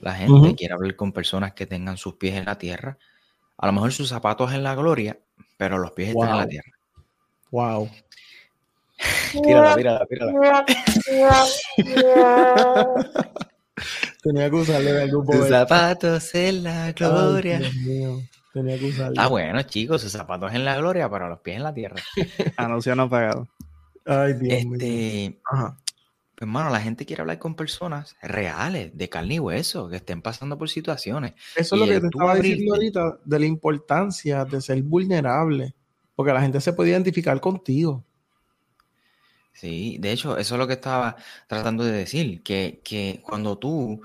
La 0.00 0.14
gente 0.14 0.54
quiere 0.56 0.74
hablar 0.74 0.96
con 0.96 1.12
personas 1.12 1.52
que 1.52 1.66
tengan 1.66 1.96
sus 1.96 2.14
pies 2.14 2.34
en 2.34 2.46
la 2.46 2.58
tierra. 2.58 2.98
A 3.58 3.66
lo 3.66 3.72
mejor 3.72 3.92
sus 3.92 4.08
zapatos 4.08 4.52
en 4.52 4.62
la 4.62 4.74
gloria, 4.74 5.20
pero 5.56 5.78
los 5.78 5.92
pies 5.92 6.08
están 6.10 6.30
en 6.30 6.36
la 6.36 6.48
tierra. 6.48 6.72
Wow. 7.50 7.90
Tírala, 9.30 9.76
tírala, 9.76 10.06
tírala. 10.06 10.64
Tenía 14.22 14.50
que 14.50 14.56
usarle 14.56 14.92
de 14.92 15.02
algún 15.02 15.26
Tus 15.26 15.48
zapatos 15.48 16.34
en 16.34 16.64
la 16.64 16.92
gloria. 16.92 17.60
Tenía 18.52 18.78
que 18.78 18.86
usarle. 18.86 19.16
Ah, 19.18 19.28
bueno, 19.28 19.62
chicos, 19.62 20.02
sus 20.02 20.12
zapatos 20.12 20.52
en 20.52 20.64
la 20.64 20.76
gloria, 20.76 21.08
pero 21.08 21.28
los 21.28 21.40
pies 21.40 21.56
en 21.56 21.62
la 21.62 21.72
tierra. 21.72 21.96
Anuncio 22.56 22.94
no 22.94 23.08
pagado. 23.08 23.48
Ay, 24.04 24.34
Dios 24.34 24.64
este, 24.72 25.40
Ajá. 25.50 25.76
Pues, 26.40 26.48
hermano, 26.48 26.70
la 26.70 26.80
gente 26.80 27.04
quiere 27.04 27.20
hablar 27.20 27.38
con 27.38 27.54
personas 27.54 28.16
reales, 28.22 28.96
de 28.96 29.08
carne 29.10 29.34
y 29.34 29.38
hueso, 29.40 29.90
que 29.90 29.96
estén 29.96 30.22
pasando 30.22 30.56
por 30.56 30.70
situaciones. 30.70 31.34
Eso 31.54 31.74
es 31.74 31.80
lo 31.80 31.86
que 31.86 32.00
te 32.00 32.06
estaba 32.06 32.34
diciendo 32.34 32.74
ahorita, 32.74 33.18
de 33.22 33.38
la 33.38 33.44
importancia 33.46 34.46
de 34.46 34.60
ser 34.62 34.82
vulnerable, 34.82 35.74
porque 36.14 36.32
la 36.32 36.40
gente 36.40 36.60
se 36.62 36.72
puede 36.72 36.90
identificar 36.90 37.38
contigo. 37.40 38.04
Sí, 39.52 39.98
de 40.00 40.12
hecho, 40.12 40.38
eso 40.38 40.54
es 40.54 40.58
lo 40.58 40.66
que 40.66 40.74
estaba 40.74 41.16
tratando 41.46 41.84
de 41.84 41.92
decir, 41.92 42.42
que, 42.42 42.80
que 42.84 43.20
cuando 43.22 43.58
tú 43.58 44.00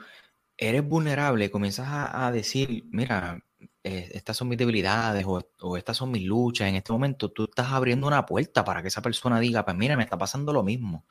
eres 0.57 0.87
vulnerable, 0.87 1.51
comienzas 1.51 1.87
a, 1.89 2.31
decir, 2.31 2.85
mira, 2.91 3.43
eh, 3.83 4.09
estas 4.13 4.37
son 4.37 4.49
mis 4.49 4.57
debilidades 4.57 5.25
o, 5.27 5.77
estas 5.77 5.97
son 5.97 6.11
mis 6.11 6.23
luchas, 6.23 6.67
en 6.69 6.75
este 6.75 6.91
momento 6.93 7.31
tú 7.31 7.45
estás 7.45 7.71
abriendo 7.71 8.07
una 8.07 8.25
puerta 8.25 8.63
para 8.63 8.81
que 8.81 8.87
esa 8.89 9.01
persona 9.01 9.39
diga, 9.39 9.65
pues 9.65 9.77
mira, 9.77 9.97
me 9.97 10.03
está 10.03 10.17
pasando 10.17 10.53
lo 10.53 10.63
mismo. 10.63 11.05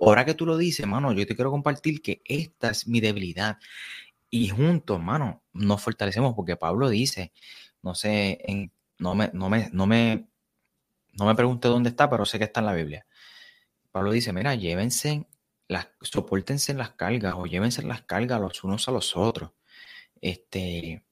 Ahora 0.00 0.24
que 0.24 0.34
tú 0.34 0.46
lo 0.46 0.56
dices, 0.56 0.86
mano, 0.86 1.12
yo 1.12 1.26
te 1.26 1.34
quiero 1.34 1.50
compartir 1.50 2.02
que 2.02 2.22
esta 2.24 2.70
es 2.70 2.86
mi 2.88 3.00
debilidad. 3.00 3.58
Y 4.30 4.48
juntos, 4.50 5.00
mano, 5.00 5.42
nos 5.54 5.82
fortalecemos 5.82 6.34
porque 6.34 6.56
Pablo 6.56 6.88
dice, 6.88 7.32
no 7.82 7.94
sé, 7.94 8.38
en, 8.44 8.72
no 8.98 9.14
me, 9.14 9.30
no 9.34 9.50
me, 9.50 9.70
no 9.72 9.86
me, 9.86 10.28
no 11.14 11.26
me 11.26 11.34
pregunte 11.34 11.68
dónde 11.68 11.90
está, 11.90 12.08
pero 12.10 12.24
sé 12.26 12.38
que 12.38 12.44
está 12.44 12.60
en 12.60 12.66
la 12.66 12.74
Biblia 12.74 13.06
Pablo 13.90 14.12
dice, 14.12 14.32
mira, 14.32 14.54
llévense, 14.54 15.26
las, 15.68 15.88
soportense 16.00 16.74
las 16.74 16.90
cargas 16.90 17.34
o 17.36 17.46
llévense 17.46 17.82
las 17.82 18.02
cargas 18.02 18.40
los 18.40 18.62
unos 18.64 18.88
a 18.88 18.92
los 18.92 19.16
otros. 19.16 19.50
Este, 20.20 21.02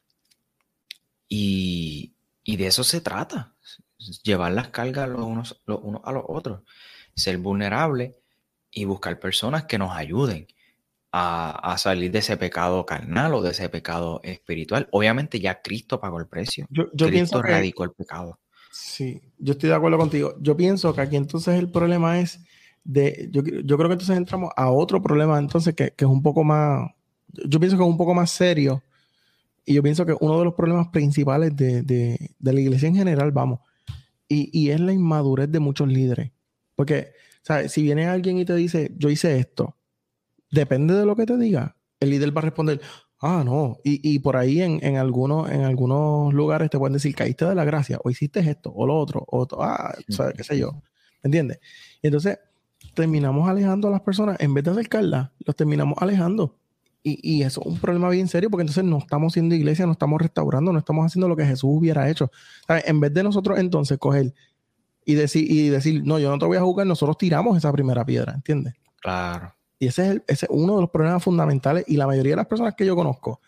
y, 1.28 2.14
de 2.44 2.66
eso 2.66 2.84
se 2.84 3.00
trata, 3.00 3.54
llevar 4.22 4.52
las 4.52 4.68
cargas 4.68 5.08
los 5.08 5.22
unos, 5.22 5.62
los 5.66 5.80
unos 5.82 6.02
a 6.04 6.12
los 6.12 6.24
otros, 6.26 6.62
ser 7.14 7.38
vulnerable 7.38 8.16
y 8.70 8.84
buscar 8.84 9.18
personas 9.18 9.64
que 9.64 9.78
nos 9.78 9.94
ayuden 9.94 10.46
a, 11.12 11.76
salir 11.78 12.10
de 12.10 12.18
ese 12.18 12.36
pecado 12.36 12.84
carnal 12.84 13.34
o 13.34 13.42
de 13.42 13.50
ese 13.50 13.68
pecado 13.68 14.20
espiritual. 14.22 14.88
Obviamente 14.92 15.40
ya 15.40 15.62
Cristo 15.62 16.00
pagó 16.00 16.20
el 16.20 16.26
precio. 16.26 16.66
Yo, 16.70 16.84
Cristo 16.84 17.08
pienso 17.08 17.42
que, 17.42 17.48
radicó 17.48 17.84
el 17.84 17.92
pecado. 17.92 18.38
Sí, 18.70 19.20
yo 19.38 19.52
estoy 19.52 19.70
de 19.70 19.74
acuerdo 19.74 19.98
contigo. 19.98 20.36
Yo 20.40 20.56
pienso 20.56 20.94
que 20.94 21.00
aquí 21.00 21.16
entonces 21.16 21.58
el 21.58 21.70
problema 21.70 22.20
es 22.20 22.40
de, 22.84 23.28
yo, 23.30 23.42
yo 23.42 23.76
creo 23.76 23.88
que 23.88 23.94
entonces 23.94 24.16
entramos 24.16 24.50
a 24.56 24.70
otro 24.70 25.02
problema 25.02 25.38
entonces 25.38 25.74
que, 25.74 25.90
que, 25.90 26.04
es 26.04 26.10
un 26.10 26.22
poco 26.22 26.44
más, 26.44 26.90
yo 27.28 27.60
pienso 27.60 27.76
que 27.76 27.82
es 27.82 27.88
un 27.88 27.96
poco 27.98 28.14
más 28.14 28.30
serio 28.30 28.82
y 29.68 29.74
yo 29.74 29.82
pienso 29.82 30.06
que 30.06 30.16
uno 30.18 30.38
de 30.38 30.44
los 30.46 30.54
problemas 30.54 30.88
principales 30.88 31.54
de, 31.54 31.82
de, 31.82 32.34
de 32.38 32.52
la 32.52 32.60
iglesia 32.60 32.88
en 32.88 32.96
general, 32.96 33.32
vamos, 33.32 33.60
y, 34.26 34.48
y, 34.58 34.70
es 34.70 34.80
la 34.80 34.94
inmadurez 34.94 35.50
de 35.50 35.60
muchos 35.60 35.88
líderes. 35.88 36.32
Porque, 36.74 37.12
¿sabes? 37.42 37.72
Si 37.72 37.82
viene 37.82 38.06
alguien 38.06 38.38
y 38.38 38.46
te 38.46 38.54
dice, 38.54 38.94
yo 38.96 39.10
hice 39.10 39.38
esto, 39.38 39.76
depende 40.50 40.94
de 40.94 41.04
lo 41.04 41.16
que 41.16 41.26
te 41.26 41.36
diga, 41.36 41.76
el 42.00 42.10
líder 42.10 42.34
va 42.34 42.40
a 42.40 42.44
responder, 42.44 42.80
ah, 43.20 43.42
no. 43.44 43.78
Y, 43.84 44.00
y 44.14 44.18
por 44.20 44.36
ahí 44.36 44.62
en, 44.62 44.82
en, 44.82 44.96
algunos, 44.96 45.50
en 45.50 45.62
algunos 45.62 46.32
lugares 46.32 46.70
te 46.70 46.78
pueden 46.78 46.94
decir, 46.94 47.14
caíste 47.14 47.44
de 47.44 47.54
la 47.54 47.64
gracia, 47.64 47.98
o 48.02 48.10
hiciste 48.10 48.40
esto, 48.40 48.72
o 48.74 48.86
lo 48.86 48.96
otro, 48.96 49.24
o, 49.26 49.46
ah, 49.60 49.94
¿sabes? 50.08 50.34
qué 50.34 50.44
sé 50.44 50.58
yo. 50.58 50.82
¿Me 51.22 51.28
entiendes? 51.28 51.60
Y 52.00 52.06
entonces 52.06 52.38
terminamos 52.98 53.48
alejando 53.48 53.86
a 53.86 53.92
las 53.92 54.00
personas, 54.00 54.36
en 54.40 54.52
vez 54.54 54.64
de 54.64 54.72
acercarlas, 54.72 55.30
los 55.44 55.54
terminamos 55.54 55.96
alejando. 56.00 56.56
Y, 57.04 57.20
y, 57.22 57.42
eso 57.44 57.60
es 57.60 57.66
un 57.68 57.78
problema 57.78 58.10
bien 58.10 58.26
serio 58.26 58.50
porque 58.50 58.62
entonces 58.62 58.82
no 58.82 58.98
estamos 58.98 59.32
siendo 59.32 59.54
iglesia, 59.54 59.86
no 59.86 59.92
estamos 59.92 60.20
restaurando, 60.20 60.72
no 60.72 60.80
estamos 60.80 61.06
haciendo 61.06 61.28
lo 61.28 61.36
que 61.36 61.46
Jesús 61.46 61.70
hubiera 61.72 62.10
hecho. 62.10 62.30
¿Sabes? 62.66 62.88
En 62.88 62.98
vez 62.98 63.14
de 63.14 63.22
nosotros 63.22 63.56
entonces 63.60 63.98
coger 63.98 64.34
y 65.04 65.14
decir, 65.14 65.48
y 65.48 65.68
decir, 65.68 66.02
no, 66.04 66.18
yo 66.18 66.28
no 66.28 66.38
te 66.38 66.46
voy 66.46 66.56
a 66.56 66.60
jugar, 66.60 66.88
nosotros 66.88 67.16
tiramos 67.16 67.56
esa 67.56 67.72
primera 67.72 68.04
piedra, 68.04 68.34
¿entiendes? 68.34 68.74
Claro. 69.00 69.54
Y 69.78 69.86
ese 69.86 70.10
es, 70.10 70.22
ese 70.26 70.46
uno 70.50 70.74
de 70.74 70.80
los 70.80 70.90
problemas 70.90 71.22
fundamentales. 71.22 71.84
Y 71.86 71.96
la 71.96 72.08
mayoría 72.08 72.32
de 72.32 72.38
las 72.38 72.46
personas 72.46 72.74
que 72.76 72.84
yo 72.84 72.96
conozco, 72.96 73.40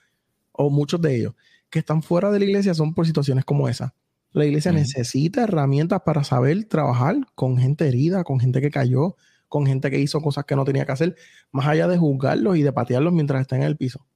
o 0.53 0.71
muchos 0.71 1.01
de 1.01 1.17
ellos, 1.17 1.35
que 1.69 1.81
están 1.81 2.03
fuera 2.03 2.31
de 2.31 2.39
la 2.39 2.45
iglesia 2.45 2.73
son 2.73 2.95
por 2.95 3.05
situaciones 3.05 3.45
como 3.45 3.69
esa. 3.69 3.95
La 4.33 4.45
iglesia 4.45 4.71
necesita 4.71 5.43
herramientas 5.43 6.03
para 6.05 6.23
saber 6.23 6.65
trabajar 6.67 7.17
con 7.35 7.59
gente 7.59 7.89
herida, 7.89 8.23
con 8.23 8.39
gente 8.39 8.61
que 8.61 8.71
cayó, 8.71 9.17
con 9.51 9.67
gente 9.67 9.91
que 9.91 9.99
hizo 9.99 10.23
cosas 10.23 10.45
que 10.45 10.55
no 10.55 10.65
tenía 10.65 10.87
que 10.87 10.93
hacer, 10.93 11.17
más 11.51 11.67
allá 11.67 11.89
de 11.89 11.99
juzgarlos 11.99 12.57
y 12.57 12.63
de 12.63 12.73
patearlos 12.73 13.13
mientras 13.13 13.43
están 13.43 13.61
en 13.61 13.67
el 13.67 13.77
piso. 13.77 14.07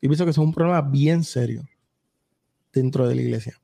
Y 0.00 0.08
pienso 0.08 0.24
que 0.24 0.30
es 0.32 0.38
un 0.38 0.52
problema 0.52 0.82
bien 0.82 1.24
serio 1.24 1.64
dentro 2.70 3.08
de 3.08 3.14
la 3.14 3.22
iglesia. 3.22 3.58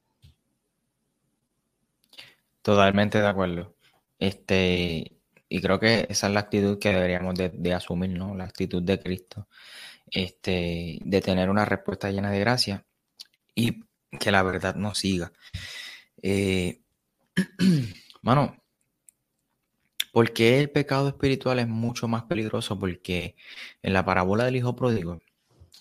Totalmente 2.63 3.21
de 3.21 3.27
acuerdo. 3.27 3.77
Este, 4.19 5.19
y 5.49 5.61
creo 5.61 5.79
que 5.79 6.07
esa 6.09 6.29
es 6.29 6.33
la 6.33 6.41
actitud 6.41 6.79
que 6.79 6.89
deberíamos 6.89 7.35
de, 7.35 7.75
asumir, 7.75 8.11
¿no? 8.11 8.35
La 8.35 8.45
actitud 8.45 8.83
de 8.83 8.99
Cristo. 8.99 9.47
Este, 10.11 10.99
de 11.05 11.21
tener 11.21 11.51
una 11.51 11.67
respuesta 11.67 12.11
llena 12.11 12.31
de 12.31 12.41
gracia 12.41 12.87
y 13.55 13.85
que 14.19 14.31
la 14.31 14.43
verdad 14.43 14.75
nos 14.75 14.97
siga. 14.97 15.33
Eh, 16.23 16.81
mano, 18.23 18.57
¿por 20.19 20.33
qué 20.33 20.59
el 20.59 20.69
pecado 20.69 21.07
espiritual 21.07 21.61
es 21.61 21.69
mucho 21.69 22.09
más 22.09 22.25
peligroso? 22.25 22.77
Porque 22.77 23.37
en 23.85 23.93
la 23.93 24.05
parábola 24.05 24.45
del 24.47 24.57
hijo 24.57 24.75
pródigo, 24.75 25.21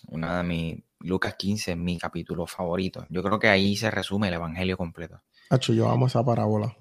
una 0.06 0.38
de 0.38 0.44
mis, 0.44 0.76
Lucas 1.00 1.34
15 1.34 1.72
es 1.72 1.76
mi 1.76 1.98
capítulo 1.98 2.46
favorito. 2.46 3.04
Yo 3.10 3.20
creo 3.24 3.40
que 3.40 3.48
ahí 3.48 3.74
se 3.74 3.90
resume 3.90 4.28
el 4.28 4.34
evangelio 4.34 4.76
completo. 4.76 5.20
Hacho, 5.50 5.72
yo 5.72 5.88
amo 5.88 6.06
esa 6.06 6.24
parábola. 6.24 6.72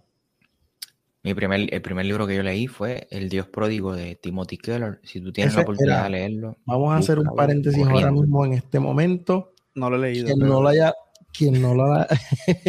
Mi 1.24 1.34
primer, 1.34 1.74
el 1.74 1.82
primer 1.82 2.06
libro 2.06 2.28
que 2.28 2.36
yo 2.36 2.44
leí 2.44 2.68
fue 2.68 3.08
El 3.10 3.28
Dios 3.28 3.48
Pródigo 3.48 3.96
de 3.96 4.14
Timothy 4.14 4.60
Keller. 4.60 5.00
Si 5.02 5.20
tú 5.20 5.32
tienes 5.32 5.56
la 5.56 5.64
oportunidad 5.64 6.04
de 6.04 6.10
leerlo. 6.12 6.58
Vamos 6.64 6.94
a 6.94 6.98
hacer 6.98 7.18
un 7.18 7.36
paréntesis 7.36 7.84
ahora 7.88 8.12
mismo 8.12 8.46
en 8.46 8.54
este 8.54 8.80
momento. 8.80 9.56
No 9.74 9.90
lo 9.90 9.96
he 9.96 10.12
leído. 10.12 10.28
Quien 10.28 10.48
no 10.48 10.62
lo 10.62 10.70
haya. 10.70 10.94
Quien 11.36 11.60
no 11.60 11.74
lo 11.74 11.92
haya... 11.92 12.08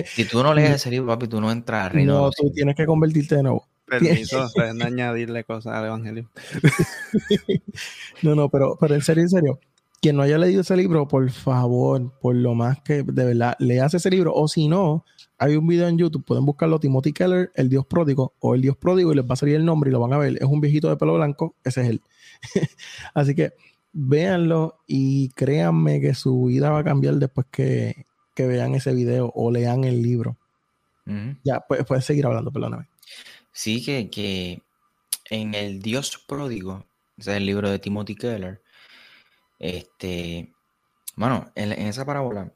si 0.07 0.24
tú 0.24 0.43
no 0.43 0.55
lees 0.55 0.70
ese 0.76 0.91
libro, 0.91 1.09
papi, 1.09 1.28
tú 1.28 1.43
no 1.43 1.53
entras 1.53 1.84
a 1.84 1.89
reino. 1.91 2.20
No, 2.22 2.30
tú 2.30 2.51
tienes 2.53 2.74
que 2.74 2.86
convertirte 2.86 3.36
de 3.36 3.43
nuevo. 3.43 3.68
Permiso, 3.89 4.49
de 4.55 4.84
añadirle 4.84 5.45
cosas 5.45 5.74
al 5.74 5.86
evangelio. 5.86 6.28
no, 8.22 8.34
no, 8.34 8.49
pero, 8.49 8.76
pero 8.78 8.95
en 8.95 9.03
serio, 9.03 9.22
en 9.22 9.30
serio. 9.30 9.61
Quien 10.01 10.16
no 10.16 10.22
haya 10.22 10.39
leído 10.39 10.61
ese 10.61 10.76
libro, 10.76 11.09
por 11.09 11.28
favor, 11.30 12.12
por 12.20 12.36
lo 12.36 12.55
más 12.55 12.80
que 12.82 13.03
de 13.03 13.24
verdad, 13.24 13.57
leas 13.59 13.95
ese 13.95 14.11
libro. 14.11 14.32
O 14.32 14.47
si 14.47 14.68
no, 14.68 15.05
hay 15.39 15.57
un 15.57 15.66
video 15.66 15.89
en 15.89 15.99
YouTube, 15.99 16.24
pueden 16.24 16.47
buscarlo, 16.47 16.78
Timothy 16.78 17.12
Keller, 17.12 17.51
el 17.55 17.68
Dios 17.68 17.84
pródigo, 17.86 18.34
o 18.39 18.55
el 18.55 18.61
Dios 18.61 18.76
pródigo, 18.76 19.12
y 19.12 19.16
les 19.16 19.24
va 19.24 19.32
a 19.32 19.36
salir 19.36 19.57
el 19.57 19.64
nombre 19.64 19.91
y 19.91 19.93
lo 19.93 20.01
van 20.01 20.12
a 20.12 20.18
ver. 20.18 20.36
Es 20.36 20.45
un 20.45 20.61
viejito 20.61 20.89
de 20.89 20.97
pelo 20.97 21.14
blanco, 21.14 21.57
ese 21.64 21.82
es 21.82 21.89
él. 21.89 22.03
Así 23.14 23.34
que 23.34 23.55
véanlo 23.93 24.78
y 24.86 25.30
créanme 25.30 26.01
que 26.01 26.14
su 26.14 26.45
vida 26.45 26.70
va 26.70 26.80
a 26.80 26.84
cambiar 26.84 27.14
después 27.14 27.47
que, 27.51 28.07
vean 28.36 28.76
ese 28.76 28.95
video 28.95 29.32
o 29.34 29.51
lean 29.51 29.82
el 29.82 30.01
libro. 30.01 30.36
Ya, 31.43 31.61
pues, 31.66 31.84
puedes 31.86 32.05
seguir 32.05 32.26
hablando, 32.26 32.53
perdóname. 32.53 32.86
Sí, 33.59 33.85
que, 33.85 34.09
que 34.09 34.63
en 35.31 35.53
el 35.57 35.83
Dios 35.83 36.25
pródigo, 36.29 36.87
o 37.19 37.23
sea, 37.23 37.37
el 37.37 37.45
libro 37.45 37.69
de 37.69 37.81
Timothy 37.81 38.15
Keller, 38.15 38.63
este, 39.59 40.53
bueno, 41.17 41.51
en 41.57 41.73
esa 41.73 42.07
parábola 42.07 42.53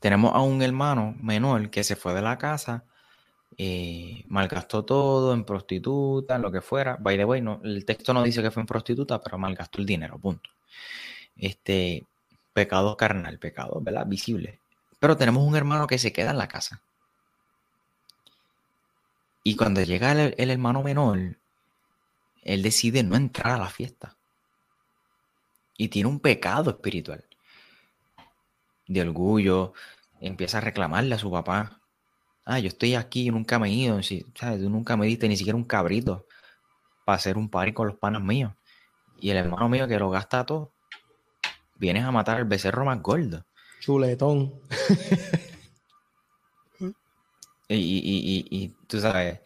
tenemos 0.00 0.34
a 0.34 0.40
un 0.40 0.60
hermano 0.62 1.14
menor 1.20 1.70
que 1.70 1.84
se 1.84 1.94
fue 1.94 2.14
de 2.14 2.20
la 2.20 2.36
casa, 2.36 2.84
eh, 3.58 4.24
malgastó 4.26 4.84
todo 4.84 5.34
en 5.34 5.44
prostituta, 5.44 6.40
lo 6.40 6.50
que 6.50 6.62
fuera. 6.62 6.96
By 6.96 7.16
the 7.16 7.24
way, 7.24 7.40
no, 7.40 7.60
el 7.62 7.84
texto 7.84 8.12
no 8.12 8.24
dice 8.24 8.42
que 8.42 8.50
fue 8.50 8.62
en 8.62 8.66
prostituta, 8.66 9.22
pero 9.22 9.38
malgastó 9.38 9.78
el 9.78 9.86
dinero, 9.86 10.18
punto. 10.18 10.50
Este, 11.36 12.04
pecado 12.52 12.96
carnal, 12.96 13.38
pecado, 13.38 13.80
¿verdad? 13.80 14.04
Visible. 14.04 14.58
Pero 14.98 15.16
tenemos 15.16 15.46
un 15.46 15.54
hermano 15.54 15.86
que 15.86 15.98
se 15.98 16.12
queda 16.12 16.32
en 16.32 16.38
la 16.38 16.48
casa. 16.48 16.82
Y 19.42 19.56
cuando 19.56 19.82
llega 19.82 20.12
el, 20.12 20.50
hermano 20.50 20.82
menor, 20.82 21.38
él 22.42 22.62
decide 22.62 23.02
no 23.02 23.16
entrar 23.16 23.54
a 23.54 23.58
la 23.58 23.68
fiesta. 23.68 24.16
Y 25.76 25.88
tiene 25.88 26.08
un 26.08 26.20
pecado 26.20 26.70
espiritual 26.70 27.24
de 28.86 29.00
orgullo, 29.00 29.72
empieza 30.20 30.58
a 30.58 30.60
reclamarle 30.60 31.14
a 31.14 31.18
su 31.18 31.30
papá. 31.30 31.80
Ah, 32.44 32.58
yo 32.58 32.68
estoy 32.68 32.96
aquí, 32.96 33.28
y 33.28 33.30
nunca 33.30 33.58
me 33.58 33.68
he 33.68 33.72
ido, 33.72 34.00
¿sabes? 34.34 34.60
Tú 34.60 34.68
nunca 34.68 34.96
me 34.96 35.06
diste 35.06 35.28
ni 35.28 35.36
siquiera 35.36 35.56
un 35.56 35.64
cabrito 35.64 36.26
para 37.04 37.16
hacer 37.16 37.38
un 37.38 37.48
party 37.48 37.72
con 37.72 37.86
los 37.86 37.96
panas 37.96 38.20
míos. 38.20 38.52
Y 39.20 39.30
el 39.30 39.36
hermano 39.36 39.68
mío 39.68 39.86
que 39.86 39.98
lo 39.98 40.10
gasta 40.10 40.44
todo, 40.44 40.72
vienes 41.76 42.04
a 42.04 42.10
matar 42.10 42.38
al 42.38 42.44
becerro 42.46 42.84
más 42.84 43.00
gordo. 43.00 43.44
Chuletón. 43.80 44.52
y, 47.76 47.98
y, 47.98 48.46
y, 48.50 48.68
tú 48.86 49.00
sabes, 49.00 49.40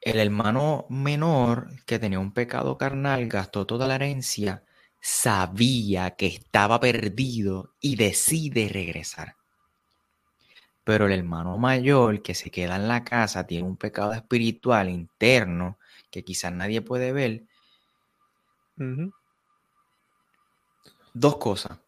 el 0.00 0.18
hermano 0.18 0.86
menor 0.88 1.68
que 1.86 1.98
tenía 1.98 2.18
un 2.18 2.32
pecado 2.32 2.76
carnal 2.78 3.28
gastó 3.28 3.66
toda 3.66 3.86
la 3.86 3.96
herencia 3.96 4.64
sabía 5.06 6.12
que 6.12 6.24
estaba 6.24 6.80
perdido 6.80 7.74
y 7.78 7.96
decide 7.96 8.70
regresar. 8.70 9.36
Pero 10.82 11.04
el 11.04 11.12
hermano 11.12 11.58
mayor 11.58 12.22
que 12.22 12.34
se 12.34 12.50
queda 12.50 12.76
en 12.76 12.88
la 12.88 13.04
casa 13.04 13.46
tiene 13.46 13.68
un 13.68 13.76
pecado 13.76 14.14
espiritual 14.14 14.88
interno 14.88 15.78
que 16.10 16.24
quizás 16.24 16.52
nadie 16.52 16.80
puede 16.80 17.12
ver. 17.12 17.44
Dos 21.12 21.36
cosas. 21.36 21.78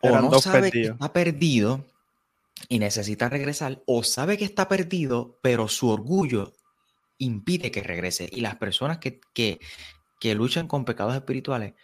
O 0.00 0.20
no 0.20 0.38
sabe 0.38 0.70
que 0.70 0.82
está 0.82 1.12
perdido 1.12 1.84
y 2.68 2.78
necesita 2.78 3.28
regresar, 3.28 3.82
o 3.86 4.02
sabe 4.02 4.38
que 4.38 4.44
está 4.44 4.68
perdido, 4.68 5.38
pero 5.42 5.68
su 5.68 5.88
orgullo 5.88 6.52
impide 7.18 7.70
que 7.70 7.82
regrese. 7.82 8.28
Y 8.30 8.40
las 8.40 8.56
personas 8.56 8.98
que, 8.98 9.20
que, 9.34 10.34
luchan 10.34 10.68
con 10.68 10.84
pecados 10.84 11.14
espirituales 11.14 11.74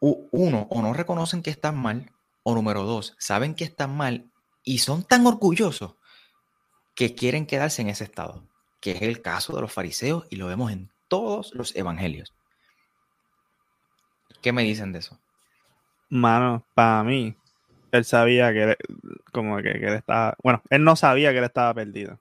uno, 0.00 0.66
o 0.70 0.82
no 0.82 0.92
reconocen 0.92 1.42
que 1.42 1.50
están 1.50 1.76
mal, 1.78 2.12
o 2.42 2.54
número 2.54 2.82
dos, 2.84 3.16
saben 3.18 3.54
que 3.54 3.64
están 3.64 3.96
mal 3.96 4.30
y 4.62 4.78
son 4.78 5.02
tan 5.04 5.26
orgullosos 5.26 5.94
que 6.94 7.14
quieren 7.14 7.46
quedarse 7.46 7.82
en 7.82 7.88
ese 7.88 8.04
estado, 8.04 8.46
que 8.80 8.92
es 8.92 9.02
el 9.02 9.22
caso 9.22 9.54
de 9.54 9.62
los 9.62 9.72
fariseos 9.72 10.26
y 10.30 10.36
lo 10.36 10.46
vemos 10.46 10.72
en 10.72 10.92
todos 11.08 11.54
los 11.54 11.74
evangelios. 11.74 12.34
¿Qué 14.42 14.52
me 14.52 14.62
dicen 14.62 14.92
de 14.92 14.98
eso? 14.98 15.18
Mano, 16.10 16.66
para 16.74 17.02
mí, 17.02 17.34
él 17.94 18.04
sabía 18.04 18.52
que 18.52 18.76
como 19.32 19.58
que, 19.58 19.70
él 19.70 19.94
estaba, 19.94 20.36
bueno, 20.42 20.62
él 20.68 20.82
no 20.82 20.96
sabía 20.96 21.30
que 21.30 21.38
él 21.38 21.44
estaba 21.44 21.72
perdido. 21.72 22.18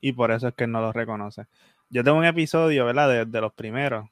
Y 0.00 0.12
por 0.12 0.30
eso 0.30 0.48
es 0.48 0.54
que 0.54 0.64
él 0.64 0.70
no 0.70 0.80
lo 0.80 0.92
reconoce. 0.92 1.46
Yo 1.90 2.04
tengo 2.04 2.18
un 2.18 2.24
episodio, 2.24 2.86
¿verdad? 2.86 3.08
De, 3.08 3.24
de 3.26 3.40
los 3.40 3.52
primeros, 3.52 4.08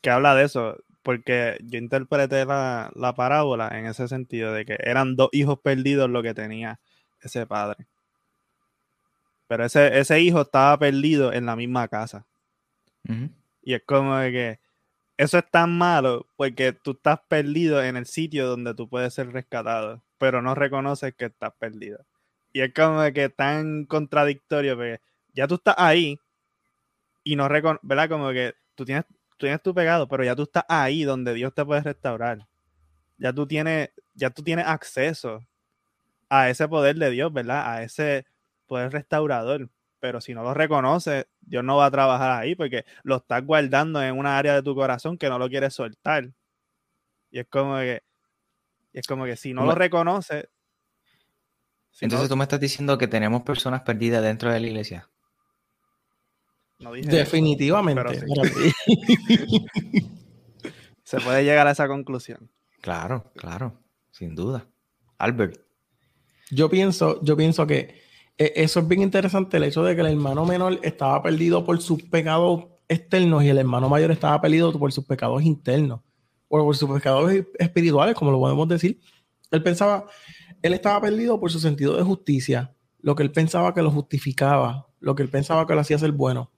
que 0.00 0.10
habla 0.10 0.34
de 0.34 0.44
eso, 0.44 0.76
porque 1.04 1.56
yo 1.62 1.78
interpreté 1.78 2.44
la, 2.44 3.14
parábola 3.16 3.68
en 3.78 3.86
ese 3.86 4.08
sentido, 4.08 4.52
de 4.52 4.64
que 4.64 4.76
eran 4.80 5.14
dos 5.14 5.28
hijos 5.32 5.60
perdidos 5.60 6.10
lo 6.10 6.20
que 6.22 6.34
tenía 6.34 6.80
ese 7.20 7.46
padre. 7.46 7.86
Pero 9.46 9.64
ese, 9.64 10.00
ese 10.00 10.20
hijo 10.20 10.42
estaba 10.42 10.76
perdido 10.78 11.32
en 11.32 11.46
la 11.46 11.54
misma 11.54 11.86
casa. 11.86 12.26
Y 13.62 13.72
es 13.72 13.82
como 13.86 14.16
de 14.16 14.32
que 14.32 14.60
eso 15.16 15.38
es 15.38 15.50
tan 15.50 15.78
malo 15.78 16.26
porque 16.36 16.72
tú 16.72 16.90
estás 16.90 17.20
perdido 17.28 17.82
en 17.82 17.96
el 17.96 18.06
sitio 18.06 18.48
donde 18.48 18.74
tú 18.74 18.88
puedes 18.88 19.14
ser 19.14 19.32
rescatado, 19.32 20.02
pero 20.18 20.42
no 20.42 20.54
reconoces 20.54 21.14
que 21.14 21.26
estás 21.26 21.52
perdido. 21.58 22.04
Y 22.52 22.60
es 22.60 22.72
como 22.74 23.00
que 23.12 23.28
tan 23.28 23.84
contradictorio, 23.86 24.76
porque 24.76 25.00
ya 25.34 25.46
tú 25.46 25.56
estás 25.56 25.76
ahí 25.78 26.18
y 27.24 27.36
no 27.36 27.48
reconoces, 27.48 27.80
¿verdad? 27.88 28.08
Como 28.08 28.30
que 28.30 28.54
tú 28.74 28.84
tienes, 28.84 29.04
tú 29.06 29.46
tienes 29.46 29.62
tu 29.62 29.74
pecado, 29.74 30.08
pero 30.08 30.24
ya 30.24 30.34
tú 30.34 30.42
estás 30.42 30.64
ahí 30.68 31.04
donde 31.04 31.34
Dios 31.34 31.54
te 31.54 31.64
puede 31.64 31.82
restaurar. 31.82 32.46
Ya 33.18 33.32
tú 33.32 33.46
tienes, 33.46 33.90
ya 34.14 34.30
tú 34.30 34.42
tienes 34.42 34.66
acceso 34.66 35.40
a 36.28 36.50
ese 36.50 36.68
poder 36.68 36.96
de 36.96 37.10
Dios, 37.10 37.32
¿verdad? 37.32 37.72
A 37.72 37.82
ese 37.82 38.26
poder 38.66 38.92
restaurador. 38.92 39.70
Pero 40.00 40.20
si 40.20 40.34
no 40.34 40.42
lo 40.42 40.54
reconoces, 40.54 41.26
Dios 41.40 41.64
no 41.64 41.76
va 41.76 41.86
a 41.86 41.90
trabajar 41.90 42.40
ahí 42.40 42.54
porque 42.54 42.84
lo 43.02 43.16
estás 43.16 43.44
guardando 43.44 44.02
en 44.02 44.16
una 44.16 44.38
área 44.38 44.54
de 44.54 44.62
tu 44.62 44.74
corazón 44.74 45.18
que 45.18 45.28
no 45.28 45.38
lo 45.38 45.48
quieres 45.48 45.74
soltar. 45.74 46.30
Y 47.30 47.40
es 47.40 47.46
como 47.48 47.76
que, 47.78 48.02
es 48.98 49.06
como 49.06 49.24
que 49.24 49.36
si 49.36 49.54
no 49.54 49.64
lo 49.64 49.74
reconoces. 49.74 50.48
Entonces 52.00 52.28
tú 52.28 52.36
me 52.36 52.44
estás 52.44 52.60
diciendo 52.60 52.96
que 52.98 53.08
tenemos 53.08 53.42
personas 53.42 53.82
perdidas 53.82 54.22
dentro 54.22 54.52
de 54.52 54.60
la 54.60 54.66
iglesia. 54.66 55.08
Definitivamente. 56.78 58.20
Se 61.02 61.20
puede 61.20 61.42
llegar 61.42 61.66
a 61.66 61.72
esa 61.72 61.88
conclusión. 61.88 62.50
Claro, 62.80 63.32
claro, 63.34 63.80
sin 64.10 64.34
duda. 64.34 64.68
Albert. 65.18 65.60
Yo 66.50 66.70
pienso, 66.70 67.20
yo 67.22 67.36
pienso 67.36 67.66
que 67.66 68.00
e, 68.36 68.52
eso 68.56 68.80
es 68.80 68.88
bien 68.88 69.02
interesante, 69.02 69.56
el 69.56 69.64
hecho 69.64 69.82
de 69.82 69.94
que 69.96 70.02
el 70.02 70.08
hermano 70.08 70.44
menor 70.44 70.78
estaba 70.82 71.22
perdido 71.22 71.64
por 71.64 71.80
sus 71.80 72.02
pecados 72.04 72.66
externos 72.88 73.42
y 73.44 73.48
el 73.48 73.58
hermano 73.58 73.88
mayor 73.88 74.10
estaba 74.12 74.40
perdido 74.40 74.72
por 74.78 74.92
sus 74.92 75.04
pecados 75.04 75.42
internos, 75.42 76.00
o 76.48 76.64
por 76.64 76.76
sus 76.76 76.90
pecados 76.90 77.32
espirituales, 77.58 78.14
como 78.14 78.30
lo 78.30 78.38
podemos 78.38 78.68
decir. 78.68 79.00
Él 79.50 79.62
pensaba, 79.62 80.06
él 80.62 80.74
estaba 80.74 81.00
perdido 81.00 81.38
por 81.38 81.50
su 81.50 81.60
sentido 81.60 81.96
de 81.96 82.02
justicia, 82.02 82.74
lo 83.00 83.14
que 83.14 83.22
él 83.22 83.32
pensaba 83.32 83.74
que 83.74 83.82
lo 83.82 83.90
justificaba, 83.90 84.88
lo 85.00 85.14
que 85.14 85.22
él 85.22 85.30
pensaba 85.30 85.66
que 85.66 85.74
lo 85.74 85.80
hacía 85.80 85.98
ser 85.98 86.12
bueno. 86.12 86.50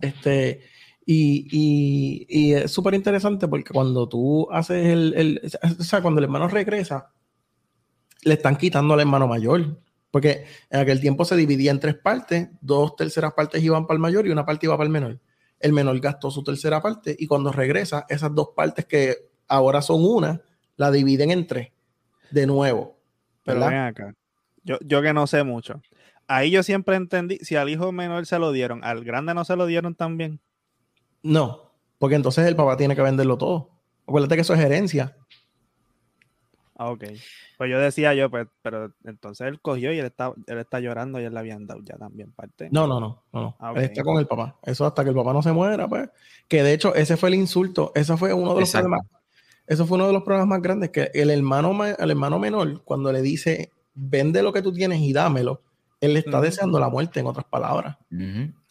Este, 0.00 0.62
y, 1.04 2.26
y, 2.28 2.52
es 2.54 2.70
súper 2.70 2.94
interesante 2.94 3.48
porque 3.48 3.72
cuando 3.72 4.08
tú 4.08 4.48
haces 4.50 4.86
el, 4.86 5.14
el, 5.16 5.40
o 5.78 5.82
sea, 5.82 6.00
cuando 6.00 6.18
el 6.18 6.24
hermano 6.24 6.48
regresa, 6.48 7.12
le 8.22 8.34
están 8.34 8.56
quitando 8.56 8.94
al 8.94 9.00
hermano 9.00 9.26
mayor. 9.26 9.80
Porque 10.10 10.44
en 10.70 10.80
aquel 10.80 11.00
tiempo 11.00 11.24
se 11.24 11.36
dividía 11.36 11.70
en 11.70 11.78
tres 11.78 11.94
partes, 11.94 12.48
dos 12.60 12.96
terceras 12.96 13.32
partes 13.32 13.62
iban 13.62 13.86
para 13.86 13.96
el 13.96 14.00
mayor 14.00 14.26
y 14.26 14.30
una 14.30 14.44
parte 14.44 14.66
iba 14.66 14.76
para 14.76 14.86
el 14.86 14.92
menor. 14.92 15.20
El 15.60 15.72
menor 15.72 16.00
gastó 16.00 16.30
su 16.30 16.42
tercera 16.42 16.80
parte 16.80 17.14
y 17.18 17.26
cuando 17.26 17.52
regresa, 17.52 18.06
esas 18.08 18.34
dos 18.34 18.50
partes 18.56 18.86
que 18.86 19.16
ahora 19.46 19.82
son 19.82 20.04
una, 20.04 20.40
la 20.76 20.90
dividen 20.90 21.30
en 21.30 21.46
tres, 21.46 21.68
de 22.30 22.46
nuevo. 22.46 22.98
Pero 23.44 23.60
ven 23.60 23.74
acá, 23.74 24.14
yo, 24.64 24.78
yo 24.84 25.02
que 25.02 25.12
no 25.12 25.26
sé 25.26 25.44
mucho. 25.44 25.80
Ahí 26.26 26.50
yo 26.50 26.62
siempre 26.62 26.96
entendí, 26.96 27.38
si 27.38 27.56
al 27.56 27.68
hijo 27.68 27.92
menor 27.92 28.24
se 28.24 28.38
lo 28.38 28.52
dieron, 28.52 28.84
al 28.84 29.04
grande 29.04 29.34
no 29.34 29.44
se 29.44 29.56
lo 29.56 29.66
dieron 29.66 29.94
también. 29.94 30.40
No, 31.22 31.72
porque 31.98 32.16
entonces 32.16 32.46
el 32.46 32.56
papá 32.56 32.76
tiene 32.76 32.96
que 32.96 33.02
venderlo 33.02 33.36
todo. 33.36 33.70
Acuérdate 34.06 34.36
que 34.36 34.40
eso 34.42 34.54
es 34.54 34.60
herencia. 34.60 35.16
Ah, 36.80 36.92
ok. 36.92 37.04
Pues 37.58 37.70
yo 37.70 37.78
decía 37.78 38.14
yo, 38.14 38.30
pues, 38.30 38.48
pero 38.62 38.90
entonces 39.04 39.46
él 39.46 39.60
cogió 39.60 39.92
y 39.92 39.98
él 39.98 40.06
está, 40.06 40.32
él 40.46 40.56
está 40.56 40.80
llorando 40.80 41.20
y 41.20 41.24
él 41.24 41.34
le 41.34 41.38
habían 41.38 41.66
dado 41.66 41.82
ya 41.84 41.98
también 41.98 42.32
parte. 42.32 42.70
No, 42.72 42.86
no, 42.86 42.98
no, 42.98 43.22
no. 43.34 43.54
Ah, 43.60 43.74
él 43.76 43.82
está 43.82 44.02
con 44.02 44.16
el 44.16 44.26
papá. 44.26 44.56
Eso 44.62 44.86
hasta 44.86 45.04
que 45.04 45.10
el 45.10 45.14
papá 45.14 45.34
no 45.34 45.42
se 45.42 45.52
muera, 45.52 45.86
pues. 45.86 46.08
Que 46.48 46.62
de 46.62 46.72
hecho, 46.72 46.94
ese 46.94 47.18
fue 47.18 47.28
el 47.28 47.34
insulto. 47.34 47.92
Ese 47.94 48.16
fue 48.16 48.32
uno 48.32 48.54
de 48.54 48.60
los 48.60 48.70
problemas. 48.72 49.02
Eso 49.66 49.84
fue 49.84 49.98
uno 49.98 50.06
de 50.06 50.14
los 50.14 50.22
problemas 50.22 50.48
más 50.48 50.62
grandes. 50.62 50.88
Que 50.88 51.10
el 51.12 51.28
hermano, 51.28 51.84
el 51.84 52.10
hermano 52.10 52.38
menor, 52.38 52.82
cuando 52.82 53.12
le 53.12 53.20
dice, 53.20 53.72
vende 53.92 54.42
lo 54.42 54.50
que 54.50 54.62
tú 54.62 54.72
tienes 54.72 55.00
y 55.00 55.12
dámelo, 55.12 55.60
él 56.00 56.14
le 56.14 56.20
está 56.20 56.40
deseando 56.40 56.80
la 56.80 56.88
muerte, 56.88 57.20
en 57.20 57.26
otras 57.26 57.44
palabras. 57.44 57.98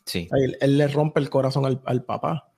Sí. 0.05 0.27
Él, 0.31 0.77
le 0.79 0.87
rompe 0.87 1.19
el 1.19 1.29
corazón 1.29 1.67
al, 1.67 1.79
al 1.85 2.03
papá. 2.03 2.48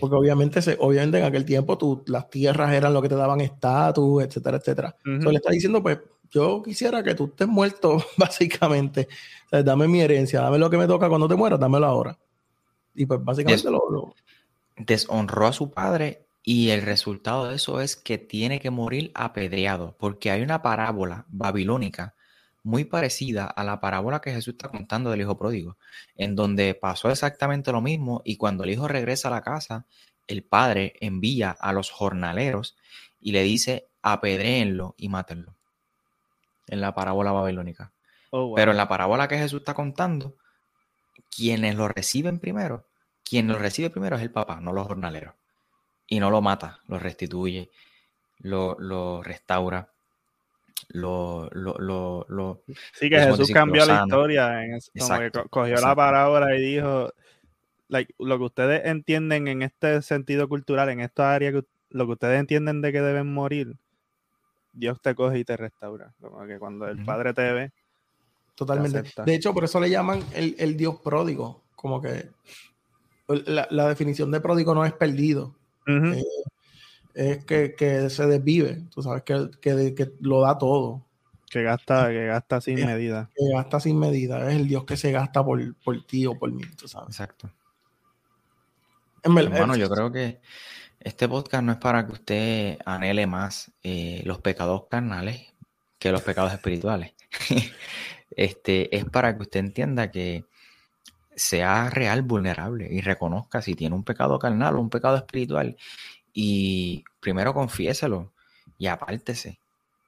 Porque 0.00 0.16
obviamente, 0.16 0.62
se, 0.62 0.76
obviamente 0.78 1.18
en 1.18 1.24
aquel 1.24 1.44
tiempo 1.44 1.76
tú, 1.76 2.02
las 2.06 2.30
tierras 2.30 2.72
eran 2.72 2.94
lo 2.94 3.02
que 3.02 3.08
te 3.08 3.16
daban 3.16 3.40
estatus, 3.40 4.22
etcétera, 4.22 4.58
etcétera. 4.58 4.96
Entonces 5.04 5.32
le 5.32 5.36
está 5.38 5.50
diciendo, 5.50 5.82
pues 5.82 5.98
yo 6.30 6.62
quisiera 6.62 7.02
que 7.02 7.14
tú 7.14 7.26
estés 7.26 7.48
muerto, 7.48 8.02
básicamente. 8.16 9.08
dame 9.50 9.88
mi 9.88 10.00
herencia, 10.00 10.40
dame 10.40 10.58
lo 10.58 10.70
que 10.70 10.78
me 10.78 10.86
toca 10.86 11.08
cuando 11.08 11.28
te 11.28 11.34
mueras, 11.34 11.58
dámelo 11.58 11.86
ahora. 11.86 12.18
Y 12.94 13.06
pues 13.06 13.22
básicamente 13.22 13.70
lo, 13.70 14.14
Deshonró 14.76 15.46
a 15.46 15.52
su 15.52 15.70
padre 15.70 16.26
y 16.42 16.70
el 16.70 16.82
resultado 16.82 17.48
de 17.48 17.56
eso 17.56 17.80
es 17.80 17.96
que 17.96 18.18
tiene 18.18 18.58
que 18.58 18.70
morir 18.70 19.12
apedreado, 19.14 19.96
porque 19.98 20.30
hay 20.30 20.42
una 20.42 20.62
parábola 20.62 21.26
babilónica 21.28 22.14
muy 22.62 22.84
parecida 22.84 23.46
a 23.46 23.64
la 23.64 23.80
parábola 23.80 24.20
que 24.20 24.32
Jesús 24.32 24.54
está 24.54 24.68
contando 24.68 25.10
del 25.10 25.20
hijo 25.20 25.36
pródigo, 25.36 25.76
en 26.16 26.36
donde 26.36 26.74
pasó 26.74 27.10
exactamente 27.10 27.72
lo 27.72 27.80
mismo 27.80 28.22
y 28.24 28.36
cuando 28.36 28.64
el 28.64 28.70
hijo 28.70 28.88
regresa 28.88 29.28
a 29.28 29.32
la 29.32 29.42
casa, 29.42 29.86
el 30.28 30.44
padre 30.44 30.94
envía 31.00 31.50
a 31.50 31.72
los 31.72 31.90
jornaleros 31.90 32.76
y 33.20 33.32
le 33.32 33.42
dice, 33.42 33.88
apedréenlo 34.02 34.94
y 34.96 35.08
mátenlo. 35.08 35.54
En 36.68 36.80
la 36.80 36.94
parábola 36.94 37.32
babilónica. 37.32 37.92
Oh, 38.30 38.54
Pero 38.54 38.70
en 38.70 38.76
la 38.76 38.88
parábola 38.88 39.28
que 39.28 39.38
Jesús 39.38 39.60
está 39.60 39.74
contando, 39.74 40.36
quienes 41.34 41.74
lo 41.74 41.88
reciben 41.88 42.38
primero, 42.38 42.86
quien 43.24 43.48
lo 43.48 43.58
recibe 43.58 43.90
primero 43.90 44.16
es 44.16 44.22
el 44.22 44.30
papá, 44.30 44.60
no 44.60 44.72
los 44.72 44.86
jornaleros. 44.86 45.34
Y 46.06 46.20
no 46.20 46.30
lo 46.30 46.40
mata, 46.40 46.80
lo 46.86 46.98
restituye, 46.98 47.70
lo, 48.38 48.76
lo 48.78 49.22
restaura 49.22 49.92
lo, 50.88 51.48
lo, 51.52 52.26
lo, 52.28 52.62
Sí, 52.94 53.08
que 53.08 53.18
Jesús 53.18 53.50
cambió 53.50 53.84
la 53.86 54.02
historia. 54.02 54.64
En 54.64 54.78
como 54.98 55.18
que 55.18 55.30
cogió 55.50 55.76
la 55.76 55.94
parábola 55.94 56.54
y 56.56 56.60
dijo, 56.60 57.10
lo 57.88 58.38
que 58.38 58.44
ustedes 58.44 58.86
entienden 58.86 59.48
en 59.48 59.62
este 59.62 60.02
sentido 60.02 60.48
cultural, 60.48 60.88
en 60.88 61.00
esta 61.00 61.34
área, 61.34 61.52
lo 61.90 62.06
que 62.06 62.12
ustedes 62.12 62.40
entienden 62.40 62.80
de 62.80 62.92
que 62.92 63.00
deben 63.00 63.32
morir, 63.32 63.76
Dios 64.72 65.00
te 65.00 65.14
coge 65.14 65.38
y 65.38 65.44
te 65.44 65.56
restaura. 65.56 66.12
Como 66.20 66.46
que 66.46 66.58
cuando 66.58 66.86
el 66.88 67.04
Padre 67.04 67.34
te 67.34 67.52
ve. 67.52 67.72
Totalmente. 68.54 69.02
de 69.24 69.34
hecho, 69.34 69.54
por 69.54 69.64
eso 69.64 69.80
le 69.80 69.90
llaman 69.90 70.22
el, 70.34 70.76
Dios 70.76 71.00
pródigo. 71.02 71.62
Como 71.74 72.00
que 72.00 72.30
la, 73.28 73.88
definición 73.88 74.30
de 74.30 74.40
pródigo 74.40 74.74
no 74.74 74.84
es 74.84 74.92
perdido 74.92 75.54
es 77.14 77.44
que, 77.44 78.08
se 78.10 78.26
desvive, 78.26 78.84
tú 78.90 79.02
sabes, 79.02 79.22
que, 79.22 79.50
que, 79.60 80.12
lo 80.20 80.40
da 80.40 80.58
todo. 80.58 81.04
Que 81.50 81.62
gasta, 81.62 82.08
que 82.08 82.26
gasta 82.26 82.60
sin 82.60 82.76
medida. 82.86 83.30
Que 83.34 83.44
gasta 83.54 83.78
sin 83.80 83.98
medida, 83.98 84.50
es 84.50 84.56
el 84.56 84.68
Dios 84.68 84.84
que 84.84 84.96
se 84.96 85.12
gasta 85.12 85.44
por, 85.44 85.74
por 85.76 86.02
ti 86.06 86.26
o 86.26 86.38
por 86.38 86.50
mí, 86.50 86.62
tú 86.76 86.88
sabes. 86.88 87.10
Exacto. 87.10 87.50
Hermano, 89.22 89.76
yo 89.76 89.88
creo 89.88 90.10
que 90.10 90.40
este 90.98 91.28
podcast 91.28 91.62
no 91.62 91.72
es 91.72 91.78
para 91.78 92.06
que 92.06 92.12
usted 92.12 92.78
anhele 92.84 93.26
más 93.26 93.70
eh, 93.82 94.22
los 94.24 94.38
pecados 94.38 94.86
carnales 94.90 95.52
que 95.98 96.10
los 96.10 96.22
pecados 96.22 96.52
espirituales. 96.52 97.12
este 98.30 98.96
es 98.96 99.04
para 99.04 99.36
que 99.36 99.42
usted 99.42 99.60
entienda 99.60 100.10
que 100.10 100.44
sea 101.34 101.90
real, 101.90 102.22
vulnerable 102.22 102.88
y 102.90 103.00
reconozca 103.00 103.62
si 103.62 103.74
tiene 103.74 103.94
un 103.94 104.04
pecado 104.04 104.38
carnal 104.38 104.76
o 104.76 104.80
un 104.80 104.90
pecado 104.90 105.16
espiritual 105.16 105.76
y 106.32 107.04
primero 107.20 107.54
confiéselo 107.54 108.32
y 108.78 108.86
apártese. 108.86 109.58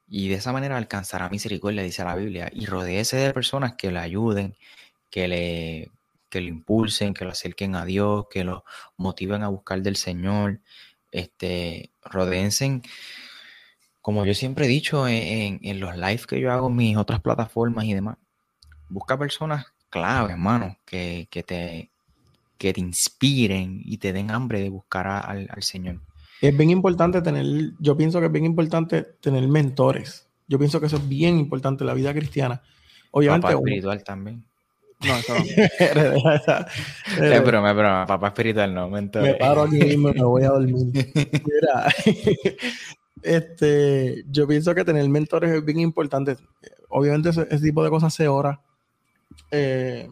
Y 0.08 0.28
de 0.28 0.36
esa 0.36 0.52
manera 0.52 0.76
alcanzará 0.76 1.28
misericordia, 1.28 1.82
dice 1.82 2.04
la 2.04 2.16
Biblia. 2.16 2.50
Y 2.52 2.66
rodeese 2.66 3.16
de 3.16 3.32
personas 3.32 3.74
que 3.74 3.90
le 3.90 3.98
ayuden, 3.98 4.56
que 5.10 5.28
le, 5.28 5.90
que 6.28 6.40
le 6.40 6.48
impulsen, 6.48 7.14
que 7.14 7.24
lo 7.24 7.30
acerquen 7.30 7.74
a 7.76 7.84
Dios, 7.84 8.26
que 8.30 8.44
lo 8.44 8.64
motiven 8.96 9.42
a 9.42 9.48
buscar 9.48 9.82
del 9.82 9.96
Señor. 9.96 10.60
Este, 11.10 11.92
rodeense, 12.02 12.82
como 14.00 14.26
yo 14.26 14.34
siempre 14.34 14.66
he 14.66 14.68
dicho 14.68 15.06
en, 15.08 15.60
en 15.62 15.80
los 15.80 15.96
lives 15.96 16.26
que 16.26 16.40
yo 16.40 16.52
hago 16.52 16.68
en 16.68 16.76
mis 16.76 16.96
otras 16.96 17.20
plataformas 17.20 17.84
y 17.84 17.94
demás. 17.94 18.18
Busca 18.88 19.18
personas 19.18 19.66
clave, 19.88 20.32
hermano, 20.32 20.76
que, 20.84 21.28
que, 21.30 21.42
te, 21.44 21.90
que 22.58 22.72
te 22.72 22.80
inspiren 22.80 23.80
y 23.84 23.98
te 23.98 24.12
den 24.12 24.32
hambre 24.32 24.60
de 24.60 24.68
buscar 24.68 25.06
al, 25.06 25.48
al 25.50 25.62
Señor. 25.62 26.00
Es 26.44 26.54
bien 26.54 26.68
importante 26.68 27.22
tener, 27.22 27.72
yo 27.78 27.96
pienso 27.96 28.20
que 28.20 28.26
es 28.26 28.32
bien 28.32 28.44
importante 28.44 29.02
tener 29.02 29.48
mentores. 29.48 30.28
Yo 30.46 30.58
pienso 30.58 30.78
que 30.78 30.86
eso 30.86 30.96
es 30.96 31.08
bien 31.08 31.38
importante 31.38 31.84
en 31.84 31.86
la 31.86 31.94
vida 31.94 32.12
cristiana. 32.12 32.60
Obviamente. 33.12 33.46
Papá 33.46 33.56
espiritual 33.56 34.04
también. 34.04 34.44
No, 35.06 35.16
eso 35.16 35.34
no. 35.34 35.40
es 37.24 37.44
broma, 37.44 37.70
es 37.70 37.76
broma. 37.76 38.06
Papá 38.06 38.26
espiritual 38.28 38.74
no, 38.74 38.90
mentor. 38.90 39.22
Me 39.22 39.34
paro 39.36 39.62
aquí 39.62 39.76
mismo 39.76 40.10
y 40.10 40.14
me 40.14 40.22
voy 40.22 40.42
a 40.42 40.50
dormir. 40.50 40.74
Mira, 40.92 41.86
este, 43.22 44.24
yo 44.28 44.46
pienso 44.46 44.74
que 44.74 44.84
tener 44.84 45.08
mentores 45.08 45.50
es 45.50 45.64
bien 45.64 45.80
importante. 45.80 46.36
Obviamente 46.90 47.30
ese, 47.30 47.58
tipo 47.58 47.82
de 47.82 47.88
cosas 47.88 48.12
se 48.12 48.28
ora. 48.28 48.60
Eh, 49.50 50.10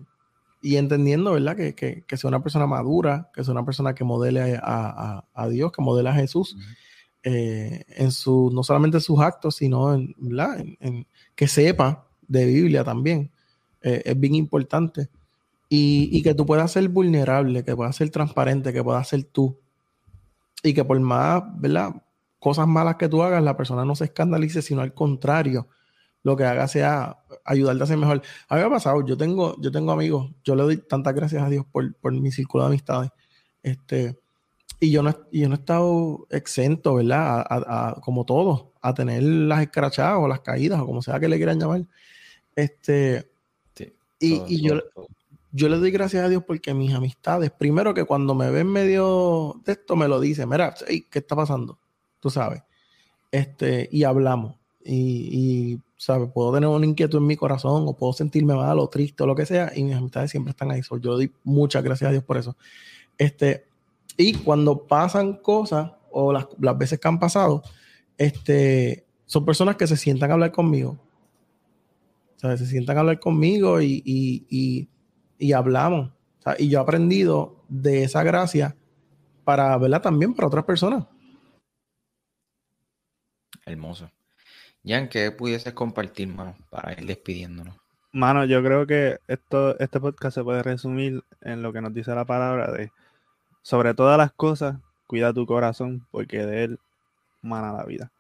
y 0.63 0.77
entendiendo, 0.77 1.33
¿verdad? 1.33 1.57
Que, 1.57 1.75
que, 1.75 2.05
que, 2.07 2.17
sea 2.17 2.29
una 2.29 2.43
persona 2.43 2.67
madura, 2.67 3.31
que 3.35 3.43
sea 3.43 3.53
una 3.53 3.65
persona 3.65 3.95
que 3.95 4.05
modele 4.05 4.61
a, 4.63 5.25
a, 5.35 5.49
Dios, 5.49 5.73
que 5.73 5.83
modele 5.83 6.09
a 6.09 6.15
Jesús, 6.15 6.57
eh, 7.25 7.85
en 7.89 8.13
su, 8.13 8.51
no 8.55 8.63
solamente 8.63 8.99
en 8.99 9.01
sus 9.03 9.21
actos, 9.21 9.57
sino 9.57 9.93
en, 9.93 10.15
¿verdad? 10.19 10.65
En, 10.79 11.07
que 11.35 11.49
sepa 11.49 12.07
de 12.29 12.47
Biblia 12.47 12.85
también. 12.85 13.33
Eh, 13.83 14.03
es 14.05 14.19
bien 14.19 14.37
importante. 14.37 15.09
Y, 15.69 16.09
y, 16.13 16.23
que 16.23 16.35
tú 16.35 16.47
puedas 16.47 16.71
ser 16.71 16.89
vulnerable, 16.89 17.65
que 17.65 17.75
puedas 17.75 17.97
ser 17.97 18.11
transparente, 18.11 18.73
que 18.73 18.85
puedas 18.85 19.09
ser 19.09 19.25
tú. 19.25 19.59
Y 20.63 20.75
que 20.75 20.85
por 20.85 21.01
más, 21.01 21.43
¿verdad? 21.57 22.03
Cosas 22.39 22.69
malas 22.69 22.97
que 22.97 23.09
tú 23.09 23.23
hagas, 23.23 23.43
la 23.43 23.57
persona 23.57 23.85
no 23.85 23.97
se 23.97 24.05
escandalice, 24.05 24.63
sino 24.63 24.81
al 24.81 24.95
contrario, 24.95 25.67
lo 26.23 26.37
que 26.37 26.45
haga 26.45 26.69
sea 26.69 27.19
ayudarte 27.45 27.83
a 27.83 27.87
ser 27.87 27.99
mejor. 27.99 28.23
A 28.49 28.55
mí 28.55 28.61
me 28.61 28.67
ha 28.67 28.71
pasado, 28.71 29.05
yo 29.05 29.17
tengo, 29.17 29.61
yo 29.61 29.71
tengo 29.71 29.93
amigos, 29.93 30.31
yo 30.45 30.55
le 30.55 30.63
doy 30.63 30.77
tantas 30.77 31.15
gracias 31.15 31.43
a 31.43 31.49
Dios 31.49 31.65
por, 31.71 31.95
por 31.97 32.13
mi 32.13 32.31
círculo 32.31 32.65
de 32.65 32.69
amistades. 32.69 33.11
Este, 33.63 34.19
y 34.81 34.91
yo 34.91 35.03
no, 35.03 35.17
yo 35.31 35.49
no 35.49 35.55
he 35.55 35.59
estado 35.59 36.27
exento, 36.31 36.95
¿verdad? 36.95 37.45
A, 37.49 38.01
como 38.03 38.25
todos, 38.25 38.67
a 38.81 38.95
tener 38.95 39.23
las 39.23 39.63
escrachadas 39.63 40.19
o 40.19 40.29
las 40.29 40.41
caídas 40.41 40.81
o 40.81 40.87
como 40.87 41.03
sea 41.03 41.21
que 41.21 41.29
le 41.29 41.37
quieran 41.37 41.61
llamar. 41.61 41.87
Este, 42.57 43.31
y, 44.19 44.43
y 44.47 44.63
yo, 44.63 44.81
yo 45.53 45.69
le 45.69 45.79
doy 45.79 45.91
gracias 45.91 46.25
a 46.25 46.29
Dios 46.29 46.45
porque 46.47 46.75
mis 46.75 46.95
amistades, 46.95 47.51
primero 47.51 47.93
que 47.95 48.05
cuando 48.05 48.35
me 48.35 48.51
ven 48.51 48.69
medio 48.69 49.61
de 49.65 49.73
esto, 49.73 49.97
me 49.97 50.09
lo 50.09 50.19
dicen, 50.19 50.49
mira, 50.49 50.75
¿qué 50.87 51.19
está 51.19 51.37
pasando? 51.37 51.79
Tú 52.21 52.31
sabes. 52.31 52.63
Este, 53.31 53.89
y 53.91 54.05
hablamos. 54.05 54.57
Y, 54.85 55.75
y 55.75 55.81
Puedo 56.35 56.53
tener 56.53 56.69
una 56.69 56.87
inquietud 56.87 57.19
en 57.19 57.27
mi 57.27 57.37
corazón 57.37 57.85
o 57.87 57.95
puedo 57.95 58.13
sentirme 58.13 58.55
mal 58.55 58.79
o 58.79 58.89
triste 58.89 59.23
o 59.23 59.27
lo 59.27 59.35
que 59.35 59.47
sea 59.47 59.73
y 59.75 59.85
mis 59.85 59.95
amistades 59.95 60.31
siempre 60.31 60.51
están 60.51 60.71
ahí. 60.71 60.81
yo 61.01 61.15
doy 61.15 61.33
muchas 61.45 61.83
gracias 61.83 62.09
a 62.09 62.13
Dios 62.13 62.25
por 62.25 62.37
eso. 62.37 62.57
Este, 63.19 63.67
y 64.17 64.35
cuando 64.35 64.87
pasan 64.87 65.35
cosas 65.35 65.93
o 66.11 66.33
las, 66.33 66.47
las 66.59 66.77
veces 66.77 66.99
que 66.99 67.09
han 67.09 67.19
pasado, 67.19 67.63
este, 68.19 69.07
son 69.27 69.45
personas 69.45 69.77
que 69.77 69.87
se 69.87 69.97
sientan 69.97 70.31
a 70.31 70.35
hablar 70.35 70.53
conmigo. 70.53 70.99
¿sabes? 72.43 72.59
Se 72.59 72.67
sientan 72.67 72.97
a 72.97 73.01
hablar 73.01 73.21
conmigo 73.21 73.81
y, 73.81 74.03
y, 74.05 74.89
y, 75.39 75.53
hablamos. 75.53 76.11
Y 76.59 76.69
yo 76.69 76.81
he 76.81 76.83
aprendido 76.83 77.63
de 77.69 78.03
esa 78.03 78.25
gracia 78.25 78.77
para, 79.45 79.79
verla 79.79 80.03
También 80.03 80.35
para 80.35 80.49
otras 80.49 80.65
personas. 80.65 81.07
Hermoso. 83.65 84.11
Jan, 84.85 85.09
¿qué 85.09 85.31
pudieses 85.31 85.73
compartir, 85.75 86.29
mano, 86.29 86.57
para 86.71 86.93
ir 86.93 87.07
despidiéndonos? 87.07 87.77
Mano, 88.13 88.45
yo 88.45 88.63
creo 88.63 88.87
que 88.87 89.21
esto, 89.29 89.79
este 89.79 90.01
podcast 90.01 90.35
se 90.35 90.43
puede 90.43 90.63
resumir 90.63 91.23
en 91.41 91.63
lo 91.63 91.73
que 91.73 91.81
nos 91.81 91.95
dice 91.95 92.15
la 92.15 92.25
palabra 92.25 92.71
de 92.73 92.91
sobre 93.63 93.95
todas 93.95 94.19
las 94.19 94.33
cosas, 94.33 94.77
cuida 95.07 95.33
tu 95.33 95.47
corazón, 95.47 96.07
porque 96.11 96.45
de 96.45 96.65
él 96.65 96.81
mana 97.43 97.73
la 97.73 97.85
vida. 97.85 98.11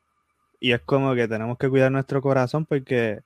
Y 0.61 0.73
es 0.73 0.81
como 0.81 1.15
que 1.15 1.27
tenemos 1.27 1.59
que 1.59 1.69
cuidar 1.69 1.91
nuestro 1.91 2.23
corazón 2.23 2.65
porque 2.65 3.23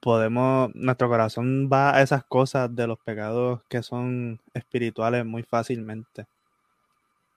podemos, 0.00 0.72
nuestro 0.74 1.08
corazón 1.08 1.68
va 1.70 1.96
a 1.96 2.02
esas 2.02 2.24
cosas 2.24 2.74
de 2.74 2.86
los 2.86 2.98
pecados 3.00 3.60
que 3.68 3.82
son 3.82 4.40
espirituales 4.54 5.26
muy 5.26 5.42
fácilmente. 5.42 6.26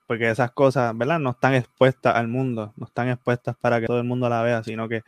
Porque 0.06 0.30
esas 0.30 0.52
cosas, 0.52 0.96
¿verdad? 0.96 1.18
No 1.18 1.30
están 1.30 1.54
expuestas 1.54 2.14
al 2.14 2.28
mundo, 2.28 2.72
no 2.76 2.86
están 2.86 3.08
expuestas 3.08 3.56
para 3.60 3.80
que 3.80 3.86
todo 3.86 3.98
el 3.98 4.04
mundo 4.04 4.28
la 4.28 4.42
vea, 4.42 4.62
sino 4.62 4.88
que 4.88 5.02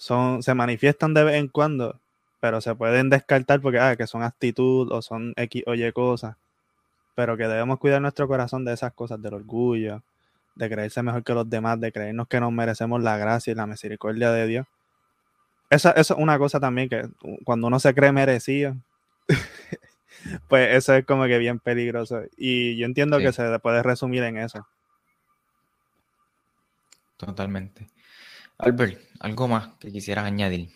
son, 0.00 0.42
se 0.42 0.54
manifiestan 0.54 1.12
de 1.12 1.24
vez 1.24 1.34
en 1.34 1.48
cuando, 1.48 2.00
pero 2.40 2.62
se 2.62 2.74
pueden 2.74 3.10
descartar 3.10 3.60
porque 3.60 3.78
ah, 3.78 3.96
que 3.96 4.06
son 4.06 4.22
actitud 4.22 4.90
o 4.90 5.02
son 5.02 5.34
X 5.36 5.62
o 5.66 5.74
Y 5.74 5.92
cosas. 5.92 6.36
Pero 7.14 7.36
que 7.36 7.46
debemos 7.46 7.78
cuidar 7.78 8.00
nuestro 8.00 8.26
corazón 8.26 8.64
de 8.64 8.72
esas 8.72 8.94
cosas, 8.94 9.20
del 9.20 9.34
orgullo, 9.34 10.02
de 10.54 10.70
creerse 10.70 11.02
mejor 11.02 11.22
que 11.22 11.34
los 11.34 11.50
demás, 11.50 11.78
de 11.80 11.92
creernos 11.92 12.28
que 12.28 12.40
nos 12.40 12.50
merecemos 12.50 13.02
la 13.02 13.18
gracia 13.18 13.50
y 13.50 13.54
la 13.54 13.66
misericordia 13.66 14.32
de 14.32 14.46
Dios. 14.46 14.66
Esa, 15.68 15.90
eso 15.90 16.14
es 16.14 16.20
una 16.20 16.38
cosa 16.38 16.58
también 16.58 16.88
que 16.88 17.06
cuando 17.44 17.66
uno 17.66 17.78
se 17.78 17.94
cree 17.94 18.10
merecido, 18.10 18.76
pues 20.48 20.76
eso 20.76 20.94
es 20.94 21.04
como 21.04 21.26
que 21.26 21.36
bien 21.36 21.58
peligroso. 21.58 22.22
Y 22.38 22.74
yo 22.78 22.86
entiendo 22.86 23.18
que 23.18 23.32
se 23.34 23.58
puede 23.58 23.82
resumir 23.82 24.22
en 24.22 24.38
eso. 24.38 24.66
Totalmente. 27.18 27.86
Albert, 28.62 29.00
¿algo 29.20 29.48
más 29.48 29.68
que 29.78 29.90
quisieras 29.90 30.26
añadir? 30.26 30.70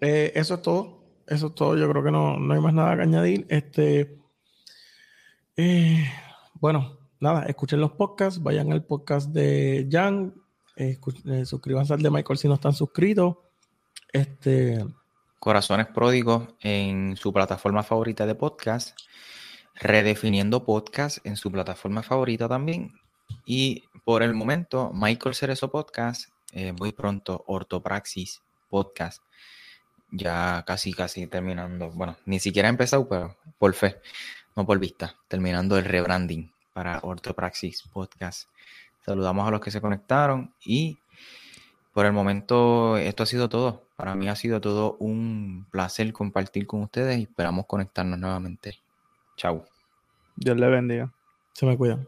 Eh, 0.00 0.32
eso 0.34 0.54
es 0.54 0.62
todo. 0.62 1.04
Eso 1.26 1.48
es 1.48 1.54
todo. 1.54 1.76
Yo 1.76 1.88
creo 1.90 2.02
que 2.02 2.10
no, 2.10 2.34
hay 2.52 2.60
más 2.60 2.72
nada 2.72 2.96
que 2.96 3.02
añadir. 3.02 3.46
Este, 3.50 4.18
eh, 5.56 6.10
bueno, 6.54 6.98
nada, 7.20 7.44
escuchen 7.44 7.80
los 7.80 7.92
podcasts, 7.92 8.42
vayan 8.42 8.72
al 8.72 8.84
podcast 8.84 9.30
de 9.30 9.86
Jan, 9.90 10.34
eh, 10.76 10.98
suscríbanse 11.44 11.94
al 11.94 12.02
de 12.02 12.10
Michael 12.10 12.38
si 12.38 12.48
no 12.48 12.54
están 12.54 12.72
suscritos. 12.72 13.36
Este, 14.12 14.84
Corazones 15.38 15.88
Pródigos 15.88 16.48
en 16.60 17.16
su 17.16 17.32
plataforma 17.32 17.82
favorita 17.82 18.26
de 18.26 18.34
podcast, 18.34 18.98
redefiniendo 19.74 20.64
podcast 20.64 21.18
en 21.26 21.36
su 21.36 21.52
plataforma 21.52 22.02
favorita 22.02 22.48
también. 22.48 22.92
Y 23.44 23.84
por 24.04 24.22
el 24.22 24.34
momento, 24.34 24.92
Michael 24.94 25.34
Cerezo 25.34 25.70
Podcast 25.70 26.30
eh, 26.52 26.72
muy 26.72 26.92
pronto 26.92 27.44
Ortopraxis 27.46 28.42
Podcast. 28.68 29.22
Ya 30.10 30.62
casi, 30.66 30.92
casi 30.92 31.26
terminando. 31.26 31.90
Bueno, 31.90 32.16
ni 32.26 32.38
siquiera 32.38 32.68
he 32.68 32.70
empezado, 32.70 33.08
pero 33.08 33.36
por 33.58 33.74
fe, 33.74 34.00
no 34.54 34.66
por 34.66 34.78
vista. 34.78 35.16
Terminando 35.28 35.78
el 35.78 35.84
rebranding 35.84 36.52
para 36.72 37.00
Ortopraxis 37.02 37.82
Podcast. 37.92 38.48
Saludamos 39.04 39.48
a 39.48 39.50
los 39.50 39.60
que 39.60 39.70
se 39.70 39.80
conectaron 39.80 40.54
y 40.64 40.98
por 41.92 42.06
el 42.06 42.12
momento 42.12 42.96
esto 42.96 43.22
ha 43.22 43.26
sido 43.26 43.48
todo. 43.48 43.84
Para 43.96 44.14
mí 44.14 44.28
ha 44.28 44.36
sido 44.36 44.60
todo 44.60 44.96
un 44.98 45.66
placer 45.70 46.12
compartir 46.12 46.66
con 46.66 46.82
ustedes 46.82 47.18
y 47.18 47.22
esperamos 47.22 47.66
conectarnos 47.66 48.18
nuevamente. 48.18 48.78
Chau. 49.36 49.64
Dios 50.36 50.56
le 50.56 50.68
bendiga. 50.68 51.12
Se 51.52 51.66
me 51.66 51.76
cuidan. 51.76 52.06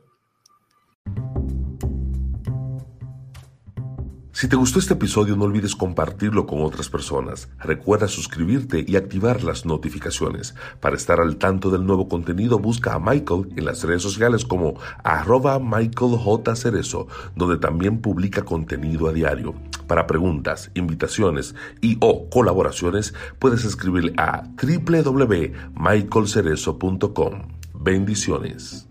Si 4.35 4.47
te 4.49 4.57
gustó 4.57 4.81
este 4.81 4.95
episodio 4.95 5.37
no 5.37 5.45
olvides 5.45 5.77
compartirlo 5.77 6.45
con 6.45 6.65
otras 6.65 6.89
personas. 6.89 7.49
Recuerda 7.61 8.09
suscribirte 8.09 8.85
y 8.85 8.97
activar 8.97 9.45
las 9.45 9.65
notificaciones. 9.65 10.57
Para 10.81 10.97
estar 10.97 11.21
al 11.21 11.37
tanto 11.37 11.71
del 11.71 11.87
nuevo 11.87 12.09
contenido 12.09 12.59
busca 12.59 12.95
a 12.95 12.99
Michael 12.99 13.53
en 13.55 13.65
las 13.65 13.85
redes 13.85 14.03
sociales 14.03 14.45
como 14.45 14.75
arroba 15.05 15.61
Michael 15.61 16.17
J. 16.19 16.57
Cerezo, 16.57 17.07
donde 17.37 17.59
también 17.59 18.01
publica 18.01 18.45
contenido 18.45 19.07
a 19.07 19.13
diario. 19.13 19.55
Para 19.87 20.09
preguntas, 20.09 20.73
invitaciones 20.75 21.55
y 21.81 21.97
o 22.01 22.29
colaboraciones 22.29 23.15
puedes 23.39 23.65
escribir 23.65 24.15
a 24.17 24.49
www.michaelcerezo.com. 24.61 27.43
Bendiciones. 27.73 28.89